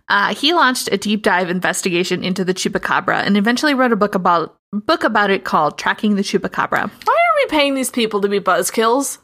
Uh, 0.08 0.34
he 0.34 0.52
launched 0.52 0.88
a 0.92 0.96
deep 0.98 1.22
dive 1.22 1.50
investigation 1.50 2.22
into 2.22 2.44
the 2.44 2.54
chupacabra 2.54 3.24
and 3.24 3.36
eventually 3.36 3.74
wrote 3.74 3.92
a 3.92 3.96
book 3.96 4.14
about 4.14 4.56
book 4.72 5.02
about 5.02 5.30
it 5.30 5.44
called 5.44 5.78
"Tracking 5.78 6.14
the 6.14 6.22
Chupacabra." 6.22 6.90
Why 7.04 7.12
are 7.14 7.36
we 7.42 7.46
paying 7.48 7.74
these 7.74 7.90
people 7.90 8.20
to 8.20 8.28
be 8.28 8.38
buzzkills? 8.38 9.18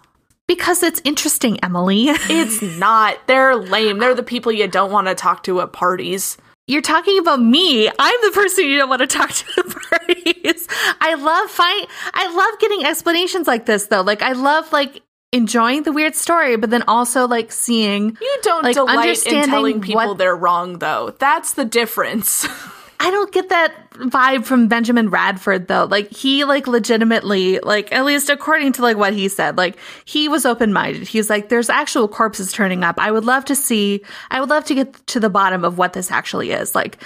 Because 0.49 0.83
it's 0.83 1.01
interesting, 1.05 1.62
Emily. 1.62 2.07
It's 2.28 2.61
not. 2.62 3.16
They're 3.28 3.55
lame. 3.55 3.99
They're 3.99 4.14
the 4.14 4.24
people 4.24 4.51
you 4.51 4.66
don't 4.66 4.91
want 4.91 5.07
to 5.07 5.14
talk 5.14 5.45
to 5.45 5.61
at 5.61 5.72
parties. 5.72 6.37
You're 6.68 6.82
talking 6.82 7.18
about 7.18 7.40
me. 7.42 7.88
I'm 7.88 8.14
the 8.22 8.30
person 8.32 8.66
you 8.66 8.78
don't 8.78 8.88
want 8.88 9.00
to 9.00 9.06
talk 9.06 9.30
to 9.30 9.44
at 9.58 9.66
parties. 9.66 10.68
I 11.00 11.14
love 11.14 11.50
find 11.50 11.86
I 12.14 12.34
love 12.34 12.58
getting 12.60 12.84
explanations 12.84 13.46
like 13.46 13.66
this 13.66 13.86
though. 13.86 14.02
Like 14.02 14.22
I 14.22 14.32
love 14.32 14.72
like 14.72 15.02
enjoying 15.32 15.82
the 15.82 15.92
weird 15.92 16.14
story, 16.14 16.56
but 16.56 16.70
then 16.70 16.84
also 16.86 17.26
like 17.26 17.50
seeing 17.50 18.16
You 18.20 18.38
don't 18.42 18.62
Like, 18.64 18.74
delight 18.76 19.26
in 19.26 19.44
telling 19.46 19.80
people 19.80 19.96
what- 20.08 20.18
they're 20.18 20.36
wrong, 20.36 20.78
though. 20.78 21.14
That's 21.18 21.54
the 21.54 21.64
difference. 21.64 22.46
I 23.03 23.11
don't 23.11 23.32
get 23.32 23.48
that 23.48 23.90
vibe 23.94 24.44
from 24.44 24.68
Benjamin 24.68 25.11
Radford 25.11 25.66
though. 25.66 25.86
Like 25.86 26.09
he 26.12 26.44
like 26.44 26.68
legitimately 26.68 27.59
like 27.59 27.90
at 27.90 28.05
least 28.05 28.30
according 28.30 28.74
to 28.74 28.82
like 28.82 28.96
what 28.96 29.12
he 29.12 29.28
said, 29.28 29.59
like 29.59 29.76
he 30.05 30.28
was 30.28 30.46
open-minded. 30.46 31.09
He's 31.09 31.28
like 31.28 31.48
there's 31.48 31.68
actual 31.68 32.07
corpses 32.07 32.53
turning 32.53 32.84
up. 32.84 32.94
I 32.98 33.11
would 33.11 33.24
love 33.24 33.44
to 33.46 33.57
see 33.57 34.05
I 34.30 34.38
would 34.38 34.50
love 34.50 34.64
to 34.66 34.76
get 34.76 35.05
to 35.09 35.18
the 35.18 35.28
bottom 35.28 35.64
of 35.64 35.78
what 35.78 35.94
this 35.94 36.12
actually 36.12 36.53
is. 36.53 36.76
Like 36.76 37.03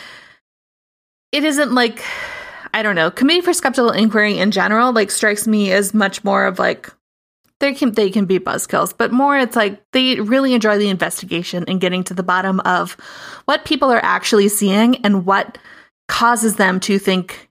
it 1.32 1.44
isn't 1.44 1.72
like 1.72 2.04
I 2.74 2.82
don't 2.82 2.94
know. 2.94 3.10
Committee 3.10 3.40
for 3.40 3.54
Skeptical 3.54 3.90
Inquiry 3.90 4.36
in 4.36 4.50
general 4.50 4.92
like 4.92 5.10
strikes 5.10 5.46
me 5.46 5.72
as 5.72 5.94
much 5.94 6.22
more 6.22 6.44
of 6.44 6.58
like 6.58 6.90
they 7.58 7.72
can 7.72 7.92
they 7.92 8.10
can 8.10 8.26
be 8.26 8.38
buzzkills, 8.38 8.92
but 8.94 9.12
more 9.12 9.38
it's 9.38 9.56
like 9.56 9.82
they 9.92 10.20
really 10.20 10.52
enjoy 10.52 10.76
the 10.76 10.90
investigation 10.90 11.64
and 11.68 11.80
getting 11.80 12.04
to 12.04 12.12
the 12.12 12.22
bottom 12.22 12.60
of 12.60 12.98
what 13.46 13.64
people 13.64 13.90
are 13.90 14.04
actually 14.04 14.48
seeing 14.48 14.96
and 14.96 15.24
what 15.24 15.56
causes 16.08 16.56
them 16.56 16.80
to 16.80 16.98
think 16.98 17.48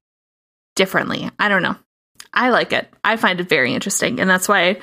differently. 0.76 1.30
I 1.39 1.49
don't 1.49 1.62
know. 1.62 1.76
I 2.34 2.49
like 2.49 2.74
it. 2.74 2.91
I 3.03 3.16
find 3.16 3.39
it 3.39 3.49
very 3.49 3.74
interesting, 3.74 4.20
and 4.20 4.30
that's 4.30 4.47
why 4.47 4.70
I 4.70 4.80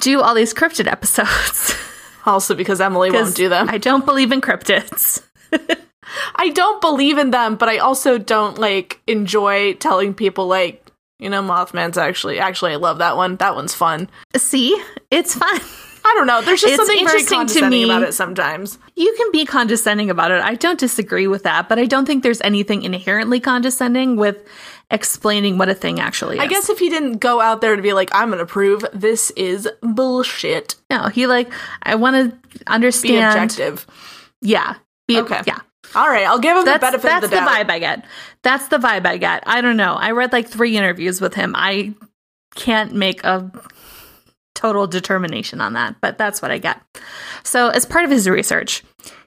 do 0.00 0.20
all 0.20 0.34
these 0.34 0.54
cryptid 0.54 0.90
episodes. 0.90 1.74
also, 2.26 2.54
because 2.54 2.80
Emily 2.80 3.10
won't 3.10 3.36
do 3.36 3.48
them. 3.48 3.68
I 3.68 3.78
don't 3.78 4.06
believe 4.06 4.32
in 4.32 4.40
cryptids. 4.40 5.22
I 6.36 6.50
don't 6.50 6.80
believe 6.80 7.18
in 7.18 7.30
them, 7.30 7.56
but 7.56 7.68
I 7.68 7.78
also 7.78 8.18
don't 8.18 8.58
like 8.58 9.00
enjoy 9.06 9.74
telling 9.74 10.14
people 10.14 10.46
like, 10.46 10.84
you 11.18 11.28
know, 11.28 11.42
Mothman's 11.42 11.98
actually 11.98 12.38
actually 12.38 12.72
I 12.72 12.76
love 12.76 12.98
that 12.98 13.16
one. 13.16 13.36
That 13.36 13.54
one's 13.54 13.74
fun. 13.74 14.08
See, 14.36 14.80
it's 15.10 15.34
fun. 15.34 15.60
I 16.08 16.14
don't 16.16 16.26
know. 16.26 16.40
There's 16.42 16.60
just 16.60 16.74
It's 16.74 16.76
something 16.86 16.98
interesting 16.98 17.46
to 17.46 17.68
me- 17.68 17.84
about 17.84 18.02
it 18.02 18.14
sometimes. 18.14 18.78
You 18.94 19.12
can 19.16 19.30
be 19.32 19.44
condescending 19.44 20.08
about 20.08 20.30
it. 20.30 20.40
I 20.42 20.54
don't 20.54 20.78
disagree 20.78 21.26
with 21.26 21.42
that, 21.42 21.68
but 21.68 21.78
I 21.78 21.84
don't 21.86 22.06
think 22.06 22.22
there's 22.22 22.40
anything 22.42 22.82
inherently 22.84 23.40
condescending 23.40 24.16
with 24.16 24.38
explaining 24.90 25.58
what 25.58 25.68
a 25.68 25.74
thing 25.74 25.98
actually 25.98 26.36
is. 26.36 26.42
I 26.42 26.46
guess 26.46 26.68
if 26.70 26.78
he 26.78 26.88
didn't 26.88 27.18
go 27.18 27.40
out 27.40 27.60
there 27.60 27.74
to 27.74 27.82
be 27.82 27.92
like, 27.92 28.08
I'm 28.12 28.30
gonna 28.30 28.46
prove 28.46 28.84
this 28.92 29.30
is 29.32 29.68
bullshit. 29.82 30.76
no. 30.90 31.08
He 31.08 31.26
like 31.26 31.50
I 31.82 31.96
want 31.96 32.14
to 32.30 32.36
Be 32.52 32.60
understand. 32.68 33.42
objective. 33.50 33.86
Yeah. 34.42 34.76
Be, 35.08 35.18
Okay. 35.18 35.40
Yeah. 35.46 35.58
All 35.94 36.08
right, 36.08 36.26
I'll 36.26 36.38
give 36.40 36.56
him 36.56 36.64
That's 36.64 36.78
the 36.78 36.86
benefit 36.98 37.02
that's 37.02 37.24
of 37.24 37.30
the, 37.30 37.36
doubt. 37.36 37.46
That's 37.46 37.58
the 37.58 37.64
vibe 37.64 37.74
I 37.74 37.78
get. 37.78 38.04
That's 38.42 38.68
the 38.68 38.78
vibe 38.78 39.06
I 39.06 39.16
get. 39.18 39.42
I 39.46 39.60
don't 39.60 39.76
know. 39.76 39.94
I 39.94 40.10
read 40.10 40.32
like 40.32 40.48
three 40.48 40.76
interviews 40.76 41.20
with 41.20 41.34
him. 41.34 41.54
I 41.56 41.94
can't 42.56 42.92
make 42.94 43.22
a 43.24 43.50
total 44.56 44.88
determination 44.88 45.60
on 45.60 45.74
that, 45.74 45.94
but 46.00 46.18
that's 46.18 46.42
what 46.42 46.50
I 46.50 46.58
get. 46.58 46.80
So, 47.44 47.68
as 47.68 47.84
part 47.86 48.04
of 48.04 48.10
his 48.10 48.28
research, 48.28 48.82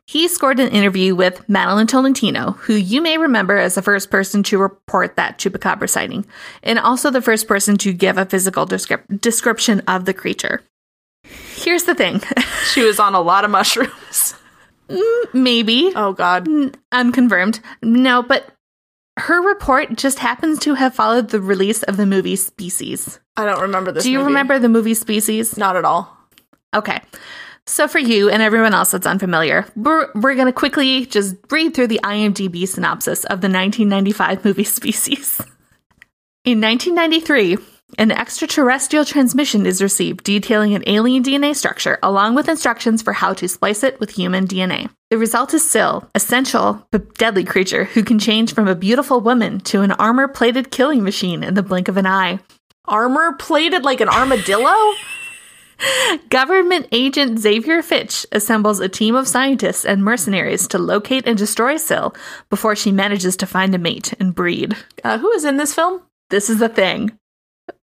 he 0.06 0.28
scored 0.28 0.60
an 0.60 0.70
interview 0.70 1.14
with 1.16 1.48
Madeline 1.48 1.88
Tolentino, 1.88 2.52
who 2.52 2.74
you 2.74 3.00
may 3.02 3.18
remember 3.18 3.56
as 3.58 3.76
the 3.76 3.82
first 3.82 4.10
person 4.10 4.42
to 4.44 4.58
report 4.58 5.16
that 5.16 5.38
chupacabra 5.38 5.88
sighting, 5.88 6.26
and 6.64 6.80
also 6.80 7.10
the 7.12 7.22
first 7.22 7.48
person 7.48 7.78
to 7.78 7.94
give 7.94 8.18
a 8.18 8.26
physical 8.26 8.66
descrip- 8.66 9.22
description 9.22 9.82
of 9.88 10.06
the 10.06 10.14
creature. 10.14 10.62
Here's 11.56 11.84
the 11.84 11.94
thing 11.96 12.22
She 12.74 12.82
was 12.82 13.00
on 13.00 13.14
a 13.14 13.22
lot 13.22 13.46
of 13.46 13.52
mushrooms. 13.52 14.34
Mm, 14.90 15.34
maybe 15.34 15.92
Oh 15.96 16.14
God. 16.14 16.48
unconfirmed. 16.92 17.60
No, 17.84 18.24
but 18.24 18.52
her 19.20 19.42
report 19.42 19.96
just 19.96 20.20
happens 20.20 20.60
to 20.60 20.74
have 20.74 20.96
followed 20.96 21.30
the 21.30 21.42
release 21.42 21.84
of 21.84 21.98
the 21.98 22.06
movie 22.06 22.36
Species. 22.36 23.20
I 23.36 23.46
don't 23.46 23.62
remember 23.62 23.92
this. 23.92 24.04
Do 24.04 24.12
you 24.12 24.20
movie. 24.20 24.28
remember 24.28 24.60
the 24.60 24.70
movie 24.70 24.94
Species? 24.94 25.58
Not 25.58 25.76
at 25.76 25.86
all. 25.86 26.18
Okay. 26.74 27.02
So 27.66 27.88
for 27.88 28.00
you 28.00 28.30
and 28.30 28.42
everyone 28.42 28.74
else 28.74 28.92
that's 28.92 29.06
unfamiliar, 29.06 29.66
we're, 29.76 30.10
we're 30.16 30.36
going 30.36 30.48
to 30.48 30.54
quickly 30.54 31.06
just 31.06 31.36
read 31.52 31.74
through 31.74 31.88
the 31.88 32.00
IMDb 32.04 32.68
synopsis 32.68 33.26
of 33.26 33.42
the 33.42 33.50
1995 33.50 34.44
movie 34.44 34.64
Species. 34.80 35.40
In 36.46 36.62
1993, 36.62 37.58
An 37.98 38.12
extraterrestrial 38.12 39.04
transmission 39.04 39.66
is 39.66 39.82
received 39.82 40.24
detailing 40.24 40.76
an 40.76 40.84
alien 40.88 41.24
DNA 41.24 41.56
structure, 41.56 41.98
along 42.04 42.36
with 42.36 42.48
instructions 42.48 43.02
for 43.02 43.14
how 43.14 43.34
to 43.34 43.50
splice 43.50 43.84
it 43.84 44.00
with 44.00 44.12
human 44.12 44.48
DNA. 44.48 44.90
The 45.10 45.18
result 45.18 45.54
is 45.54 45.68
Sil, 45.68 46.08
a 46.14 46.20
sensual 46.20 46.86
but 46.92 47.16
deadly 47.16 47.44
creature 47.44 47.86
who 47.86 48.04
can 48.04 48.20
change 48.20 48.54
from 48.54 48.68
a 48.68 48.76
beautiful 48.76 49.22
woman 49.22 49.60
to 49.62 49.82
an 49.82 49.92
armor 49.94 50.28
plated 50.28 50.72
killing 50.72 51.04
machine 51.04 51.44
in 51.44 51.56
the 51.56 51.64
blink 51.64 51.88
of 51.88 51.98
an 51.98 52.06
eye. 52.06 52.40
Armor 52.86 53.34
plated 53.34 53.84
like 53.84 54.02
an 54.02 54.10
armadillo? 54.10 54.76
Government 56.30 56.88
agent 56.92 57.40
Xavier 57.40 57.82
Fitch 57.82 58.26
assembles 58.32 58.80
a 58.80 58.90
team 58.90 59.16
of 59.16 59.28
scientists 59.28 59.86
and 59.86 60.04
mercenaries 60.04 60.68
to 60.70 60.78
locate 60.78 61.28
and 61.28 61.38
destroy 61.38 61.78
Sil 61.78 62.14
before 62.50 62.76
she 62.76 62.92
manages 62.92 63.36
to 63.38 63.46
find 63.46 63.74
a 63.74 63.78
mate 63.78 64.14
and 64.20 64.36
breed. 64.36 64.76
Uh, 65.04 65.18
who 65.18 65.32
is 65.32 65.46
in 65.46 65.58
this 65.58 65.74
film? 65.74 66.02
This 66.30 66.50
is 66.50 66.60
the 66.60 66.70
thing. 66.70 67.19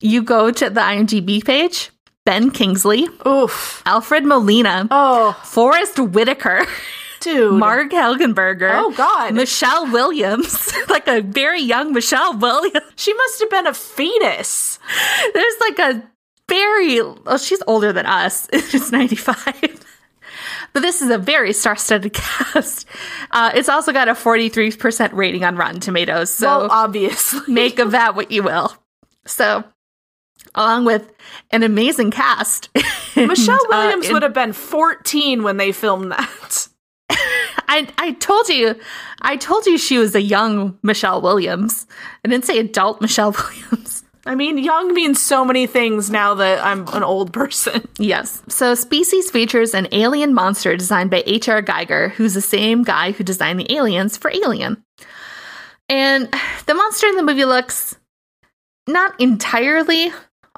You 0.01 0.23
go 0.23 0.51
to 0.51 0.71
the 0.71 0.81
IMDb 0.81 1.45
page, 1.45 1.91
Ben 2.25 2.51
Kingsley, 2.51 3.09
Oof. 3.27 3.83
Alfred 3.87 4.25
Molina, 4.25 4.87
Oh, 4.91 5.33
Forest 5.45 5.99
Whitaker, 5.99 6.67
dude. 7.21 7.55
Marg 7.55 7.91
Helgenberger. 7.91 8.71
Oh, 8.75 8.91
God. 8.93 9.35
Michelle 9.35 9.91
Williams, 9.91 10.73
like 10.89 11.07
a 11.09 11.21
very 11.23 11.61
young 11.63 11.93
Michelle 11.93 12.37
Williams. 12.37 12.85
She 12.97 13.15
must 13.15 13.41
have 13.41 13.51
been 13.51 13.67
a 13.67 13.75
fetus. 13.75 14.79
There's 15.33 15.55
like 15.61 15.79
a 15.79 16.03
very, 16.49 17.01
oh, 17.01 17.39
she's 17.39 17.63
older 17.67 17.93
than 17.93 18.05
us. 18.05 18.49
She's 18.69 18.93
95. 18.93 19.81
But 20.75 20.81
this 20.81 21.01
is 21.01 21.09
a 21.09 21.17
very 21.19 21.53
star 21.55 21.77
studded 21.77 22.13
cast. 22.15 22.87
Uh, 23.31 23.53
it's 23.55 23.69
also 23.71 23.93
got 23.93 24.09
a 24.09 24.13
43% 24.13 25.13
rating 25.15 25.45
on 25.45 25.57
Rotten 25.57 25.81
Tomatoes. 25.81 26.31
So 26.35 26.47
well, 26.47 26.69
obviously. 26.71 27.51
make 27.53 27.79
of 27.79 27.93
that 27.93 28.15
what 28.17 28.31
you 28.31 28.43
will. 28.43 28.75
So, 29.25 29.65
along 30.55 30.85
with 30.85 31.13
an 31.51 31.63
amazing 31.63 32.11
cast, 32.11 32.69
Michelle 33.17 33.59
and, 33.65 33.73
uh, 33.73 33.77
Williams 33.77 34.07
in- 34.07 34.13
would 34.13 34.23
have 34.23 34.35
been 34.35 34.53
14 34.53 35.43
when 35.43 35.57
they 35.57 35.73
filmed 35.73 36.13
that. 36.13 36.69
I 37.69 37.89
I 37.99 38.13
told 38.13 38.49
you, 38.49 38.75
I 39.23 39.37
told 39.37 39.67
you 39.67 39.79
she 39.79 39.99
was 39.99 40.15
a 40.15 40.23
young 40.23 40.79
Michelle 40.83 41.21
Williams. 41.21 41.87
I 42.25 42.29
didn't 42.29 42.45
say 42.45 42.59
adult 42.59 43.01
Michelle 43.01 43.33
Williams. 43.33 44.05
I 44.27 44.35
mean, 44.35 44.57
young 44.57 44.95
means 44.95 45.21
so 45.21 45.45
many 45.45 45.67
things 45.67 46.11
now 46.11 46.33
that 46.35 46.65
I'm 46.65 46.89
an 46.95 47.03
old 47.03 47.33
person. 47.35 47.87
Yes. 47.99 48.43
So, 48.49 48.75
Species 48.75 49.31
features 49.31 49.75
an 49.75 49.87
alien 49.93 50.33
monster 50.33 50.75
designed 50.79 51.11
by 51.11 51.23
H.R. 51.27 51.63
Giger, 51.63 52.11
who's 52.13 52.33
the 52.33 52.41
same 52.41 52.85
guy 52.85 53.13
who 53.13 53.23
designed 53.23 53.61
the 53.61 53.71
aliens 53.75 54.17
for 54.17 54.31
Alien. 54.31 54.83
And 55.91 56.33
the 56.67 56.73
monster 56.75 57.07
in 57.07 57.17
the 57.17 57.23
movie 57.23 57.45
looks 57.45 57.97
not 58.87 59.19
entirely 59.21 60.11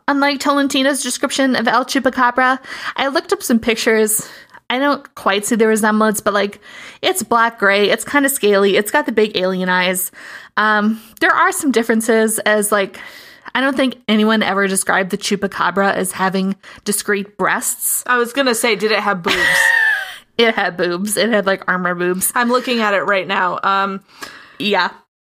unlike 0.08 0.40
Tolentino's 0.40 1.02
description 1.02 1.56
of 1.56 1.68
El 1.68 1.84
Chupacabra. 1.84 2.58
I 2.96 3.08
looked 3.08 3.32
up 3.32 3.42
some 3.42 3.58
pictures. 3.58 4.28
I 4.68 4.78
don't 4.78 5.14
quite 5.14 5.46
see 5.46 5.54
the 5.56 5.66
resemblance, 5.68 6.20
but 6.20 6.34
like 6.34 6.60
it's 7.02 7.22
black 7.22 7.58
gray, 7.58 7.88
it's 7.90 8.04
kind 8.04 8.26
of 8.26 8.32
scaly, 8.32 8.76
it's 8.76 8.90
got 8.90 9.06
the 9.06 9.12
big 9.12 9.36
alien 9.36 9.68
eyes. 9.68 10.10
Um, 10.56 11.00
there 11.20 11.30
are 11.30 11.52
some 11.52 11.70
differences 11.70 12.38
as 12.40 12.72
like 12.72 12.98
I 13.54 13.60
don't 13.60 13.76
think 13.76 13.96
anyone 14.08 14.42
ever 14.42 14.66
described 14.66 15.10
the 15.10 15.18
chupacabra 15.18 15.94
as 15.94 16.12
having 16.12 16.56
discrete 16.84 17.38
breasts. 17.38 18.02
I 18.06 18.18
was 18.18 18.32
gonna 18.32 18.54
say, 18.54 18.74
did 18.76 18.92
it 18.92 19.00
have 19.00 19.22
boobs? 19.22 19.36
It 20.38 20.54
had 20.54 20.76
boobs. 20.76 21.16
It 21.16 21.30
had 21.30 21.46
like 21.46 21.62
armor 21.66 21.94
boobs. 21.94 22.30
I'm 22.34 22.50
looking 22.50 22.80
at 22.80 22.92
it 22.92 23.00
right 23.04 23.26
now. 23.26 23.58
Um, 23.62 24.04
Yeah. 24.58 24.90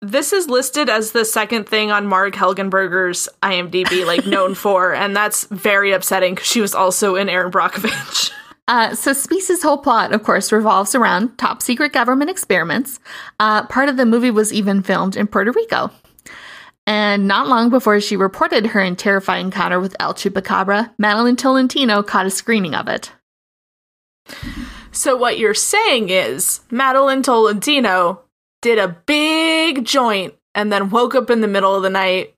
This 0.01 0.31
is 0.31 0.47
listed 0.47 0.89
as 0.89 1.11
the 1.11 1.25
second 1.25 1.67
thing 1.67 1.89
on 1.89 2.05
Marg 2.05 2.33
Helgenberger's 2.33 3.27
IMDb, 3.41 4.05
like 4.05 4.27
known 4.27 4.53
for, 4.55 4.93
and 4.93 5.15
that's 5.15 5.45
very 5.45 5.91
upsetting 5.91 6.35
because 6.35 6.47
she 6.47 6.61
was 6.61 6.75
also 6.75 7.15
in 7.15 7.29
Erin 7.29 7.51
Brockovich. 7.51 8.31
Uh, 8.69 8.93
so, 8.93 9.13
Species' 9.13 9.63
whole 9.63 9.77
plot, 9.77 10.11
of 10.11 10.23
course, 10.23 10.51
revolves 10.51 10.93
around 10.93 11.37
top 11.37 11.61
secret 11.61 11.93
government 11.93 12.29
experiments. 12.29 12.99
Uh, 13.39 13.65
part 13.67 13.87
of 13.87 13.95
the 13.95 14.05
movie 14.05 14.29
was 14.29 14.51
even 14.51 14.83
filmed 14.83 15.15
in 15.15 15.25
Puerto 15.25 15.53
Rico. 15.53 15.89
And 16.85 17.29
not 17.29 17.47
long 17.47 17.69
before 17.69 18.01
she 18.01 18.17
reported 18.17 18.65
her 18.65 18.95
terrifying 18.95 19.45
encounter 19.45 19.79
with 19.79 19.95
El 20.01 20.13
Chupacabra, 20.13 20.91
Madeline 20.97 21.37
Tolentino 21.37 22.03
caught 22.03 22.25
a 22.25 22.29
screening 22.29 22.75
of 22.75 22.89
it. 22.89 23.13
So 24.91 25.15
what 25.15 25.37
you're 25.37 25.53
saying 25.53 26.09
is 26.09 26.59
Madeline 26.69 27.23
Tolentino 27.23 28.21
did 28.61 28.79
a 28.79 28.97
big 29.05 29.85
joint 29.85 30.33
and 30.55 30.71
then 30.71 30.89
woke 30.89 31.15
up 31.15 31.29
in 31.29 31.41
the 31.41 31.47
middle 31.47 31.75
of 31.75 31.83
the 31.83 31.89
night 31.89 32.33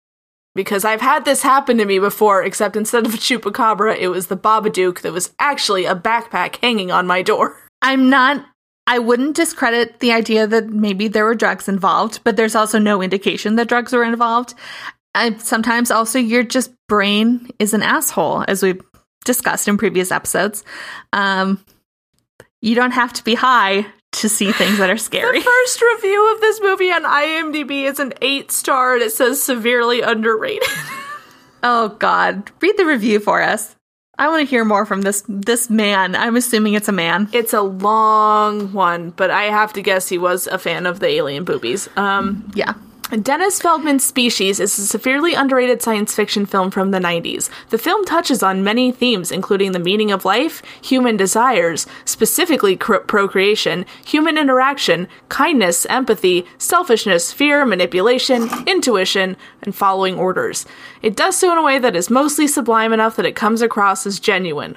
because 0.56 0.84
I've 0.84 1.02
had 1.02 1.26
this 1.26 1.42
happen 1.42 1.78
to 1.78 1.86
me 1.86 2.00
before, 2.00 2.44
except 2.44 2.76
instead 2.76 3.06
of 3.06 3.14
a 3.14 3.18
chupacabra, 3.18 3.98
it 3.98 4.10
was 4.10 4.28
the 4.28 4.38
Babadook 4.38 5.02
that 5.02 5.14
was 5.14 5.32
actually 5.40 5.86
a 5.86 5.96
backpack 5.96 6.58
hanging 6.58 6.92
on 6.92 7.08
my 7.08 7.22
door. 7.22 7.56
I'm 7.82 8.10
not, 8.10 8.46
I 8.86 9.00
wouldn't 9.00 9.36
discredit 9.36 10.00
the 10.00 10.12
idea 10.12 10.48
that 10.48 10.68
maybe 10.68 11.08
there 11.08 11.24
were 11.26 11.36
drugs 11.36 11.70
involved, 11.70 12.22
but 12.24 12.36
there's 12.36 12.56
also 12.56 12.80
no 12.80 13.02
indication 13.02 13.56
that 13.56 13.70
drugs 13.70 13.94
were 13.94 14.04
involved. 14.04 14.54
I, 15.16 15.36
sometimes 15.38 15.92
also 15.92 16.20
your 16.20 16.44
just 16.44 16.72
brain 16.88 17.50
is 17.60 17.74
an 17.74 17.84
asshole, 17.84 18.44
as 18.48 18.62
we've 18.62 18.82
discussed 19.26 19.68
in 19.68 19.78
previous 19.78 20.12
episodes. 20.12 20.64
Um, 21.14 21.64
you 22.62 22.76
don't 22.76 22.92
have 22.92 23.14
to 23.14 23.24
be 23.24 23.36
high 23.36 23.86
to 24.14 24.30
see 24.30 24.52
things 24.52 24.78
that 24.80 24.90
are 24.90 24.98
scary. 25.10 25.40
The 25.40 25.46
first 25.46 25.82
review 25.82 26.34
of 26.34 26.42
this 26.42 26.60
movie 26.62 26.92
on 26.92 27.04
IMDb 27.04 27.84
is 27.90 28.00
an 28.00 28.14
eight 28.22 28.52
star 28.52 28.96
and 28.96 29.04
it 29.04 29.12
says 29.12 29.42
severely 29.42 30.02
underrated. 30.02 30.68
oh 31.64 31.90
God, 32.00 32.52
read 32.62 32.78
the 32.78 32.86
review 32.86 33.20
for 33.20 33.42
us. 33.42 33.76
I 34.18 34.28
want 34.28 34.42
to 34.42 34.50
hear 34.50 34.66
more 34.66 34.86
from 34.86 35.02
this 35.04 35.24
this 35.30 35.70
man. 35.70 36.14
I'm 36.16 36.36
assuming 36.36 36.74
it's 36.74 36.90
a 36.90 36.92
man. 36.92 37.30
it's 37.32 37.54
a 37.54 37.62
long 37.62 38.74
one, 38.74 39.12
but 39.12 39.32
I 39.32 39.44
have 39.44 39.72
to 39.74 39.82
guess 39.82 40.10
he 40.10 40.18
was 40.18 40.46
a 40.48 40.58
fan 40.58 40.86
of 40.86 41.00
the 41.00 41.08
alien 41.08 41.46
boobies. 41.46 41.88
Um, 41.96 42.52
Yeah. 42.54 42.74
Dennis 43.10 43.60
Feldman's 43.60 44.06
Species 44.06 44.60
is 44.60 44.78
a 44.78 44.86
severely 44.86 45.34
underrated 45.34 45.82
science 45.82 46.14
fiction 46.14 46.46
film 46.46 46.70
from 46.70 46.92
the 46.92 47.00
90s. 47.00 47.50
The 47.70 47.80
film 47.80 48.06
touches 48.06 48.44
on 48.44 48.64
many 48.64 48.92
themes, 48.92 49.32
including 49.32 49.72
the 49.72 49.80
meaning 49.80 50.12
of 50.12 50.26
life, 50.26 50.62
human 50.84 51.18
desires, 51.18 51.88
specifically 52.06 52.78
cr- 52.78 52.98
procreation, 52.98 53.88
human 54.06 54.38
interaction, 54.38 55.08
kindness, 55.28 55.88
empathy, 55.88 56.46
selfishness, 56.60 57.34
fear, 57.34 57.66
manipulation, 57.66 58.48
intuition, 58.68 59.36
and 59.64 59.74
following 59.74 60.14
orders. 60.14 60.68
It 61.02 61.16
does 61.16 61.36
so 61.36 61.52
in 61.52 61.58
a 61.58 61.64
way 61.64 61.80
that 61.80 61.96
is 61.96 62.12
mostly 62.12 62.46
sublime 62.46 62.94
enough 62.94 63.16
that 63.16 63.26
it 63.26 63.36
comes 63.36 63.64
across 63.64 64.06
as 64.06 64.20
genuine. 64.20 64.76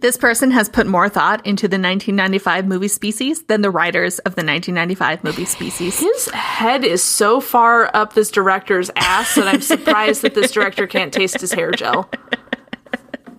This 0.00 0.16
person 0.16 0.50
has 0.50 0.68
put 0.68 0.86
more 0.86 1.08
thought 1.08 1.46
into 1.46 1.68
the 1.68 1.76
1995 1.76 2.66
movie 2.66 2.88
Species 2.88 3.42
than 3.44 3.62
the 3.62 3.70
writers 3.70 4.18
of 4.20 4.34
the 4.34 4.44
1995 4.44 5.24
movie 5.24 5.44
Species. 5.44 5.98
His 5.98 6.28
head 6.30 6.84
is 6.84 7.02
so 7.02 7.40
far 7.40 7.90
up 7.94 8.12
this 8.12 8.30
director's 8.30 8.90
ass 8.96 9.34
that 9.36 9.48
I'm 9.48 9.62
surprised 9.62 10.22
that 10.22 10.34
this 10.34 10.52
director 10.52 10.86
can't 10.86 11.12
taste 11.12 11.40
his 11.40 11.52
hair 11.52 11.70
gel. 11.70 12.10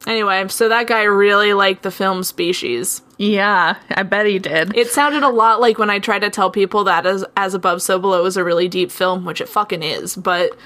Anyway, 0.07 0.47
so 0.47 0.69
that 0.69 0.87
guy 0.87 1.03
really 1.03 1.53
liked 1.53 1.83
the 1.83 1.91
film 1.91 2.23
Species. 2.23 3.01
Yeah, 3.17 3.75
I 3.89 4.03
bet 4.03 4.25
he 4.25 4.39
did. 4.39 4.75
It 4.75 4.87
sounded 4.87 5.21
a 5.21 5.29
lot 5.29 5.59
like 5.59 5.77
when 5.77 5.89
I 5.89 5.99
tried 5.99 6.19
to 6.19 6.29
tell 6.29 6.49
people 6.49 6.85
that 6.85 7.05
as 7.05 7.25
as 7.35 7.53
above 7.53 7.81
so 7.81 7.99
below 7.99 8.25
is 8.25 8.37
a 8.37 8.43
really 8.43 8.69
deep 8.69 8.89
film, 8.89 9.25
which 9.25 9.41
it 9.41 9.49
fucking 9.49 9.83
is, 9.83 10.15
but 10.15 10.57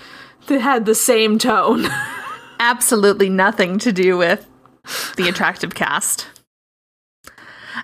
it 0.48 0.62
had 0.62 0.86
the 0.86 0.94
same 0.94 1.40
tone. 1.40 1.88
Absolutely 2.60 3.30
nothing 3.30 3.80
to 3.80 3.92
do 3.92 4.16
with 4.16 4.48
the 5.18 5.28
attractive 5.30 5.76
cast. 5.76 6.28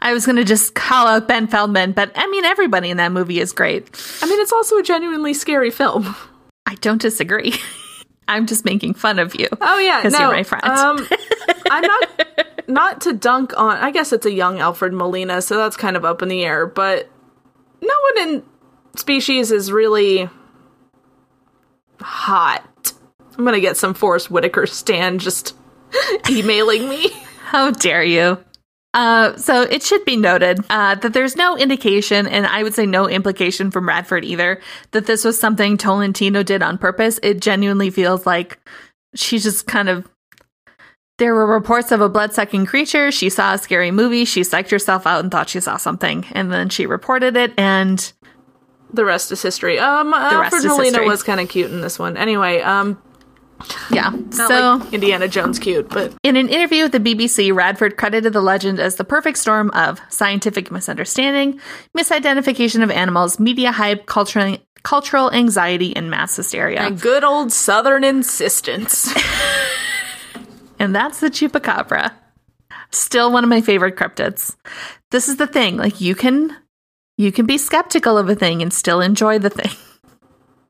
I 0.01 0.13
was 0.13 0.25
going 0.25 0.35
to 0.35 0.43
just 0.43 0.75
call 0.75 1.07
out 1.07 1.27
Ben 1.27 1.47
Feldman, 1.47 1.93
but 1.93 2.11
I 2.15 2.27
mean, 2.27 2.43
everybody 2.43 2.89
in 2.89 2.97
that 2.97 3.11
movie 3.11 3.39
is 3.39 3.53
great. 3.53 3.83
I 4.21 4.27
mean, 4.27 4.39
it's 4.41 4.51
also 4.51 4.77
a 4.77 4.83
genuinely 4.83 5.33
scary 5.33 5.71
film. 5.71 6.15
I 6.65 6.75
don't 6.75 7.01
disagree. 7.01 7.53
I'm 8.27 8.45
just 8.45 8.65
making 8.65 8.95
fun 8.95 9.19
of 9.19 9.35
you. 9.39 9.47
Oh 9.61 9.79
yeah, 9.79 10.01
'Cause 10.01 10.11
no, 10.11 10.19
you're 10.19 10.31
my 10.31 10.43
friend. 10.43 10.65
Um, 10.65 11.07
I'm 11.71 11.81
not 11.83 12.09
not 12.67 13.01
to 13.01 13.13
dunk 13.13 13.57
on. 13.57 13.77
I 13.77 13.91
guess 13.91 14.11
it's 14.11 14.25
a 14.25 14.31
young 14.33 14.59
Alfred 14.59 14.91
Molina, 14.91 15.41
so 15.41 15.55
that's 15.57 15.77
kind 15.77 15.95
of 15.95 16.03
up 16.03 16.21
in 16.21 16.27
the 16.27 16.43
air. 16.43 16.65
But 16.67 17.09
no 17.81 17.93
one 18.15 18.27
in 18.27 18.43
Species 18.97 19.51
is 19.51 19.71
really 19.71 20.29
hot. 22.01 22.93
I'm 23.37 23.45
gonna 23.45 23.59
get 23.61 23.77
some 23.77 23.93
Forest 23.93 24.29
Whitaker 24.29 24.65
stand 24.65 25.21
just 25.21 25.55
emailing 26.29 26.89
me. 26.89 27.09
How 27.45 27.71
dare 27.71 28.03
you? 28.03 28.43
Uh, 28.93 29.35
so 29.37 29.61
it 29.61 29.83
should 29.83 30.03
be 30.05 30.15
noted 30.15 30.59
uh, 30.69 30.95
that 30.95 31.13
there's 31.13 31.35
no 31.35 31.55
indication, 31.55 32.25
and 32.25 32.47
I 32.47 32.63
would 32.63 32.73
say 32.73 32.85
no 32.85 33.07
implication 33.07 33.69
from 33.69 33.87
Radford 33.87 34.25
either, 34.25 34.59
that 34.91 35.05
this 35.05 35.23
was 35.23 35.39
something 35.39 35.77
Tolentino 35.77 36.41
did 36.41 36.63
on 36.63 36.77
purpose. 36.79 37.19
It 37.21 37.39
genuinely 37.39 37.91
feels 37.91 38.25
like 38.25 38.59
she 39.13 39.37
just 39.39 39.67
kind 39.67 39.87
of. 39.89 40.09
There 41.19 41.33
were 41.33 41.47
reports 41.47 41.91
of 41.91 42.01
a 42.01 42.09
blood 42.09 42.33
sucking 42.33 42.65
creature. 42.67 43.11
She 43.11 43.29
saw 43.29 43.53
a 43.53 43.57
scary 43.57 43.91
movie. 43.91 44.25
She 44.25 44.41
psyched 44.41 44.69
herself 44.69 45.07
out 45.07 45.21
and 45.23 45.31
thought 45.31 45.49
she 45.49 45.59
saw 45.59 45.77
something. 45.77 46.25
And 46.31 46.51
then 46.51 46.69
she 46.69 46.85
reported 46.85 47.35
it. 47.35 47.53
And 47.57 48.11
The 48.93 49.03
rest 49.03 49.31
is 49.31 49.41
history. 49.41 49.79
Um, 49.79 50.11
rest 50.11 50.33
Alfred 50.33 50.65
is 50.65 50.65
Molina 50.65 51.03
was 51.03 51.23
kind 51.23 51.39
of 51.39 51.49
cute 51.49 51.71
in 51.71 51.81
this 51.81 51.97
one. 51.99 52.17
Anyway, 52.17 52.61
um, 52.61 53.01
Yeah. 53.91 54.09
Not 54.09 54.47
so 54.47 54.75
like 54.83 54.93
Indiana 54.93 55.27
Jones 55.27 55.59
cute, 55.59 55.89
but 55.89 56.13
In 56.23 56.35
an 56.35 56.49
interview 56.49 56.83
with 56.83 56.91
the 56.91 56.99
BBC, 56.99 57.53
Radford 57.53 57.97
credited 57.97 58.33
the 58.33 58.41
legend 58.41 58.79
as 58.79 58.95
the 58.95 59.03
perfect 59.03 59.37
storm 59.37 59.71
of 59.71 59.99
scientific 60.09 60.71
misunderstanding, 60.71 61.59
misidentification 61.97 62.83
of 62.83 62.91
animals, 62.91 63.39
media 63.39 63.71
hype, 63.71 64.05
cultural, 64.05 64.57
cultural 64.83 65.31
anxiety, 65.31 65.95
and 65.95 66.09
mass 66.09 66.35
hysteria. 66.35 66.81
and 66.81 67.01
good 67.01 67.23
old 67.23 67.51
Southern 67.51 68.03
insistence. 68.03 69.13
And 70.79 70.95
that's 70.95 71.19
the 71.19 71.29
chupacabra. 71.29 72.11
Still 72.91 73.31
one 73.31 73.43
of 73.43 73.49
my 73.49 73.61
favorite 73.61 73.95
cryptids. 73.95 74.55
This 75.09 75.27
is 75.27 75.37
the 75.37 75.47
thing, 75.47 75.77
like 75.77 75.99
you 76.01 76.13
can 76.15 76.55
you 77.17 77.31
can 77.31 77.47
be 77.47 77.57
skeptical 77.57 78.15
of 78.17 78.29
a 78.29 78.35
thing 78.35 78.61
and 78.61 78.71
still 78.71 79.01
enjoy 79.01 79.39
the 79.39 79.49
thing. 79.49 79.71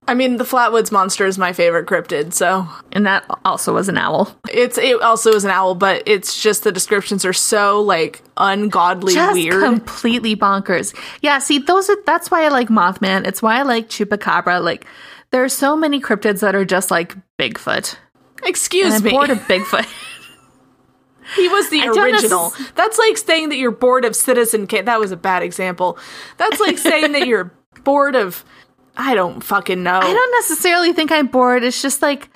I 0.10 0.14
mean, 0.14 0.38
the 0.38 0.46
Flatwoods 0.46 0.92
monster 0.92 1.26
is 1.26 1.38
my 1.38 1.52
favorite 1.52 1.86
cryptid, 1.86 2.32
so 2.34 2.68
And 2.94 3.06
that 3.06 3.26
also 3.44 3.74
was 3.74 3.90
an 3.90 3.98
owl. 3.98 4.34
it's 4.50 4.78
it 4.78 5.02
also 5.02 5.32
is 5.34 5.44
an 5.44 5.52
owl, 5.52 5.76
but 5.76 6.04
it's 6.06 6.42
just 6.42 6.64
the 6.64 6.72
descriptions 6.72 7.26
are 7.26 7.34
so 7.34 7.82
like 7.82 8.22
ungodly 8.38 9.14
Just 9.14 9.34
weird. 9.34 9.62
completely 9.64 10.36
bonkers. 10.36 10.96
Yeah, 11.22 11.40
see, 11.40 11.58
those 11.60 11.90
are 11.90 11.98
that's 12.06 12.32
why 12.32 12.46
I 12.46 12.48
like 12.48 12.70
Mothman. 12.70 13.28
It's 13.28 13.42
why 13.42 13.60
I 13.60 13.64
like 13.64 13.90
Chupacabra. 13.90 14.64
Like 14.64 14.86
there 15.32 15.44
are 15.44 15.50
so 15.50 15.76
many 15.76 16.00
cryptids 16.00 16.40
that 16.40 16.56
are 16.56 16.64
just 16.66 16.90
like 16.90 17.16
Bigfoot. 17.38 17.96
Excuse 18.44 18.94
I'm 18.96 19.04
me. 19.04 19.12
bored 19.12 19.30
of 19.30 19.40
Bigfoot. 19.48 19.86
He 21.36 21.50
was 21.50 21.70
the 21.70 21.82
I 21.82 21.88
original. 21.88 22.54
That's 22.76 22.98
like 22.98 23.18
saying 23.18 23.50
that 23.50 23.58
you're 23.58 23.72
bored 23.72 24.06
of 24.06 24.16
Citizen 24.16 24.68
Kane. 24.68 24.86
That 24.86 25.00
was 25.00 25.12
a 25.12 25.18
bad 25.18 25.44
example. 25.44 25.98
That's 26.38 26.60
like 26.62 26.78
saying 26.78 27.12
that 27.12 27.28
you're 27.28 27.52
bored 27.84 28.16
of. 28.16 28.46
I 28.98 29.16
don't 29.16 29.44
fucking 29.44 29.82
know. 29.84 30.00
I 30.00 30.14
don't 30.14 30.32
necessarily 30.34 30.94
think 30.94 31.12
I'm 31.12 31.28
bored. 31.28 31.64
It's 31.64 31.82
just 31.82 32.02
like 32.02 32.30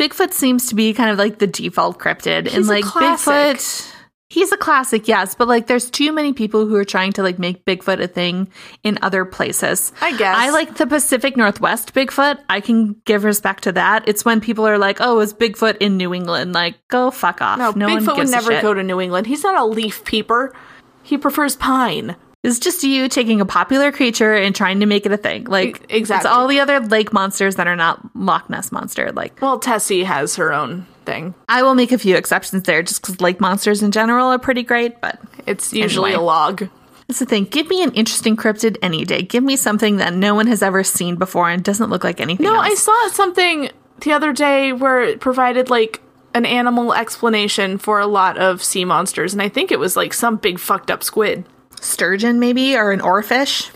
Bigfoot 0.00 0.32
seems 0.32 0.68
to 0.68 0.74
be 0.74 0.92
kind 0.92 1.10
of 1.10 1.18
like 1.18 1.38
the 1.38 1.46
default 1.46 1.98
cryptid. 1.98 2.38
and 2.38 2.48
He's 2.48 2.68
a 2.68 2.72
like. 2.72 2.84
Bigfoot 2.84 3.94
He's 4.30 4.52
a 4.52 4.58
classic, 4.58 5.08
yes, 5.08 5.34
but 5.34 5.48
like 5.48 5.68
there's 5.68 5.90
too 5.90 6.12
many 6.12 6.34
people 6.34 6.66
who 6.66 6.76
are 6.76 6.84
trying 6.84 7.12
to 7.14 7.22
like 7.22 7.38
make 7.38 7.64
Bigfoot 7.64 7.98
a 8.02 8.06
thing 8.06 8.48
in 8.82 8.98
other 9.00 9.24
places. 9.24 9.90
I 10.02 10.14
guess. 10.18 10.36
I 10.36 10.50
like 10.50 10.76
the 10.76 10.86
Pacific 10.86 11.34
Northwest 11.34 11.94
Bigfoot. 11.94 12.38
I 12.50 12.60
can 12.60 13.00
give 13.06 13.24
respect 13.24 13.64
to 13.64 13.72
that. 13.72 14.06
It's 14.06 14.26
when 14.26 14.42
people 14.42 14.66
are 14.66 14.76
like, 14.76 14.98
"Oh, 15.00 15.20
it's 15.20 15.32
Bigfoot 15.32 15.78
in 15.78 15.96
New 15.96 16.12
England." 16.12 16.52
Like, 16.52 16.76
go 16.88 17.10
fuck 17.10 17.40
off. 17.40 17.58
No, 17.58 17.70
No, 17.70 17.88
one 17.88 18.04
Bigfoot 18.04 18.16
would 18.18 18.28
never 18.28 18.60
go 18.60 18.74
to 18.74 18.82
New 18.82 19.00
England. 19.00 19.26
He's 19.26 19.42
not 19.42 19.58
a 19.58 19.64
leaf 19.64 20.04
peeper. 20.04 20.54
He 21.02 21.16
prefers 21.16 21.56
pine. 21.56 22.14
It's 22.44 22.60
just 22.60 22.84
you 22.84 23.08
taking 23.08 23.40
a 23.40 23.44
popular 23.46 23.90
creature 23.90 24.32
and 24.34 24.54
trying 24.54 24.80
to 24.80 24.86
make 24.86 25.04
it 25.06 25.12
a 25.12 25.16
thing. 25.16 25.44
Like, 25.44 25.84
exactly. 25.88 26.28
It's 26.28 26.36
all 26.36 26.46
the 26.46 26.60
other 26.60 26.78
lake 26.78 27.12
monsters 27.12 27.56
that 27.56 27.66
are 27.66 27.74
not 27.74 28.00
Loch 28.14 28.48
Ness 28.48 28.70
monster. 28.70 29.10
Like, 29.10 29.40
Well, 29.42 29.58
Tessie 29.58 30.04
has 30.04 30.36
her 30.36 30.52
own 30.52 30.86
thing. 31.04 31.34
I 31.48 31.62
will 31.62 31.74
make 31.74 31.90
a 31.90 31.98
few 31.98 32.14
exceptions 32.16 32.62
there, 32.62 32.82
just 32.84 33.02
because 33.02 33.20
lake 33.20 33.40
monsters 33.40 33.82
in 33.82 33.90
general 33.90 34.28
are 34.28 34.38
pretty 34.38 34.62
great. 34.62 35.00
But 35.00 35.18
It's 35.46 35.72
usually 35.72 36.12
Anyway. 36.12 36.22
a 36.22 36.24
log. 36.26 36.68
that's 37.08 37.18
the 37.18 37.26
thing. 37.26 37.44
Give 37.44 37.68
me 37.68 37.82
an 37.82 37.90
interesting 37.92 38.36
cryptid 38.36 38.76
any 38.82 39.04
day. 39.04 39.22
Give 39.22 39.42
me 39.42 39.56
something 39.56 39.96
that 39.96 40.14
no 40.14 40.36
one 40.36 40.46
has 40.46 40.62
ever 40.62 40.84
seen 40.84 41.16
before 41.16 41.50
and 41.50 41.64
doesn't 41.64 41.90
look 41.90 42.04
like 42.04 42.20
anything 42.20 42.44
No, 42.44 42.54
else. 42.54 42.66
I 42.66 42.74
saw 42.74 43.08
something 43.08 43.70
the 44.02 44.12
other 44.12 44.32
day 44.32 44.72
where 44.72 45.02
it 45.02 45.18
provided 45.18 45.70
like 45.70 46.00
an 46.34 46.46
animal 46.46 46.94
explanation 46.94 47.78
for 47.78 47.98
a 47.98 48.06
lot 48.06 48.38
of 48.38 48.62
sea 48.62 48.84
monsters, 48.84 49.32
and 49.32 49.42
I 49.42 49.48
think 49.48 49.72
it 49.72 49.80
was 49.80 49.96
like 49.96 50.14
some 50.14 50.36
big 50.36 50.60
fucked 50.60 50.88
up 50.90 51.02
squid. 51.02 51.44
Sturgeon, 51.80 52.40
maybe, 52.40 52.76
or 52.76 52.92
an 52.92 53.00
oarfish. 53.00 53.70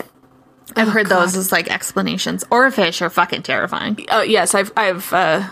I've 0.75 0.87
heard 0.89 1.09
God. 1.09 1.21
those 1.21 1.35
as 1.35 1.51
like 1.51 1.69
explanations. 1.69 2.43
Oarfish 2.45 3.01
are 3.01 3.09
fucking 3.09 3.43
terrifying. 3.43 4.05
Uh, 4.09 4.21
yes, 4.25 4.55
I've 4.55 4.71
I've 4.75 5.11
uh, 5.13 5.47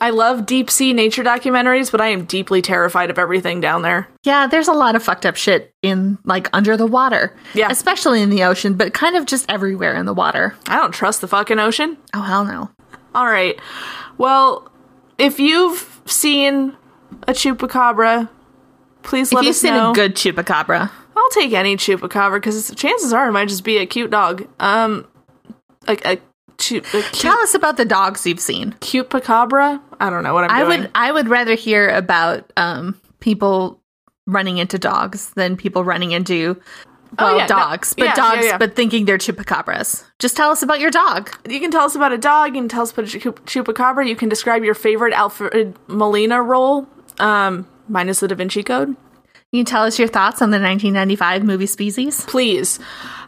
I 0.00 0.10
love 0.10 0.46
deep 0.46 0.70
sea 0.70 0.92
nature 0.92 1.24
documentaries, 1.24 1.90
but 1.90 2.00
I 2.00 2.08
am 2.08 2.24
deeply 2.26 2.60
terrified 2.62 3.10
of 3.10 3.18
everything 3.18 3.60
down 3.60 3.82
there. 3.82 4.08
Yeah, 4.22 4.46
there's 4.46 4.68
a 4.68 4.72
lot 4.74 4.94
of 4.94 5.02
fucked 5.02 5.24
up 5.26 5.36
shit 5.36 5.74
in 5.82 6.18
like 6.24 6.48
under 6.52 6.76
the 6.76 6.86
water. 6.86 7.34
Yeah. 7.54 7.68
Especially 7.70 8.20
in 8.22 8.30
the 8.30 8.44
ocean, 8.44 8.74
but 8.74 8.92
kind 8.94 9.16
of 9.16 9.26
just 9.26 9.50
everywhere 9.50 9.94
in 9.94 10.06
the 10.06 10.14
water. 10.14 10.54
I 10.68 10.76
don't 10.76 10.92
trust 10.92 11.20
the 11.22 11.28
fucking 11.28 11.58
ocean. 11.58 11.96
Oh 12.14 12.20
hell 12.22 12.44
no. 12.44 12.70
All 13.14 13.26
right. 13.26 13.58
Well, 14.18 14.70
if 15.18 15.40
you've 15.40 16.00
seen 16.04 16.76
a 17.26 17.32
chupacabra, 17.32 18.28
please 19.02 19.28
If 19.28 19.34
let 19.36 19.44
you've 19.44 19.50
us 19.54 19.60
seen 19.60 19.72
know. 19.74 19.92
a 19.92 19.94
good 19.94 20.14
chupacabra, 20.14 20.90
I'll 21.16 21.30
take 21.30 21.52
any 21.52 21.76
chupacabra 21.76 22.34
because 22.34 22.74
chances 22.74 23.12
are 23.12 23.28
it 23.28 23.32
might 23.32 23.48
just 23.48 23.64
be 23.64 23.78
a 23.78 23.86
cute 23.86 24.10
dog. 24.10 24.46
Um, 24.60 25.06
like 25.88 26.04
a, 26.04 26.18
chu- 26.58 26.78
a 26.78 26.82
cute 26.82 27.04
tell 27.12 27.38
us 27.40 27.54
about 27.54 27.76
the 27.76 27.84
dogs 27.84 28.26
you've 28.26 28.40
seen. 28.40 28.72
Chupacabra. 28.80 29.80
I 30.00 30.10
don't 30.10 30.22
know 30.24 30.34
what 30.34 30.44
I'm 30.44 30.50
I 30.50 30.64
doing. 30.64 30.80
would 30.82 30.90
I 30.94 31.12
would 31.12 31.28
rather 31.28 31.54
hear 31.54 31.88
about 31.88 32.52
um 32.56 33.00
people 33.20 33.80
running 34.26 34.58
into 34.58 34.78
dogs 34.78 35.30
than 35.34 35.56
people 35.56 35.84
running 35.84 36.12
into 36.12 36.60
well, 37.18 37.34
Oh, 37.34 37.36
yeah, 37.36 37.42
no- 37.44 37.48
dogs, 37.48 37.94
but 37.96 38.04
yeah, 38.06 38.14
dogs, 38.14 38.44
yeah. 38.44 38.58
but 38.58 38.74
thinking 38.76 39.04
they're 39.06 39.16
chupacabras. 39.16 40.04
Just 40.18 40.36
tell 40.36 40.50
us 40.50 40.62
about 40.62 40.80
your 40.80 40.90
dog. 40.90 41.30
You 41.48 41.60
can 41.60 41.70
tell 41.70 41.84
us 41.84 41.94
about 41.94 42.12
a 42.12 42.18
dog. 42.18 42.48
You 42.54 42.60
can 42.62 42.68
tell 42.68 42.82
us 42.82 42.92
about 42.92 43.04
a 43.04 43.18
chupacabra. 43.18 44.06
You 44.06 44.16
can 44.16 44.28
describe 44.28 44.64
your 44.64 44.74
favorite 44.74 45.14
Alfred 45.14 45.76
Molina 45.86 46.42
role, 46.42 46.86
um, 47.20 47.66
minus 47.88 48.20
the 48.20 48.28
Da 48.28 48.34
Vinci 48.34 48.62
Code. 48.64 48.96
Can 49.52 49.58
you 49.58 49.64
tell 49.64 49.84
us 49.84 49.96
your 49.98 50.08
thoughts 50.08 50.42
on 50.42 50.50
the 50.50 50.58
1995 50.58 51.44
movie 51.44 51.66
Species. 51.66 52.24
please. 52.24 52.80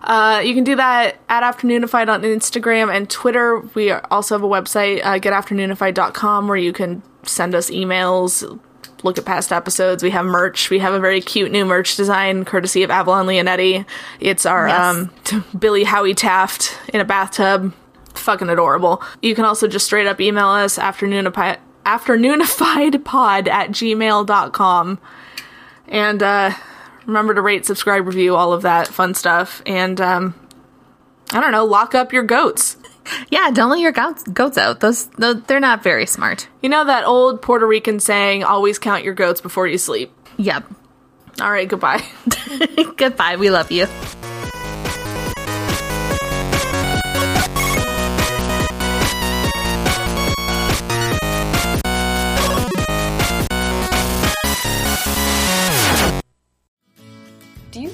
Uh, 0.03 0.43
you 0.45 0.53
can 0.53 0.65
do 0.65 0.75
that 0.75 1.17
at 1.29 1.43
Afternoonified 1.45 2.09
on 2.09 2.23
Instagram 2.23 2.93
and 2.95 3.09
Twitter. 3.09 3.61
We 3.75 3.93
also 3.93 4.35
have 4.35 4.43
a 4.43 4.49
website, 4.49 5.01
uh, 5.05 5.19
getafternoonified.com, 5.21 6.49
where 6.49 6.57
you 6.57 6.73
can 6.73 7.03
send 7.23 7.55
us 7.55 7.71
emails, 7.71 8.59
look 9.05 9.17
at 9.17 9.25
past 9.25 9.53
episodes. 9.53 10.03
We 10.03 10.11
have 10.11 10.25
merch. 10.27 10.71
We 10.71 10.81
have 10.81 10.93
a 10.93 10.99
very 11.01 11.21
cute 11.21 11.53
new 11.53 11.65
merch 11.65 11.97
design 11.97 12.45
courtesy 12.45 12.83
of 12.83 12.91
Avalon 12.91 13.27
Leonetti. 13.27 13.85
It's 14.19 14.45
our 14.45 14.67
Yes. 14.69 14.81
um, 14.97 15.11
t- 15.25 15.43
Billy 15.59 15.85
Howie 15.85 16.15
Taft 16.15 16.77
in 16.93 17.01
a 17.01 17.05
bathtub. 17.05 17.73
Fucking 18.15 18.49
adorable. 18.49 19.03
You 19.23 19.37
can 19.37 19.45
also 19.45 19.69
just 19.69 19.87
straight 19.87 20.09
up 20.09 20.21
email 20.21 20.49
us 20.49 20.79
afternoonified, 20.79 21.59
afternoonifiedpod 21.87 23.47
at 23.49 23.71
gmail.com. 23.71 24.99
And 25.89 26.23
uh, 26.23 26.53
remember 27.07 27.35
to 27.35 27.41
rate, 27.43 27.67
subscribe, 27.67 28.07
review, 28.07 28.37
all 28.37 28.53
of 28.53 28.63
that 28.63 28.89
fun 28.89 29.15
stuff. 29.15 29.63
And 29.67 30.01
um, 30.01 30.35
I 31.33 31.41
don't 31.41 31.53
know, 31.53 31.65
lock 31.65 31.95
up 31.95 32.13
your 32.13 32.23
goats. 32.25 32.77
Yeah, 33.31 33.51
don't 33.51 33.71
let 33.71 33.81
your 33.81 33.93
goats, 33.93 34.23
goats 34.25 34.59
out. 34.59 34.81
Those, 34.81 35.07
tho- 35.07 35.33
they're 35.35 35.61
not 35.61 35.83
very 35.83 36.05
smart. 36.05 36.47
You 36.61 36.69
know 36.69 36.85
that 36.85 37.05
old 37.07 37.41
Puerto 37.41 37.67
Rican 37.67 38.01
saying, 38.01 38.45
always 38.45 38.79
count 38.79 39.03
your 39.03 39.15
goats 39.15 39.41
before 39.41 39.67
you 39.67 39.79
sleep. 39.79 40.13
Yep. 40.37 40.67
All 41.41 41.51
right, 41.51 41.69
goodbye. 41.69 42.05
Goodbye. 42.97 43.37
We 43.37 43.51
love 43.51 43.71
you. 43.71 43.87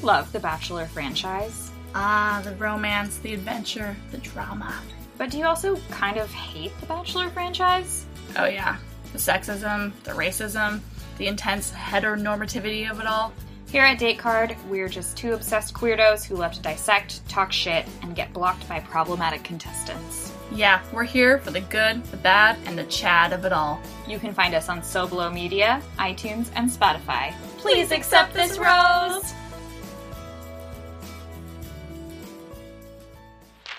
Love 0.05 0.30
the 0.32 0.40
Bachelor 0.40 0.86
franchise? 0.86 1.70
Ah, 1.94 2.42
the 2.44 2.55
romance, 2.57 3.18
the 3.18 3.32
adventure, 3.32 3.96
the 4.11 4.18
drama. 4.18 4.74
But 5.16 5.30
do 5.30 5.38
you 5.38 5.46
also 5.46 5.76
kind 5.90 6.18
of 6.18 6.30
hate 6.30 6.78
the 6.80 6.86
Bachelor 6.86 7.30
franchise? 7.30 8.05
Oh, 8.36 8.44
yeah. 8.44 8.76
The 9.12 9.18
sexism, 9.18 9.92
the 10.02 10.11
racism, 10.11 10.80
the 11.16 11.26
intense 11.26 11.70
heteronormativity 11.70 12.90
of 12.90 13.00
it 13.00 13.07
all. 13.07 13.32
Here 13.70 13.82
at 13.82 13.98
Date 13.98 14.18
Card, 14.18 14.57
we're 14.68 14.88
just 14.88 15.16
two 15.16 15.32
obsessed 15.32 15.72
queerdos 15.72 16.24
who 16.24 16.36
love 16.36 16.52
to 16.52 16.61
dissect, 16.61 17.26
talk 17.28 17.50
shit, 17.50 17.86
and 18.02 18.14
get 18.14 18.32
blocked 18.32 18.68
by 18.68 18.80
problematic 18.80 19.42
contestants. 19.42 20.32
Yeah, 20.52 20.82
we're 20.92 21.05
here 21.05 21.38
for 21.38 21.50
the 21.50 21.62
good, 21.62 22.05
the 22.05 22.16
bad, 22.18 22.59
and 22.66 22.76
the 22.76 22.84
Chad 22.84 23.32
of 23.32 23.44
it 23.44 23.52
all. 23.52 23.80
You 24.07 24.18
can 24.18 24.34
find 24.34 24.55
us 24.55 24.68
on 24.68 24.80
Soblo 24.82 25.32
Media, 25.32 25.82
iTunes, 25.98 26.50
and 26.55 26.70
Spotify. 26.70 27.34
Please 27.59 27.90
accept 27.90 28.34
this 28.34 28.59
rose! 28.59 29.32